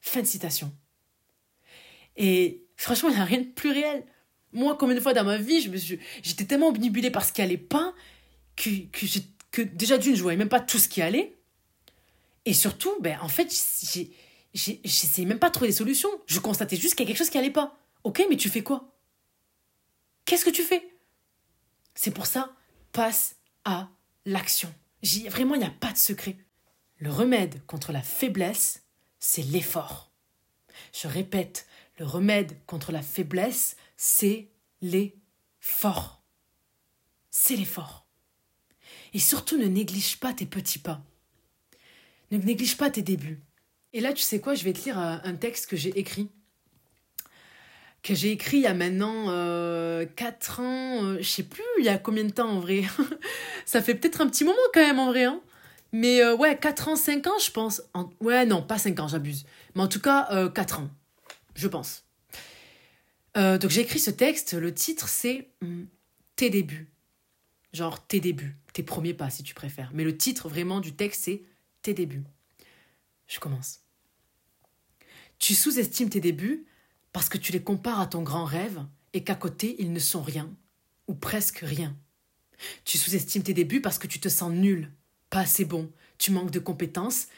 Fin 0.00 0.20
de 0.20 0.26
citation. 0.26 0.72
Et 2.16 2.66
franchement, 2.76 3.08
il 3.10 3.16
n'y 3.16 3.20
a 3.20 3.24
rien 3.24 3.40
de 3.40 3.46
plus 3.46 3.70
réel. 3.70 4.04
Moi, 4.52 4.76
combien 4.78 4.94
de 4.94 5.00
fois 5.00 5.12
dans 5.14 5.24
ma 5.24 5.36
vie, 5.38 5.60
je 5.60 5.68
me 5.68 5.76
j'étais 5.76 6.44
tellement 6.44 6.68
obnubilée 6.68 7.10
par 7.10 7.24
ce 7.24 7.32
qui 7.32 7.42
allait 7.42 7.56
pas 7.56 7.94
que, 8.56 8.70
que, 8.86 9.06
que 9.50 9.62
déjà 9.62 9.98
d'une, 9.98 10.16
je 10.16 10.22
voyais 10.22 10.38
même 10.38 10.48
pas 10.48 10.60
tout 10.60 10.78
ce 10.78 10.88
qui 10.88 11.02
allait. 11.02 11.36
Et 12.44 12.54
surtout, 12.54 12.94
ben, 13.00 13.18
en 13.20 13.28
fait, 13.28 13.52
j'essayais 14.54 15.26
même 15.26 15.38
pas 15.38 15.48
de 15.48 15.52
trouver 15.52 15.68
des 15.68 15.76
solutions. 15.76 16.08
Je 16.26 16.38
constatais 16.40 16.76
juste 16.76 16.94
qu'il 16.94 17.04
y 17.04 17.06
a 17.06 17.08
quelque 17.08 17.18
chose 17.18 17.30
qui 17.30 17.38
allait 17.38 17.50
pas. 17.50 17.76
Ok, 18.04 18.24
mais 18.30 18.36
tu 18.36 18.48
fais 18.48 18.62
quoi? 18.62 18.94
Qu'est-ce 20.24 20.44
que 20.44 20.50
tu 20.50 20.62
fais? 20.62 20.88
C'est 21.94 22.10
pour 22.10 22.26
ça, 22.26 22.54
passe 22.92 23.36
à 23.64 23.88
l'action. 24.24 24.72
Vraiment, 25.26 25.54
il 25.54 25.60
n'y 25.60 25.66
a 25.66 25.70
pas 25.70 25.92
de 25.92 25.98
secret. 25.98 26.36
Le 26.98 27.10
remède 27.10 27.64
contre 27.66 27.92
la 27.92 28.02
faiblesse, 28.02 28.82
c'est 29.20 29.42
l'effort. 29.42 30.10
Je 30.92 31.08
répète, 31.08 31.66
le 31.98 32.06
remède 32.06 32.56
contre 32.66 32.92
la 32.92 33.02
faiblesse, 33.02 33.76
c'est 33.98 34.48
l'effort. 34.80 36.22
C'est 37.30 37.56
l'effort. 37.56 38.06
Et 39.12 39.18
surtout, 39.18 39.58
ne 39.58 39.66
néglige 39.66 40.18
pas 40.18 40.32
tes 40.32 40.46
petits 40.46 40.78
pas. 40.78 41.02
Ne 42.30 42.38
néglige 42.38 42.76
pas 42.76 42.90
tes 42.90 43.02
débuts. 43.02 43.42
Et 43.92 44.00
là, 44.00 44.12
tu 44.12 44.22
sais 44.22 44.40
quoi, 44.40 44.54
je 44.54 44.64
vais 44.64 44.72
te 44.72 44.84
lire 44.84 44.98
euh, 44.98 45.16
un 45.24 45.34
texte 45.34 45.66
que 45.66 45.76
j'ai 45.76 45.98
écrit. 45.98 46.30
Que 48.02 48.14
j'ai 48.14 48.30
écrit 48.30 48.58
il 48.58 48.62
y 48.62 48.66
a 48.66 48.74
maintenant 48.74 49.24
4 49.24 49.30
euh, 49.30 50.62
ans, 50.62 51.04
euh, 51.04 51.18
je 51.18 51.28
sais 51.28 51.42
plus 51.42 51.64
il 51.78 51.84
y 51.84 51.88
a 51.88 51.98
combien 51.98 52.24
de 52.24 52.30
temps 52.30 52.48
en 52.48 52.60
vrai. 52.60 52.84
Ça 53.66 53.82
fait 53.82 53.96
peut-être 53.96 54.20
un 54.20 54.28
petit 54.28 54.44
moment 54.44 54.56
quand 54.72 54.80
même 54.80 55.00
en 55.00 55.08
vrai. 55.08 55.24
Hein. 55.24 55.40
Mais 55.90 56.24
ouais, 56.32 56.56
4 56.56 56.88
ans, 56.88 56.96
5 56.96 57.26
ans, 57.26 57.38
je 57.44 57.50
pense. 57.50 57.82
Ouais, 58.20 58.46
non, 58.46 58.62
pas 58.62 58.78
5 58.78 59.00
ans, 59.00 59.08
j'abuse. 59.08 59.44
Mais 59.74 59.82
en 59.82 59.88
tout 59.88 60.00
cas, 60.00 60.48
4 60.54 60.80
ans, 60.80 60.90
je 61.54 61.66
pense. 61.66 62.07
Euh, 63.38 63.56
donc 63.56 63.70
j'ai 63.70 63.82
écrit 63.82 64.00
ce 64.00 64.10
texte, 64.10 64.54
le 64.54 64.74
titre 64.74 65.08
c'est 65.08 65.48
hmm, 65.62 65.84
Tes 66.36 66.50
débuts. 66.50 66.90
Genre 67.72 68.04
tes 68.06 68.20
débuts, 68.20 68.56
tes 68.72 68.82
premiers 68.82 69.14
pas 69.14 69.30
si 69.30 69.42
tu 69.42 69.54
préfères. 69.54 69.90
Mais 69.94 70.04
le 70.04 70.16
titre 70.16 70.48
vraiment 70.48 70.80
du 70.80 70.94
texte 70.94 71.24
c'est 71.24 71.42
Tes 71.82 71.94
débuts. 71.94 72.24
Je 73.28 73.38
commence. 73.38 73.80
Tu 75.38 75.54
sous-estimes 75.54 76.10
tes 76.10 76.20
débuts 76.20 76.66
parce 77.12 77.28
que 77.28 77.38
tu 77.38 77.52
les 77.52 77.62
compares 77.62 78.00
à 78.00 78.06
ton 78.06 78.22
grand 78.22 78.44
rêve 78.44 78.84
et 79.12 79.22
qu'à 79.22 79.34
côté 79.34 79.76
ils 79.78 79.92
ne 79.92 80.00
sont 80.00 80.22
rien, 80.22 80.50
ou 81.06 81.14
presque 81.14 81.58
rien. 81.58 81.96
Tu 82.84 82.98
sous-estimes 82.98 83.44
tes 83.44 83.54
débuts 83.54 83.80
parce 83.80 83.98
que 83.98 84.08
tu 84.08 84.18
te 84.18 84.28
sens 84.28 84.52
nul, 84.52 84.90
pas 85.30 85.40
assez 85.40 85.64
bon, 85.64 85.92
tu 86.18 86.32
manques 86.32 86.50
de 86.50 86.58
compétences. 86.58 87.28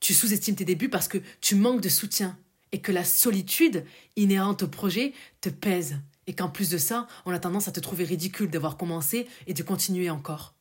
Tu 0.00 0.14
sous-estimes 0.14 0.56
tes 0.56 0.64
débuts 0.64 0.88
parce 0.88 1.08
que 1.08 1.18
tu 1.40 1.56
manques 1.56 1.82
de 1.82 1.88
soutien, 1.88 2.38
et 2.76 2.80
que 2.82 2.92
la 2.92 3.04
solitude 3.04 3.86
inhérente 4.16 4.64
au 4.64 4.68
projet 4.68 5.14
te 5.40 5.48
pèse 5.48 5.96
et 6.26 6.34
qu'en 6.34 6.50
plus 6.50 6.68
de 6.68 6.76
ça, 6.76 7.06
on 7.24 7.32
a 7.32 7.38
tendance 7.38 7.68
à 7.68 7.72
te 7.72 7.80
trouver 7.80 8.04
ridicule 8.04 8.50
d'avoir 8.50 8.76
commencé 8.76 9.26
et 9.46 9.54
de 9.54 9.62
continuer 9.62 10.10
encore. 10.10 10.54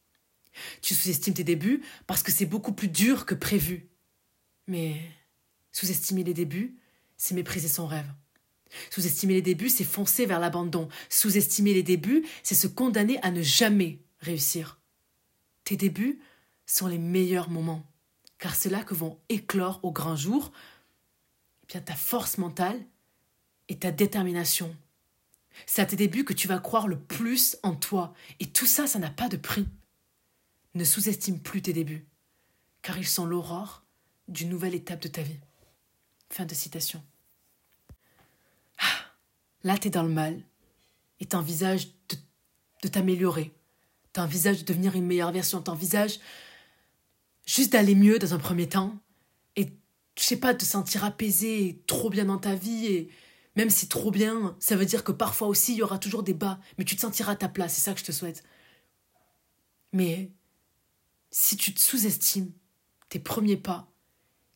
Tu 0.81 0.93
sous-estimes 0.93 1.33
tes 1.33 1.43
débuts 1.43 1.83
parce 2.07 2.23
que 2.23 2.31
c'est 2.31 2.45
beaucoup 2.45 2.71
plus 2.71 2.87
dur 2.87 3.25
que 3.25 3.35
prévu. 3.35 3.89
Mais 4.65 4.95
sous-estimer 5.73 6.23
les 6.23 6.33
débuts, 6.33 6.77
c'est 7.17 7.35
mépriser 7.35 7.67
son 7.67 7.85
rêve. 7.85 8.09
Sous-estimer 8.91 9.33
les 9.33 9.41
débuts, 9.41 9.69
c'est 9.69 9.83
foncer 9.83 10.25
vers 10.25 10.39
l'abandon. 10.39 10.87
Sous-estimer 11.09 11.73
les 11.73 11.83
débuts, 11.83 12.25
c'est 12.43 12.55
se 12.55 12.67
condamner 12.67 13.19
à 13.23 13.31
ne 13.31 13.41
jamais 13.41 13.99
réussir. 14.19 14.79
Tes 15.65 15.75
débuts 15.75 16.21
sont 16.65 16.87
les 16.87 16.97
meilleurs 16.97 17.49
moments, 17.49 17.85
car 18.37 18.55
c'est 18.55 18.69
là 18.69 18.85
que 18.85 18.93
vont 18.93 19.19
éclore 19.27 19.81
au 19.83 19.91
grand 19.91 20.15
jour 20.15 20.53
bien, 21.67 21.81
ta 21.81 21.95
force 21.95 22.37
mentale 22.37 22.79
et 23.69 23.77
ta 23.79 23.91
détermination. 23.91 24.75
C'est 25.65 25.81
à 25.81 25.85
tes 25.85 25.95
débuts 25.95 26.25
que 26.25 26.33
tu 26.33 26.47
vas 26.47 26.59
croire 26.59 26.87
le 26.87 26.99
plus 26.99 27.57
en 27.63 27.75
toi. 27.75 28.13
Et 28.39 28.47
tout 28.47 28.65
ça, 28.65 28.87
ça 28.87 28.99
n'a 28.99 29.09
pas 29.09 29.29
de 29.29 29.37
prix. 29.37 29.67
Ne 30.73 30.83
sous-estime 30.83 31.39
plus 31.39 31.61
tes 31.61 31.73
débuts. 31.73 32.05
car 32.81 32.99
ils 32.99 33.07
sont 33.07 33.25
l'aurore 33.25 33.83
d'une 34.27 34.49
nouvelle 34.49 34.75
étape 34.75 35.01
de 35.01 35.07
ta 35.07 35.23
vie. 35.23 35.39
Fin 36.29 36.45
de 36.45 36.53
citation. 36.53 37.03
Ah, 38.77 39.11
là, 39.63 39.75
t'es 39.77 39.89
dans 39.89 40.03
le 40.03 40.09
mal 40.09 40.39
et 41.19 41.25
t'envisages 41.25 41.87
de, 42.09 42.17
de 42.83 42.87
t'améliorer. 42.87 43.51
T'envisages 44.13 44.59
de 44.59 44.65
devenir 44.65 44.95
une 44.95 45.07
meilleure 45.07 45.31
version. 45.31 45.63
T'envisages 45.63 46.19
juste 47.47 47.71
d'aller 47.71 47.95
mieux 47.95 48.19
dans 48.19 48.35
un 48.35 48.39
premier 48.39 48.69
temps 48.69 48.95
je 50.17 50.23
sais 50.23 50.37
pas, 50.37 50.53
te 50.53 50.65
sentir 50.65 51.03
apaisé 51.03 51.81
trop 51.87 52.09
bien 52.09 52.25
dans 52.25 52.37
ta 52.37 52.55
vie 52.55 52.87
et 52.87 53.09
même 53.55 53.69
si 53.69 53.87
trop 53.87 54.11
bien, 54.11 54.55
ça 54.59 54.75
veut 54.75 54.85
dire 54.85 55.03
que 55.03 55.11
parfois 55.11 55.47
aussi 55.47 55.73
il 55.73 55.77
y 55.77 55.83
aura 55.83 55.99
toujours 55.99 56.23
des 56.23 56.33
bas, 56.33 56.59
mais 56.77 56.85
tu 56.85 56.95
te 56.95 57.01
sentiras 57.01 57.33
à 57.33 57.35
ta 57.35 57.49
place, 57.49 57.75
c'est 57.75 57.81
ça 57.81 57.93
que 57.93 57.99
je 57.99 58.05
te 58.05 58.11
souhaite. 58.11 58.43
Mais 59.93 60.31
si 61.31 61.57
tu 61.57 61.73
te 61.73 61.79
sous-estimes 61.79 62.51
tes 63.09 63.19
premiers 63.19 63.57
pas, 63.57 63.91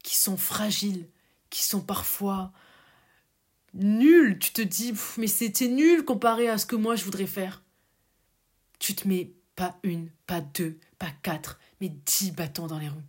qui 0.04 0.16
sont 0.18 0.38
fragiles, 0.38 1.10
qui 1.50 1.64
sont 1.64 1.82
parfois 1.82 2.52
nuls, 3.74 4.38
tu 4.40 4.52
te 4.52 4.62
dis, 4.62 4.94
mais 5.18 5.28
c'était 5.28 5.68
nul 5.68 6.04
comparé 6.04 6.50
à 6.50 6.58
ce 6.58 6.66
que 6.66 6.76
moi 6.76 6.96
je 6.96 7.06
voudrais 7.06 7.28
faire. 7.28 7.64
Tu 8.80 8.96
te 8.96 9.08
mets 9.08 9.34
pas 9.56 9.78
une, 9.84 10.10
pas 10.26 10.42
deux, 10.42 10.78
pas 10.98 11.12
quatre, 11.22 11.60
mais 11.82 11.90
dix 11.90 12.32
bâtons 12.32 12.68
dans 12.68 12.80
les 12.80 12.90
roues. 12.90 13.04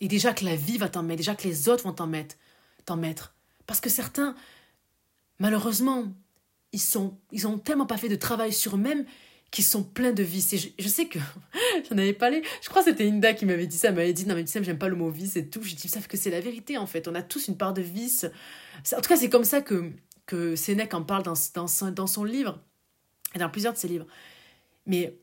Et 0.00 0.08
déjà 0.08 0.32
que 0.32 0.44
la 0.44 0.56
vie 0.56 0.78
va 0.78 0.88
t'en 0.88 1.02
mettre, 1.02 1.18
déjà 1.18 1.34
que 1.34 1.46
les 1.46 1.68
autres 1.68 1.84
vont 1.84 1.92
t'en 1.92 2.06
mettre, 2.06 2.36
t'en 2.84 2.96
mettre. 2.96 3.34
Parce 3.66 3.80
que 3.80 3.88
certains, 3.88 4.34
malheureusement, 5.38 6.12
ils 6.72 6.80
sont, 6.80 7.16
ils 7.32 7.46
ont 7.46 7.58
tellement 7.58 7.86
pas 7.86 7.96
fait 7.96 8.08
de 8.08 8.16
travail 8.16 8.52
sur 8.52 8.74
eux-mêmes 8.74 9.04
qu'ils 9.50 9.64
sont 9.64 9.84
pleins 9.84 10.12
de 10.12 10.22
vices. 10.22 10.52
Et 10.52 10.74
je, 10.78 10.88
sais 10.88 11.06
que 11.06 11.18
j'en 11.90 11.96
avais 11.96 12.12
parlé. 12.12 12.42
Je 12.60 12.68
crois 12.68 12.82
que 12.82 12.90
c'était 12.90 13.08
Inda 13.08 13.34
qui 13.34 13.46
m'avait 13.46 13.68
dit 13.68 13.78
ça. 13.78 13.88
Elle 13.88 13.94
m'avait 13.94 14.12
dit 14.12 14.26
non 14.26 14.34
mais 14.34 14.44
tu 14.44 14.50
sais 14.50 14.62
j'aime 14.64 14.78
pas 14.78 14.88
le 14.88 14.96
mot 14.96 15.10
vice 15.10 15.36
et 15.36 15.48
tout. 15.48 15.62
J'ai 15.62 15.76
dit 15.76 15.88
ça 15.88 16.00
que 16.00 16.16
c'est 16.16 16.30
la 16.30 16.40
vérité 16.40 16.76
en 16.76 16.86
fait. 16.86 17.06
On 17.06 17.14
a 17.14 17.22
tous 17.22 17.46
une 17.46 17.56
part 17.56 17.72
de 17.72 17.82
vice. 17.82 18.26
En 18.92 19.00
tout 19.00 19.08
cas 19.08 19.16
c'est 19.16 19.30
comme 19.30 19.44
ça 19.44 19.62
que 19.62 19.92
que 20.26 20.56
Sénèque 20.56 20.94
en 20.94 21.02
parle 21.02 21.22
dans, 21.22 21.34
dans 21.54 22.06
son 22.06 22.24
livre 22.24 22.58
et 23.34 23.38
dans 23.38 23.50
plusieurs 23.50 23.74
de 23.74 23.78
ses 23.78 23.88
livres. 23.88 24.06
Mais 24.86 25.16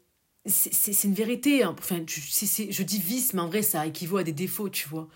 c'est 0.45 1.03
une 1.03 1.13
vérité. 1.13 1.63
Hein. 1.63 1.75
Enfin, 1.77 2.01
je, 2.07 2.19
je 2.19 2.83
dis 2.83 2.99
vice, 2.99 3.33
mais 3.33 3.41
en 3.41 3.47
vrai, 3.47 3.61
ça 3.61 3.85
équivaut 3.85 4.17
à 4.17 4.23
des 4.23 4.33
défauts, 4.33 4.69
tu 4.69 4.87
vois. 4.89 5.07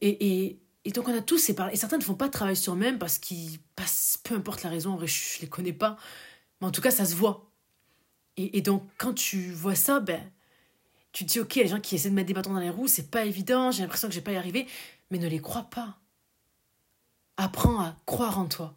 Et, 0.00 0.44
et, 0.44 0.60
et 0.84 0.92
donc, 0.92 1.08
on 1.08 1.16
a 1.16 1.20
tous 1.20 1.38
ces 1.38 1.54
parts. 1.54 1.70
Et 1.72 1.76
certains 1.76 1.98
ne 1.98 2.04
font 2.04 2.14
pas 2.14 2.26
de 2.26 2.32
travail 2.32 2.56
sur 2.56 2.74
eux-mêmes 2.74 2.98
parce 2.98 3.18
qu'ils 3.18 3.58
passent, 3.76 4.18
peu 4.22 4.34
importe 4.34 4.62
la 4.62 4.70
raison, 4.70 4.92
en 4.92 4.96
vrai, 4.96 5.06
je, 5.06 5.36
ne 5.38 5.42
les 5.42 5.48
connais 5.48 5.72
pas. 5.72 5.96
Mais 6.60 6.66
en 6.66 6.70
tout 6.70 6.80
cas, 6.80 6.90
ça 6.90 7.04
se 7.04 7.14
voit. 7.14 7.50
Et, 8.36 8.58
et 8.58 8.62
donc, 8.62 8.84
quand 8.98 9.12
tu 9.14 9.50
vois 9.52 9.74
ça, 9.74 10.00
ben, 10.00 10.20
tu 11.12 11.26
te 11.26 11.32
dis, 11.32 11.40
ok, 11.40 11.56
les 11.56 11.68
gens 11.68 11.80
qui 11.80 11.96
essaient 11.96 12.10
de 12.10 12.14
mettre 12.14 12.28
des 12.28 12.34
bâtons 12.34 12.54
dans 12.54 12.60
les 12.60 12.70
roues, 12.70 12.88
c'est 12.88 13.10
pas 13.10 13.24
évident, 13.24 13.70
j'ai 13.72 13.82
l'impression 13.82 14.08
que 14.08 14.14
je 14.14 14.20
vais 14.20 14.24
pas 14.24 14.32
y 14.32 14.36
arriver. 14.36 14.66
Mais 15.10 15.18
ne 15.18 15.28
les 15.28 15.40
crois 15.40 15.64
pas. 15.64 15.98
Apprends 17.36 17.80
à 17.80 17.96
croire 18.06 18.38
en 18.38 18.46
toi. 18.46 18.76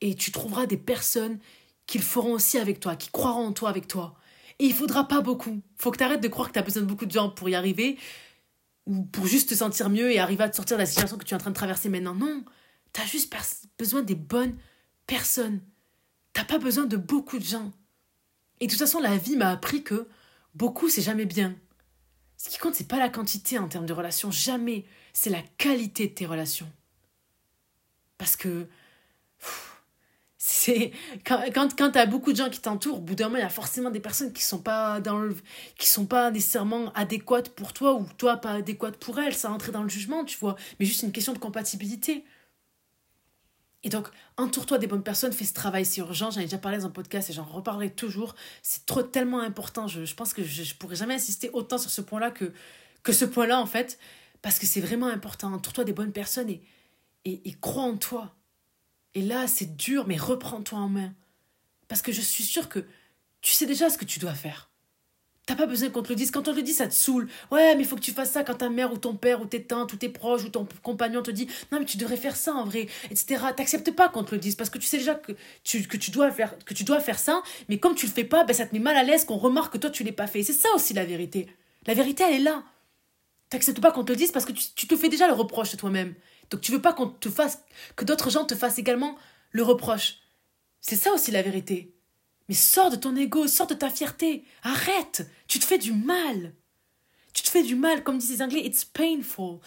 Et 0.00 0.14
tu 0.14 0.30
trouveras 0.30 0.66
des 0.66 0.76
personnes 0.76 1.40
qui 1.86 1.98
le 1.98 2.04
feront 2.04 2.34
aussi 2.34 2.58
avec 2.58 2.78
toi, 2.78 2.94
qui 2.94 3.10
croiront 3.10 3.46
en 3.46 3.52
toi 3.52 3.70
avec 3.70 3.88
toi. 3.88 4.14
Et 4.58 4.66
il 4.66 4.74
faudra 4.74 5.06
pas 5.06 5.20
beaucoup. 5.20 5.62
Faut 5.76 5.90
que 5.90 5.98
tu 5.98 6.04
arrêtes 6.04 6.22
de 6.22 6.28
croire 6.28 6.48
que 6.48 6.52
tu 6.54 6.58
as 6.58 6.62
besoin 6.62 6.82
de 6.82 6.88
beaucoup 6.88 7.06
de 7.06 7.12
gens 7.12 7.30
pour 7.30 7.48
y 7.48 7.54
arriver 7.54 7.98
ou 8.86 9.04
pour 9.04 9.26
juste 9.26 9.50
te 9.50 9.54
sentir 9.54 9.90
mieux 9.90 10.10
et 10.10 10.18
arriver 10.18 10.44
à 10.44 10.48
te 10.48 10.56
sortir 10.56 10.76
de 10.76 10.82
la 10.82 10.86
situation 10.86 11.18
que 11.18 11.24
tu 11.24 11.34
es 11.34 11.36
en 11.36 11.40
train 11.40 11.50
de 11.50 11.56
traverser 11.56 11.88
maintenant. 11.88 12.14
Non, 12.14 12.44
tu 12.92 13.00
as 13.00 13.06
juste 13.06 13.32
besoin 13.78 14.02
des 14.02 14.14
bonnes 14.14 14.56
personnes. 15.06 15.60
T'as 16.32 16.44
pas 16.44 16.58
besoin 16.58 16.86
de 16.86 16.96
beaucoup 16.96 17.38
de 17.38 17.44
gens. 17.44 17.72
Et 18.60 18.66
de 18.66 18.70
toute 18.70 18.80
façon, 18.80 19.00
la 19.00 19.16
vie 19.16 19.36
m'a 19.36 19.50
appris 19.50 19.82
que 19.82 20.08
beaucoup, 20.54 20.88
c'est 20.88 21.02
jamais 21.02 21.26
bien. 21.26 21.54
Ce 22.36 22.48
qui 22.48 22.58
compte, 22.58 22.74
c'est 22.74 22.88
pas 22.88 22.98
la 22.98 23.08
quantité 23.08 23.58
en 23.58 23.68
termes 23.68 23.86
de 23.86 23.92
relations, 23.92 24.30
jamais. 24.30 24.84
C'est 25.12 25.30
la 25.30 25.42
qualité 25.58 26.08
de 26.08 26.14
tes 26.14 26.26
relations. 26.26 26.70
Parce 28.16 28.36
que 28.36 28.68
c'est 30.40 30.92
quand 31.26 31.42
quand, 31.52 31.76
quand 31.76 32.06
beaucoup 32.08 32.32
de 32.32 32.36
gens 32.36 32.48
qui 32.48 32.60
t'entourent 32.60 32.98
au 32.98 33.00
bout 33.00 33.16
d'un 33.16 33.24
moment 33.24 33.38
il 33.38 33.42
y 33.42 33.44
a 33.44 33.48
forcément 33.48 33.90
des 33.90 33.98
personnes 33.98 34.32
qui 34.32 34.42
sont 34.44 34.60
pas 34.60 35.00
dans 35.00 35.18
le, 35.18 35.36
qui 35.76 35.88
sont 35.88 36.06
pas 36.06 36.30
nécessairement 36.30 36.92
adéquates 36.92 37.48
pour 37.50 37.72
toi 37.72 37.94
ou 37.94 38.06
toi 38.16 38.36
pas 38.36 38.52
adéquate 38.52 38.96
pour 38.98 39.18
elles 39.18 39.34
ça 39.34 39.48
rentrer 39.48 39.72
dans 39.72 39.82
le 39.82 39.88
jugement 39.88 40.24
tu 40.24 40.38
vois. 40.38 40.54
Mais 40.78 40.86
juste 40.86 41.02
une 41.02 41.10
question 41.10 41.32
de 41.32 41.38
compatibilité. 41.38 42.24
Et 43.82 43.88
donc 43.88 44.08
entoure-toi 44.36 44.78
des 44.78 44.86
bonnes 44.86 45.02
personnes 45.02 45.32
fais 45.32 45.44
ce 45.44 45.54
travail 45.54 45.84
c'est 45.84 46.00
urgent. 46.00 46.30
J'en 46.30 46.40
ai 46.40 46.44
déjà 46.44 46.58
parlé 46.58 46.78
dans 46.78 46.86
un 46.86 46.90
podcast 46.90 47.30
et 47.30 47.32
j'en 47.32 47.44
reparlerai 47.44 47.90
toujours. 47.90 48.36
C'est 48.62 48.86
trop 48.86 49.02
tellement 49.02 49.40
important. 49.40 49.88
Je, 49.88 50.04
je 50.04 50.14
pense 50.14 50.34
que 50.34 50.44
je, 50.44 50.62
je 50.62 50.74
pourrais 50.76 50.96
jamais 50.96 51.14
insister 51.14 51.50
autant 51.52 51.78
sur 51.78 51.90
ce 51.90 52.00
point 52.00 52.20
là 52.20 52.30
que 52.30 52.52
que 53.02 53.12
ce 53.12 53.24
point 53.24 53.46
là 53.48 53.60
en 53.60 53.66
fait. 53.66 53.98
Parce 54.42 54.60
que 54.60 54.66
c'est 54.66 54.80
vraiment 54.80 55.08
important. 55.08 55.52
Entoure-toi 55.52 55.82
des 55.84 55.92
bonnes 55.92 56.12
personnes 56.12 56.48
et, 56.50 56.62
et 57.24 57.54
crois 57.60 57.82
en 57.82 57.96
toi 57.96 58.37
et 59.14 59.22
là, 59.22 59.46
c'est 59.46 59.76
dur, 59.76 60.06
mais 60.06 60.16
reprends-toi 60.16 60.78
en 60.78 60.88
main. 60.88 61.12
Parce 61.88 62.02
que 62.02 62.12
je 62.12 62.20
suis 62.20 62.44
sûre 62.44 62.68
que 62.68 62.84
tu 63.40 63.52
sais 63.52 63.66
déjà 63.66 63.90
ce 63.90 63.98
que 63.98 64.04
tu 64.04 64.18
dois 64.18 64.34
faire. 64.34 64.68
T'as 65.48 65.56
pas 65.56 65.64
besoin 65.64 65.88
qu'on 65.88 66.02
te 66.02 66.10
le 66.10 66.14
dise. 66.14 66.30
Quand 66.30 66.46
on 66.46 66.52
te 66.52 66.56
le 66.56 66.62
dit, 66.62 66.74
ça 66.74 66.86
te 66.86 66.92
saoule. 66.92 67.26
Ouais, 67.50 67.74
mais 67.74 67.82
il 67.82 67.86
faut 67.86 67.96
que 67.96 68.02
tu 68.02 68.12
fasses 68.12 68.32
ça 68.32 68.44
quand 68.44 68.56
ta 68.56 68.68
mère 68.68 68.92
ou 68.92 68.98
ton 68.98 69.14
père 69.14 69.40
ou 69.40 69.46
tes 69.46 69.62
tantes 69.62 69.94
ou 69.94 69.96
tes 69.96 70.10
proches 70.10 70.44
ou 70.44 70.50
ton 70.50 70.68
compagnon 70.82 71.22
te 71.22 71.30
dit 71.30 71.48
non, 71.72 71.78
mais 71.78 71.86
tu 71.86 71.96
devrais 71.96 72.18
faire 72.18 72.36
ça 72.36 72.52
en 72.52 72.66
vrai, 72.66 72.86
etc. 73.10 73.42
T'acceptes 73.56 73.90
pas 73.92 74.10
qu'on 74.10 74.24
te 74.24 74.34
le 74.34 74.40
dise 74.42 74.56
parce 74.56 74.68
que 74.68 74.76
tu 74.76 74.86
sais 74.86 74.98
déjà 74.98 75.14
que 75.14 75.32
tu, 75.64 75.88
que, 75.88 75.96
tu 75.96 76.10
dois 76.10 76.30
faire, 76.30 76.54
que 76.66 76.74
tu 76.74 76.84
dois 76.84 77.00
faire 77.00 77.18
ça, 77.18 77.42
mais 77.70 77.78
comme 77.78 77.94
tu 77.94 78.04
le 78.04 78.12
fais 78.12 78.24
pas, 78.24 78.44
ben, 78.44 78.52
ça 78.52 78.66
te 78.66 78.74
met 78.74 78.78
mal 78.78 78.94
à 78.94 79.02
l'aise 79.02 79.24
qu'on 79.24 79.38
remarque 79.38 79.72
que 79.72 79.78
toi 79.78 79.88
tu 79.88 80.04
l'as 80.04 80.12
pas 80.12 80.26
fait. 80.26 80.42
C'est 80.42 80.52
ça 80.52 80.68
aussi 80.74 80.92
la 80.92 81.06
vérité. 81.06 81.46
La 81.86 81.94
vérité, 81.94 82.24
elle 82.28 82.34
est 82.34 82.44
là. 82.44 82.62
T'acceptes 83.48 83.80
pas 83.80 83.90
qu'on 83.90 84.04
te 84.04 84.12
le 84.12 84.16
dise 84.16 84.32
parce 84.32 84.44
que 84.44 84.52
tu, 84.52 84.64
tu 84.76 84.86
te 84.86 84.96
fais 84.96 85.08
déjà 85.08 85.26
le 85.28 85.32
reproche 85.32 85.70
de 85.72 85.78
toi-même. 85.78 86.14
Donc 86.50 86.60
tu 86.60 86.72
veux 86.72 86.80
pas 86.80 86.92
qu'on 86.92 87.08
te 87.08 87.28
fasse, 87.28 87.62
que 87.96 88.04
d'autres 88.04 88.30
gens 88.30 88.44
te 88.44 88.54
fassent 88.54 88.78
également 88.78 89.16
le 89.50 89.62
reproche. 89.62 90.18
C'est 90.80 90.96
ça 90.96 91.12
aussi 91.12 91.30
la 91.30 91.42
vérité. 91.42 91.94
Mais 92.48 92.54
sors 92.54 92.90
de 92.90 92.96
ton 92.96 93.14
ego, 93.16 93.46
sors 93.46 93.66
de 93.66 93.74
ta 93.74 93.90
fierté. 93.90 94.44
Arrête. 94.62 95.28
Tu 95.48 95.58
te 95.58 95.64
fais 95.64 95.78
du 95.78 95.92
mal. 95.92 96.54
Tu 97.34 97.42
te 97.42 97.50
fais 97.50 97.62
du 97.62 97.74
mal, 97.74 98.02
comme 98.02 98.18
disent 98.18 98.30
les 98.30 98.42
Anglais, 98.42 98.64
it's 98.64 98.84
painful. 98.84 99.58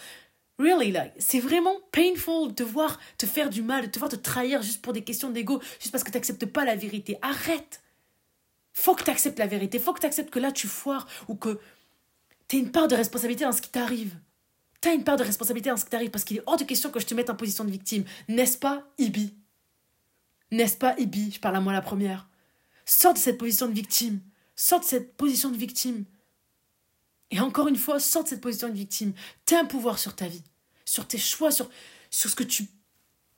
Really, 0.58 0.92
like, 0.92 1.12
c'est 1.18 1.40
vraiment 1.40 1.76
painful 1.92 2.54
de 2.54 2.64
voir 2.64 2.98
te 3.18 3.26
faire 3.26 3.50
du 3.50 3.62
mal, 3.62 3.86
de 3.86 3.90
te 3.90 3.98
voir 3.98 4.10
te 4.10 4.16
trahir 4.16 4.62
juste 4.62 4.82
pour 4.82 4.92
des 4.92 5.02
questions 5.02 5.30
d'ego, 5.30 5.60
juste 5.80 5.90
parce 5.92 6.04
que 6.04 6.10
tu 6.10 6.16
n'acceptes 6.16 6.46
pas 6.46 6.64
la 6.64 6.76
vérité. 6.76 7.18
Arrête. 7.22 7.82
Faut 8.72 8.94
que 8.94 9.04
tu 9.04 9.10
acceptes 9.10 9.38
la 9.38 9.46
vérité. 9.46 9.78
Faut 9.78 9.92
que 9.92 10.00
tu 10.00 10.06
acceptes 10.06 10.30
que 10.30 10.38
là 10.38 10.52
tu 10.52 10.66
foires 10.66 11.06
ou 11.28 11.34
que 11.34 11.60
tu 12.48 12.56
une 12.58 12.70
part 12.70 12.88
de 12.88 12.94
responsabilité 12.94 13.44
dans 13.44 13.52
ce 13.52 13.62
qui 13.62 13.70
t'arrive. 13.70 14.14
T'as 14.82 14.94
une 14.94 15.04
part 15.04 15.16
de 15.16 15.22
responsabilité 15.22 15.70
dans 15.70 15.76
ce 15.76 15.84
qui 15.84 15.90
t'arrive 15.90 16.10
parce 16.10 16.24
qu'il 16.24 16.38
est 16.38 16.42
hors 16.44 16.56
de 16.56 16.64
question 16.64 16.90
que 16.90 16.98
je 16.98 17.06
te 17.06 17.14
mette 17.14 17.30
en 17.30 17.36
position 17.36 17.64
de 17.64 17.70
victime. 17.70 18.04
N'est-ce 18.28 18.58
pas, 18.58 18.82
Ibi? 18.98 19.32
N'est-ce 20.50 20.76
pas, 20.76 20.98
Ibi? 20.98 21.30
Je 21.30 21.38
parle 21.38 21.54
à 21.54 21.60
moi 21.60 21.72
la 21.72 21.80
première. 21.80 22.28
Sors 22.84 23.14
de 23.14 23.18
cette 23.18 23.38
position 23.38 23.68
de 23.68 23.72
victime. 23.72 24.18
Sors 24.56 24.80
de 24.80 24.84
cette 24.84 25.16
position 25.16 25.50
de 25.50 25.56
victime. 25.56 26.04
Et 27.30 27.38
encore 27.38 27.68
une 27.68 27.76
fois, 27.76 28.00
sors 28.00 28.24
de 28.24 28.28
cette 28.28 28.40
position 28.40 28.68
de 28.68 28.74
victime. 28.74 29.12
T'as 29.44 29.60
un 29.60 29.66
pouvoir 29.66 30.00
sur 30.00 30.16
ta 30.16 30.26
vie, 30.26 30.42
sur 30.84 31.06
tes 31.06 31.16
choix, 31.16 31.52
sur, 31.52 31.70
sur 32.10 32.28
ce 32.28 32.34
que 32.34 32.42
tu 32.42 32.66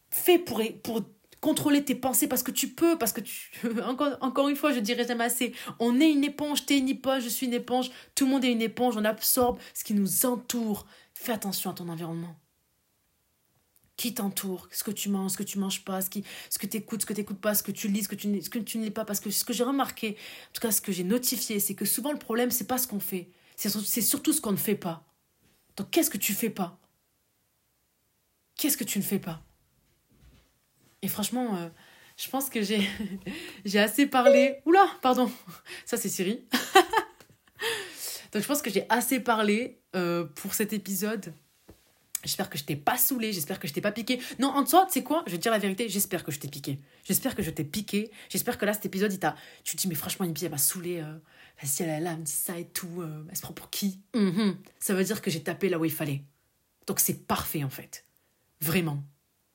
fais 0.09 0.39
pour, 0.39 0.63
pour 0.83 1.03
contrôler 1.43 1.85
tes 1.85 1.95
pensées 1.95 2.27
parce 2.27 2.43
que 2.43 2.53
tu 2.53 2.69
peux, 2.69 2.97
parce 2.97 3.13
que 3.13 3.21
tu... 3.21 3.51
encore, 3.85 4.17
encore 4.23 4.49
une 4.49 4.57
fois, 4.57 4.73
je 4.73 4.81
dirais 4.81 5.07
jamais 5.07 5.25
assez. 5.25 5.53
On 5.79 6.01
est 6.01 6.11
une 6.11 6.25
éponge, 6.25 6.65
t'es 6.65 6.79
une 6.79 6.89
éponge, 6.89 7.23
je 7.23 7.29
suis 7.29 7.47
une 7.47 7.53
éponge, 7.53 7.91
tout 8.15 8.25
le 8.25 8.31
monde 8.31 8.47
est 8.47 8.53
une 8.53 8.63
éponge, 8.63 8.97
on 8.97 9.05
absorbe 9.05 9.59
ce 9.75 9.85
qui 9.85 9.93
nous 9.93 10.25
entoure. 10.25 10.87
Fais 11.15 11.33
attention 11.33 11.71
à 11.71 11.75
ton 11.75 11.89
environnement. 11.89 12.37
Qui 13.97 14.13
t'entoure, 14.13 14.69
ce 14.73 14.83
que 14.83 14.91
tu 14.91 15.09
manges, 15.09 15.33
ce 15.33 15.37
que 15.39 15.43
tu 15.45 15.59
manges 15.59 15.85
pas, 15.85 16.03
ce, 16.03 16.11
qui, 16.11 16.25
ce 16.51 16.59
que 16.59 16.67
tu 16.67 16.77
écoutes, 16.79 17.03
ce 17.03 17.07
que 17.07 17.13
tu 17.13 17.21
n'écoutes 17.21 17.41
pas, 17.41 17.55
ce 17.55 17.63
que 17.63 17.71
tu 17.71 17.89
lis, 17.89 18.03
ce 18.03 18.09
que 18.09 18.17
tu, 18.17 18.43
ce 18.43 18.51
que 18.51 18.59
tu 18.59 18.79
ne 18.79 18.85
lis 18.85 18.91
pas. 18.91 19.05
Parce 19.05 19.21
que 19.21 19.31
ce 19.31 19.45
que 19.45 19.53
j'ai 19.53 19.63
remarqué, 19.63 20.17
en 20.51 20.53
tout 20.53 20.61
cas 20.61 20.73
ce 20.73 20.81
que 20.81 20.91
j'ai 20.91 21.05
notifié, 21.05 21.61
c'est 21.61 21.75
que 21.75 21.85
souvent 21.85 22.13
le 22.13 22.19
problème, 22.19 22.51
c'est 22.51 22.67
pas 22.67 22.79
ce 22.79 22.89
qu'on 22.89 23.01
fait, 23.01 23.31
c'est 23.57 23.71
surtout 24.03 24.33
ce 24.33 24.41
qu'on 24.41 24.53
ne 24.53 24.57
fait 24.57 24.75
pas. 24.75 25.07
Donc 25.77 25.91
qu'est-ce 25.91 26.11
que 26.11 26.19
tu 26.19 26.33
fais 26.33 26.51
pas? 26.51 26.79
Qu'est-ce 28.57 28.77
que 28.77 28.85
tu 28.85 28.99
ne 28.99 29.05
fais 29.05 29.19
pas? 29.19 29.43
Et 31.03 31.09
franchement, 31.09 31.57
euh, 31.57 31.69
je 32.17 32.29
pense 32.29 32.49
que 32.49 32.63
j'ai, 32.63 32.89
j'ai 33.65 33.79
assez 33.79 34.07
parlé. 34.07 34.57
Oula, 34.65 34.87
pardon, 35.03 35.31
ça 35.85 35.97
c'est 35.97 36.09
Siri. 36.09 36.45
Donc 38.35 38.43
je 38.43 38.49
pense 38.49 38.63
que 38.63 38.71
j'ai 38.71 38.85
assez 38.89 39.21
parlé 39.21 39.79
euh, 39.95 40.25
pour 40.25 40.55
cet 40.55 40.73
épisode. 40.73 41.33
J'espère 42.25 42.51
que 42.51 42.59
je 42.59 42.65
t'ai 42.65 42.75
pas 42.75 42.97
saoulé, 42.97 43.33
j'espère 43.33 43.61
que 43.61 43.69
je 43.69 43.73
t'ai 43.73 43.81
pas 43.81 43.93
piqué. 43.93 44.19
Non, 44.41 44.49
en 44.49 44.67
soi, 44.67 44.87
tu 44.87 44.95
sais 44.95 45.05
quoi? 45.05 45.23
Je 45.27 45.33
vais 45.33 45.37
te 45.37 45.43
dire 45.43 45.53
la 45.53 45.59
vérité, 45.59 45.89
j'espère 45.89 46.25
que 46.25 46.33
je 46.33 46.41
t'ai 46.41 46.49
piqué. 46.49 46.81
J'espère 47.05 47.37
que 47.37 47.43
je 47.43 47.51
t'ai 47.51 47.65
piqué. 47.65 48.11
J'espère 48.29 48.59
que 48.59 48.65
là, 48.65 48.73
cet 48.73 48.87
épisode, 48.87 49.13
il 49.13 49.21
t'a. 49.21 49.37
Tu 49.63 49.77
te 49.77 49.83
dis, 49.83 49.89
mais 49.89 49.95
franchement, 49.95 50.27
Ibi, 50.27 50.47
elle 50.47 50.51
m'a 50.51 50.59
saoulé. 50.59 51.01
Euh... 51.01 51.19
Vas-y, 51.63 51.89
elle 51.89 52.05
elle 52.05 52.19
me 52.19 52.25
dit 52.25 52.33
ça 52.33 52.59
et 52.59 52.65
tout. 52.65 53.03
Euh, 53.03 53.25
elle 53.31 53.37
se 53.37 53.43
prend 53.43 53.53
pour 53.53 53.71
qui? 53.71 54.01
Mm-hmm. 54.15 54.57
Ça 54.81 54.95
veut 54.95 55.05
dire 55.05 55.23
que 55.23 55.31
j'ai 55.31 55.43
tapé 55.43 55.69
là 55.69 55.79
où 55.79 55.85
il 55.85 55.93
fallait. 55.93 56.23
Donc 56.89 56.99
c'est 56.99 57.27
parfait, 57.27 57.63
en 57.63 57.71
fait. 57.71 58.05
Vraiment. 58.61 59.05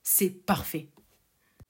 C'est 0.03 0.29
parfait. 0.29 0.87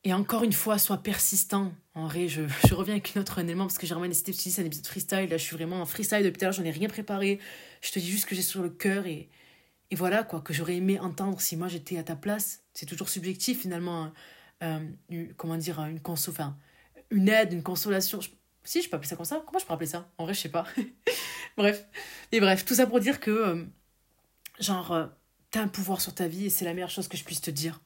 Et 0.05 0.13
encore 0.13 0.43
une 0.43 0.53
fois, 0.53 0.77
sois 0.77 0.97
persistant. 1.03 1.73
En 1.93 2.07
vrai, 2.07 2.27
je, 2.29 2.41
je 2.67 2.73
reviens 2.73 2.93
avec 2.93 3.13
une 3.13 3.21
autre 3.21 3.39
élément 3.39 3.65
parce 3.65 3.77
que 3.77 3.85
j'ai 3.85 3.93
vraiment 3.93 4.07
décidé 4.07 4.31
de 4.31 4.37
c'est 4.37 4.61
un 4.61 4.65
épisode 4.65 4.87
freestyle. 4.87 5.29
Là, 5.29 5.37
je 5.37 5.43
suis 5.43 5.55
vraiment 5.55 5.81
en 5.81 5.85
freestyle 5.85 6.23
depuis 6.23 6.37
tout 6.39 6.45
à 6.45 6.47
l'heure, 6.47 6.53
j'en 6.53 6.63
ai 6.63 6.71
rien 6.71 6.87
préparé. 6.87 7.39
Je 7.81 7.91
te 7.91 7.99
dis 7.99 8.09
juste 8.09 8.25
que 8.25 8.35
j'ai 8.35 8.41
sur 8.41 8.61
le 8.61 8.69
cœur 8.69 9.05
et, 9.07 9.29
et 9.91 9.95
voilà, 9.95 10.23
quoi, 10.23 10.39
que 10.41 10.53
j'aurais 10.53 10.77
aimé 10.77 10.99
entendre 10.99 11.41
si 11.41 11.57
moi 11.57 11.67
j'étais 11.67 11.97
à 11.97 12.03
ta 12.03 12.15
place. 12.15 12.63
C'est 12.73 12.85
toujours 12.85 13.09
subjectif 13.09 13.61
finalement. 13.61 14.05
Hein. 14.05 14.13
Euh, 14.61 15.25
comment 15.37 15.57
dire, 15.57 15.79
une 15.79 16.01
une 17.11 17.29
aide, 17.29 17.53
une 17.53 17.63
consolation. 17.63 18.19
Si, 18.63 18.81
je 18.81 18.89
peux 18.89 18.97
appeler 18.97 19.09
ça 19.09 19.15
comme 19.15 19.25
ça? 19.25 19.41
Comment 19.45 19.59
je 19.59 19.65
peux 19.65 19.73
appeler 19.73 19.87
ça? 19.87 20.11
En 20.17 20.25
vrai, 20.25 20.33
je 20.33 20.41
sais 20.41 20.49
pas. 20.49 20.65
bref. 21.57 21.87
Et 22.31 22.39
bref, 22.39 22.65
tout 22.65 22.75
ça 22.75 22.85
pour 22.85 22.99
dire 22.99 23.19
que, 23.19 23.31
euh, 23.31 23.65
genre, 24.59 24.91
euh, 24.91 25.07
t'as 25.51 25.61
un 25.61 25.67
pouvoir 25.67 26.01
sur 26.01 26.13
ta 26.13 26.27
vie 26.27 26.45
et 26.45 26.49
c'est 26.49 26.65
la 26.65 26.73
meilleure 26.73 26.89
chose 26.89 27.07
que 27.07 27.17
je 27.17 27.23
puisse 27.23 27.41
te 27.41 27.51
dire. 27.51 27.81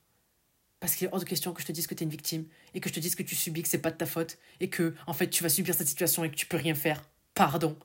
Parce 0.84 0.96
qu'il 0.96 1.08
est 1.08 1.14
hors 1.14 1.20
de 1.22 1.24
question 1.24 1.54
que 1.54 1.62
je 1.62 1.66
te 1.66 1.72
dise 1.72 1.88
que 1.88 1.94
t'es 1.94 2.04
une 2.04 2.10
victime 2.10 2.46
et 2.74 2.82
que 2.82 2.90
je 2.90 2.94
te 2.94 3.00
dise 3.00 3.16
que 3.16 3.24
tu 3.24 3.36
subis, 3.36 3.64
que 3.64 3.70
c'est 3.70 3.78
pas 3.78 3.90
de 3.90 3.96
ta 3.96 4.06
faute 4.06 4.38
et 4.60 4.70
que, 4.70 4.94
en 5.08 5.14
fait, 5.14 5.30
tu 5.30 5.42
vas 5.42 5.48
subir 5.48 5.74
cette 5.74 5.88
situation 5.88 6.26
et 6.26 6.30
que 6.30 6.36
tu 6.36 6.46
peux 6.46 6.58
rien 6.58 6.76
faire. 6.76 7.10
Pardon. 7.36 7.80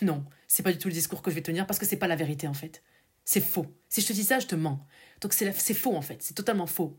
Non, 0.00 0.24
c'est 0.46 0.62
pas 0.62 0.72
du 0.72 0.78
tout 0.78 0.88
le 0.88 0.94
discours 0.94 1.20
que 1.20 1.30
je 1.30 1.34
vais 1.34 1.42
tenir 1.42 1.66
parce 1.66 1.78
que 1.78 1.84
c'est 1.84 1.98
pas 1.98 2.06
la 2.06 2.16
vérité, 2.16 2.48
en 2.48 2.54
fait. 2.54 2.82
C'est 3.26 3.42
faux. 3.42 3.66
Si 3.90 4.00
je 4.00 4.06
te 4.06 4.14
dis 4.14 4.24
ça, 4.24 4.38
je 4.38 4.46
te 4.46 4.54
mens. 4.54 4.82
Donc 5.20 5.34
c'est 5.34 5.74
faux, 5.74 5.94
en 5.94 6.00
fait. 6.00 6.22
C'est 6.22 6.32
totalement 6.32 6.66
faux. 6.66 6.96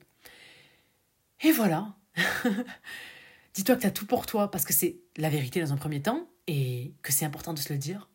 Et 1.42 1.52
voilà. 1.52 1.96
Dis-toi 3.56 3.76
que 3.76 3.82
tu 3.82 3.88
as 3.88 3.92
tout 3.92 4.06
pour 4.06 4.28
toi 4.28 4.52
parce 4.52 4.66
que 4.66 4.74
c'est 4.74 5.00
la 5.18 5.32
vérité 5.32 5.62
dans 5.62 5.74
un 5.74 5.78
premier 5.78 6.04
temps 6.04 6.30
et 6.46 6.94
que 7.02 7.12
c'est 7.12 7.26
important 7.26 7.56
de 7.56 7.60
se 7.60 7.74
le 7.74 7.80
dire. 7.80 8.08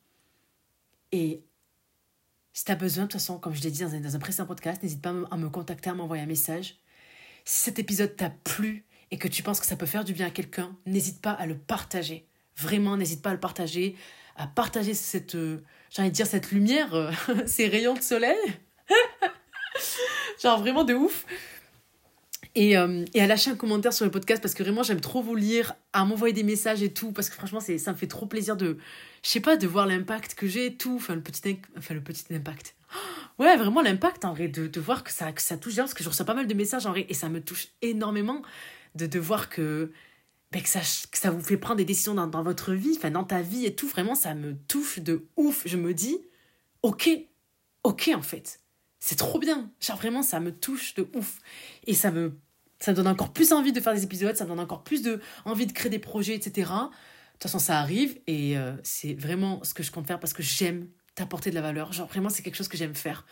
Et 1.11 1.43
si 2.53 2.64
tu 2.64 2.70
as 2.70 2.76
besoin, 2.76 3.07
de 3.07 3.09
toute 3.09 3.20
façon, 3.20 3.41
comme 3.41 3.55
je 3.55 3.62
l'ai 3.62 3.72
dit 3.72 3.80
dans 3.80 4.14
un 4.14 4.18
précédent 4.20 4.47
podcast, 4.47 4.85
n'hésite 4.85 5.03
pas 5.03 5.12
à 5.32 5.37
me 5.37 5.49
contacter, 5.49 5.91
à 5.91 5.95
m'envoyer 5.95 6.22
un 6.22 6.26
message. 6.26 6.78
Si 7.45 7.61
cet 7.61 7.78
épisode 7.78 8.16
t'a 8.16 8.30
plu 8.30 8.84
et 9.11 9.18
que 9.18 9.28
tu 9.28 9.42
penses 9.42 9.61
que 9.61 9.66
ça 9.66 9.76
peut 9.76 9.86
faire 9.86 10.05
du 10.05 10.12
bien 10.12 10.26
à 10.26 10.30
quelqu'un, 10.30 10.76
n'hésite 10.86 11.20
pas 11.20 11.32
à 11.32 11.47
le 11.47 11.57
partager. 11.57 12.26
Vraiment, 12.57 12.97
n'hésite 12.97 13.22
pas 13.22 13.30
à 13.30 13.34
le 13.34 13.40
partager, 13.40 13.97
à 14.36 14.47
partager 14.47 14.95
cette, 14.95 15.34
euh, 15.34 15.61
dire, 16.11 16.26
cette 16.26 16.51
lumière, 16.51 16.95
euh, 16.95 17.11
ces 17.47 17.68
rayons 17.68 17.95
de 17.95 18.03
soleil. 18.03 18.38
Genre 20.42 20.59
vraiment 20.59 20.84
de 20.84 20.95
ouf. 20.95 21.26
Et, 22.55 22.76
euh, 22.76 23.05
et, 23.14 23.20
à 23.20 23.26
lâcher 23.26 23.51
un 23.51 23.57
commentaire 23.57 23.92
sur 23.92 24.05
le 24.05 24.12
podcast 24.12 24.40
parce 24.40 24.55
que 24.55 24.62
vraiment 24.62 24.84
j'aime 24.84 25.01
trop 25.01 25.20
vous 25.22 25.34
lire, 25.34 25.74
à 25.92 26.05
m'envoyer 26.05 26.32
des 26.32 26.45
messages 26.45 26.84
et 26.84 26.92
tout 26.92 27.11
parce 27.11 27.28
que 27.28 27.34
franchement 27.34 27.59
c'est 27.59 27.78
ça 27.78 27.90
me 27.90 27.97
fait 27.97 28.07
trop 28.07 28.26
plaisir 28.26 28.57
de 28.57 28.78
je 29.24 29.28
sais 29.28 29.40
pas 29.40 29.57
de 29.57 29.66
voir 29.66 29.88
l'impact 29.88 30.34
que 30.36 30.47
j'ai 30.47 30.66
et 30.66 30.74
tout, 30.76 30.95
enfin 30.95 31.16
le 31.16 31.20
petit 31.20 31.59
enfin 31.76 31.95
le 31.95 32.01
petit 32.01 32.32
impact. 32.32 32.76
Ouais, 33.39 33.57
vraiment 33.57 33.82
l'impact 33.82 34.24
en 34.24 34.32
vrai 34.32 34.49
de, 34.49 34.68
de 34.68 34.80
voir 34.80 35.03
que 35.03 35.11
ça 35.11 35.32
que 35.32 35.43
ça 35.43 35.57
touche 35.59 35.76
parce 35.76 35.95
que 35.95 36.05
je 36.05 36.09
reçois 36.09 36.24
pas 36.24 36.35
mal 36.35 36.47
de 36.47 36.55
messages 36.55 36.87
en 36.87 36.91
vrai 36.91 37.07
et 37.09 37.14
ça 37.14 37.28
me 37.28 37.41
touche 37.41 37.68
énormément 37.82 38.43
de, 38.95 39.07
de 39.07 39.18
voir 39.18 39.49
que 39.49 39.91
ben, 40.53 40.62
que, 40.62 40.68
ça, 40.68 40.80
que 40.80 41.18
ça 41.18 41.30
vous 41.32 41.43
fait 41.43 41.57
prendre 41.57 41.78
des 41.78 41.85
décisions 41.85 42.14
dans, 42.14 42.28
dans 42.28 42.45
votre 42.45 42.74
vie, 42.74 42.95
enfin 42.97 43.11
dans 43.11 43.24
ta 43.24 43.43
vie 43.43 43.66
et 43.66 43.74
tout, 43.74 43.89
vraiment 43.89 44.14
ça 44.14 44.35
me 44.35 44.55
touche 44.68 45.01
de 45.01 45.26
ouf. 45.37 45.62
Je 45.66 45.76
me 45.76 45.95
dis 45.95 46.18
OK, 46.82 47.09
OK 47.82 48.11
en 48.14 48.22
fait. 48.22 48.61
C'est 49.01 49.16
trop 49.16 49.41
bien. 49.41 49.70
Genre 49.80 49.97
vraiment 49.97 50.22
ça 50.22 50.39
me 50.39 50.53
touche 50.53 50.95
de 50.95 51.09
ouf 51.16 51.41
et 51.87 51.95
ça 51.95 52.12
me 52.12 52.39
ça 52.78 52.93
donne 52.93 53.09
encore 53.09 53.32
plus 53.32 53.53
envie 53.53 53.72
de 53.72 53.80
faire 53.80 53.95
des 53.95 54.05
épisodes, 54.05 54.37
ça 54.37 54.45
me 54.45 54.51
donne 54.51 54.61
encore 54.61 54.85
plus 54.85 55.03
de 55.03 55.20
envie 55.45 55.66
de 55.66 55.72
créer 55.72 55.91
des 55.91 55.99
projets, 55.99 56.35
etc. 56.35 56.70
De 56.70 57.39
toute 57.39 57.43
façon, 57.45 57.59
ça 57.59 57.80
arrive 57.80 58.20
et 58.26 58.57
euh, 58.57 58.74
c'est 58.85 59.14
vraiment 59.14 59.62
ce 59.64 59.74
que 59.74 59.82
je 59.82 59.91
compte 59.91 60.07
faire 60.07 60.20
parce 60.20 60.32
que 60.32 60.43
j'aime 60.43 60.89
t'apporter 61.14 61.50
de 61.50 61.54
la 61.54 61.62
valeur. 61.62 61.92
Genre, 61.92 62.08
vraiment, 62.08 62.28
c'est 62.28 62.42
quelque 62.42 62.56
chose 62.56 62.68
que 62.68 62.76
j'aime 62.76 62.94
faire. 62.94 63.24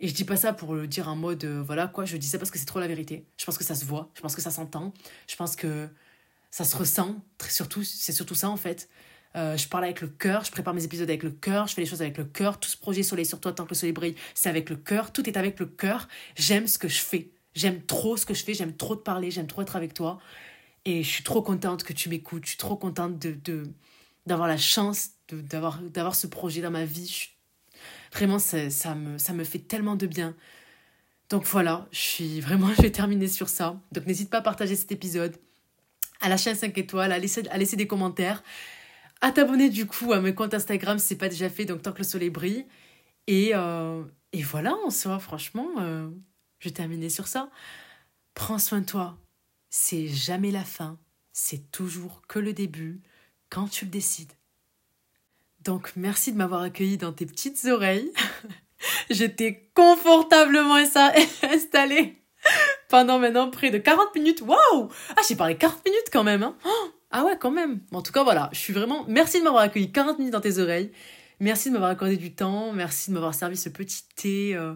Et 0.00 0.08
je 0.08 0.14
dis 0.14 0.24
pas 0.24 0.36
ça 0.36 0.52
pour 0.52 0.74
le 0.74 0.86
dire 0.86 1.08
en 1.08 1.16
mode, 1.16 1.44
euh, 1.44 1.62
voilà 1.62 1.86
quoi, 1.86 2.06
je 2.06 2.16
dis 2.16 2.26
ça 2.26 2.38
parce 2.38 2.50
que 2.50 2.58
c'est 2.58 2.64
trop 2.64 2.80
la 2.80 2.88
vérité. 2.88 3.26
Je 3.36 3.44
pense 3.44 3.58
que 3.58 3.64
ça 3.64 3.74
se 3.74 3.84
voit, 3.84 4.10
je 4.14 4.22
pense 4.22 4.34
que 4.34 4.40
ça 4.40 4.50
s'entend, 4.50 4.94
je 5.28 5.36
pense 5.36 5.56
que 5.56 5.88
ça 6.50 6.64
se 6.64 6.74
ressent, 6.74 7.22
très 7.36 7.50
surtout, 7.50 7.84
c'est 7.84 8.12
surtout 8.12 8.34
ça 8.34 8.48
en 8.48 8.56
fait. 8.56 8.88
Euh, 9.36 9.56
je 9.56 9.68
parle 9.68 9.84
avec 9.84 10.00
le 10.00 10.08
cœur, 10.08 10.42
je 10.44 10.50
prépare 10.50 10.74
mes 10.74 10.84
épisodes 10.84 11.08
avec 11.08 11.22
le 11.22 11.30
cœur, 11.30 11.66
je 11.66 11.74
fais 11.74 11.82
les 11.82 11.86
choses 11.86 12.00
avec 12.00 12.16
le 12.16 12.24
cœur. 12.24 12.58
Tout 12.58 12.68
ce 12.68 12.76
projet 12.78 13.02
Soleil 13.02 13.26
sur 13.26 13.40
toi 13.40 13.52
tant 13.52 13.64
que 13.64 13.70
le 13.70 13.74
soleil 13.76 13.92
brille, 13.92 14.14
c'est 14.34 14.48
avec 14.48 14.70
le 14.70 14.76
cœur. 14.76 15.12
Tout 15.12 15.28
est 15.28 15.36
avec 15.36 15.60
le 15.60 15.66
cœur. 15.66 16.08
J'aime 16.34 16.66
ce 16.66 16.78
que 16.78 16.88
je 16.88 17.00
fais. 17.00 17.30
J'aime 17.54 17.82
trop 17.82 18.16
ce 18.16 18.26
que 18.26 18.34
je 18.34 18.42
fais, 18.42 18.54
j'aime 18.54 18.76
trop 18.76 18.96
te 18.96 19.02
parler, 19.02 19.30
j'aime 19.30 19.46
trop 19.46 19.62
être 19.62 19.76
avec 19.76 19.94
toi. 19.94 20.18
Et 20.84 21.02
je 21.02 21.08
suis 21.08 21.24
trop 21.24 21.42
contente 21.42 21.84
que 21.84 21.92
tu 21.92 22.08
m'écoutes, 22.08 22.44
je 22.44 22.50
suis 22.50 22.58
trop 22.58 22.76
contente 22.76 23.18
de, 23.18 23.32
de, 23.32 23.64
d'avoir 24.26 24.48
la 24.48 24.56
chance 24.56 25.10
d'avoir, 25.36 25.80
d'avoir 25.82 26.14
ce 26.14 26.26
projet 26.26 26.60
dans 26.60 26.70
ma 26.70 26.84
vie. 26.84 27.28
vraiment, 28.12 28.38
ça, 28.38 28.70
ça, 28.70 28.94
me, 28.94 29.18
ça 29.18 29.32
me 29.32 29.44
fait 29.44 29.58
tellement 29.58 29.96
de 29.96 30.06
bien. 30.06 30.34
Donc 31.30 31.44
voilà, 31.44 31.86
je 31.92 31.98
suis 31.98 32.40
vraiment, 32.40 32.72
je 32.74 32.82
vais 32.82 32.90
terminer 32.90 33.28
sur 33.28 33.48
ça. 33.48 33.80
Donc 33.92 34.06
n'hésite 34.06 34.30
pas 34.30 34.38
à 34.38 34.42
partager 34.42 34.76
cet 34.76 34.92
épisode, 34.92 35.36
à 36.20 36.28
lâcher 36.28 36.50
un 36.50 36.54
5 36.54 36.76
étoiles, 36.76 37.12
à 37.12 37.18
laisser, 37.18 37.48
à 37.48 37.58
laisser 37.58 37.76
des 37.76 37.86
commentaires, 37.86 38.42
à 39.20 39.32
t'abonner 39.32 39.70
du 39.70 39.86
coup 39.86 40.12
à 40.12 40.20
mes 40.20 40.34
comptes 40.34 40.54
Instagram 40.54 40.98
si 40.98 41.08
c'est 41.08 41.16
pas 41.16 41.28
déjà 41.28 41.48
fait, 41.48 41.64
donc 41.64 41.82
tant 41.82 41.92
que 41.92 41.98
le 41.98 42.04
soleil 42.04 42.30
brille. 42.30 42.66
Et, 43.26 43.52
euh, 43.54 44.02
et 44.32 44.42
voilà, 44.42 44.74
en 44.84 44.90
soi, 44.90 45.18
franchement, 45.18 45.68
euh, 45.78 46.08
je 46.58 46.68
vais 46.68 46.74
terminer 46.74 47.10
sur 47.10 47.28
ça. 47.28 47.50
Prends 48.34 48.58
soin 48.58 48.80
de 48.80 48.86
toi. 48.86 49.18
C'est 49.70 50.08
jamais 50.08 50.50
la 50.50 50.64
fin. 50.64 50.98
C'est 51.32 51.70
toujours 51.70 52.22
que 52.26 52.38
le 52.38 52.52
début 52.52 53.02
quand 53.50 53.68
tu 53.68 53.84
le 53.84 53.90
décides. 53.90 54.32
Donc 55.64 55.92
merci 55.96 56.32
de 56.32 56.38
m'avoir 56.38 56.62
accueilli 56.62 56.96
dans 56.96 57.12
tes 57.12 57.26
petites 57.26 57.64
oreilles. 57.66 58.10
J'étais 59.10 59.70
confortablement 59.74 60.74
installée 61.42 62.22
pendant 62.88 63.18
maintenant 63.18 63.50
près 63.50 63.70
de 63.70 63.78
40 63.78 64.14
minutes. 64.14 64.42
Waouh 64.42 64.88
Ah, 65.16 65.20
j'ai 65.28 65.36
parlé 65.36 65.56
40 65.56 65.84
minutes 65.84 66.08
quand 66.12 66.24
même. 66.24 66.42
Hein 66.42 66.56
ah 67.10 67.24
ouais, 67.24 67.36
quand 67.38 67.50
même. 67.50 67.80
En 67.92 68.02
tout 68.02 68.12
cas, 68.12 68.22
voilà, 68.22 68.48
je 68.52 68.58
suis 68.58 68.72
vraiment... 68.72 69.04
Merci 69.08 69.40
de 69.40 69.44
m'avoir 69.44 69.64
accueilli 69.64 69.90
40 69.90 70.18
minutes 70.18 70.32
dans 70.32 70.40
tes 70.40 70.58
oreilles. 70.58 70.92
Merci 71.40 71.68
de 71.68 71.74
m'avoir 71.74 71.90
accordé 71.90 72.16
du 72.16 72.34
temps. 72.34 72.72
Merci 72.72 73.10
de 73.10 73.14
m'avoir 73.14 73.34
servi 73.34 73.56
ce 73.56 73.68
petit 73.68 74.04
thé. 74.14 74.54
Euh, 74.54 74.74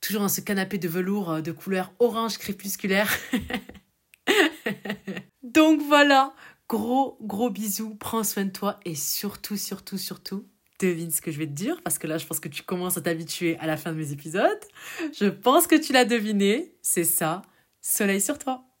toujours 0.00 0.22
dans 0.22 0.28
ce 0.28 0.40
canapé 0.40 0.78
de 0.78 0.88
velours 0.88 1.30
euh, 1.30 1.40
de 1.42 1.52
couleur 1.52 1.92
orange 1.98 2.38
crépusculaire. 2.38 3.12
Donc 5.42 5.80
voilà, 5.82 6.32
gros 6.68 7.18
gros 7.20 7.50
bisous, 7.50 7.94
prends 7.96 8.24
soin 8.24 8.44
de 8.46 8.50
toi 8.50 8.80
et 8.84 8.94
surtout, 8.94 9.56
surtout, 9.56 9.98
surtout, 9.98 10.46
devine 10.80 11.10
ce 11.10 11.20
que 11.20 11.30
je 11.30 11.38
vais 11.38 11.46
te 11.46 11.52
dire 11.52 11.80
parce 11.82 11.98
que 11.98 12.06
là 12.06 12.18
je 12.18 12.26
pense 12.26 12.40
que 12.40 12.48
tu 12.48 12.62
commences 12.62 12.96
à 12.96 13.00
t'habituer 13.00 13.56
à 13.58 13.66
la 13.66 13.76
fin 13.76 13.92
de 13.92 13.96
mes 13.98 14.12
épisodes. 14.12 14.60
Je 15.18 15.26
pense 15.26 15.66
que 15.66 15.76
tu 15.76 15.92
l'as 15.92 16.04
deviné, 16.04 16.76
c'est 16.82 17.04
ça, 17.04 17.42
soleil 17.80 18.20
sur 18.20 18.38
toi. 18.38 18.73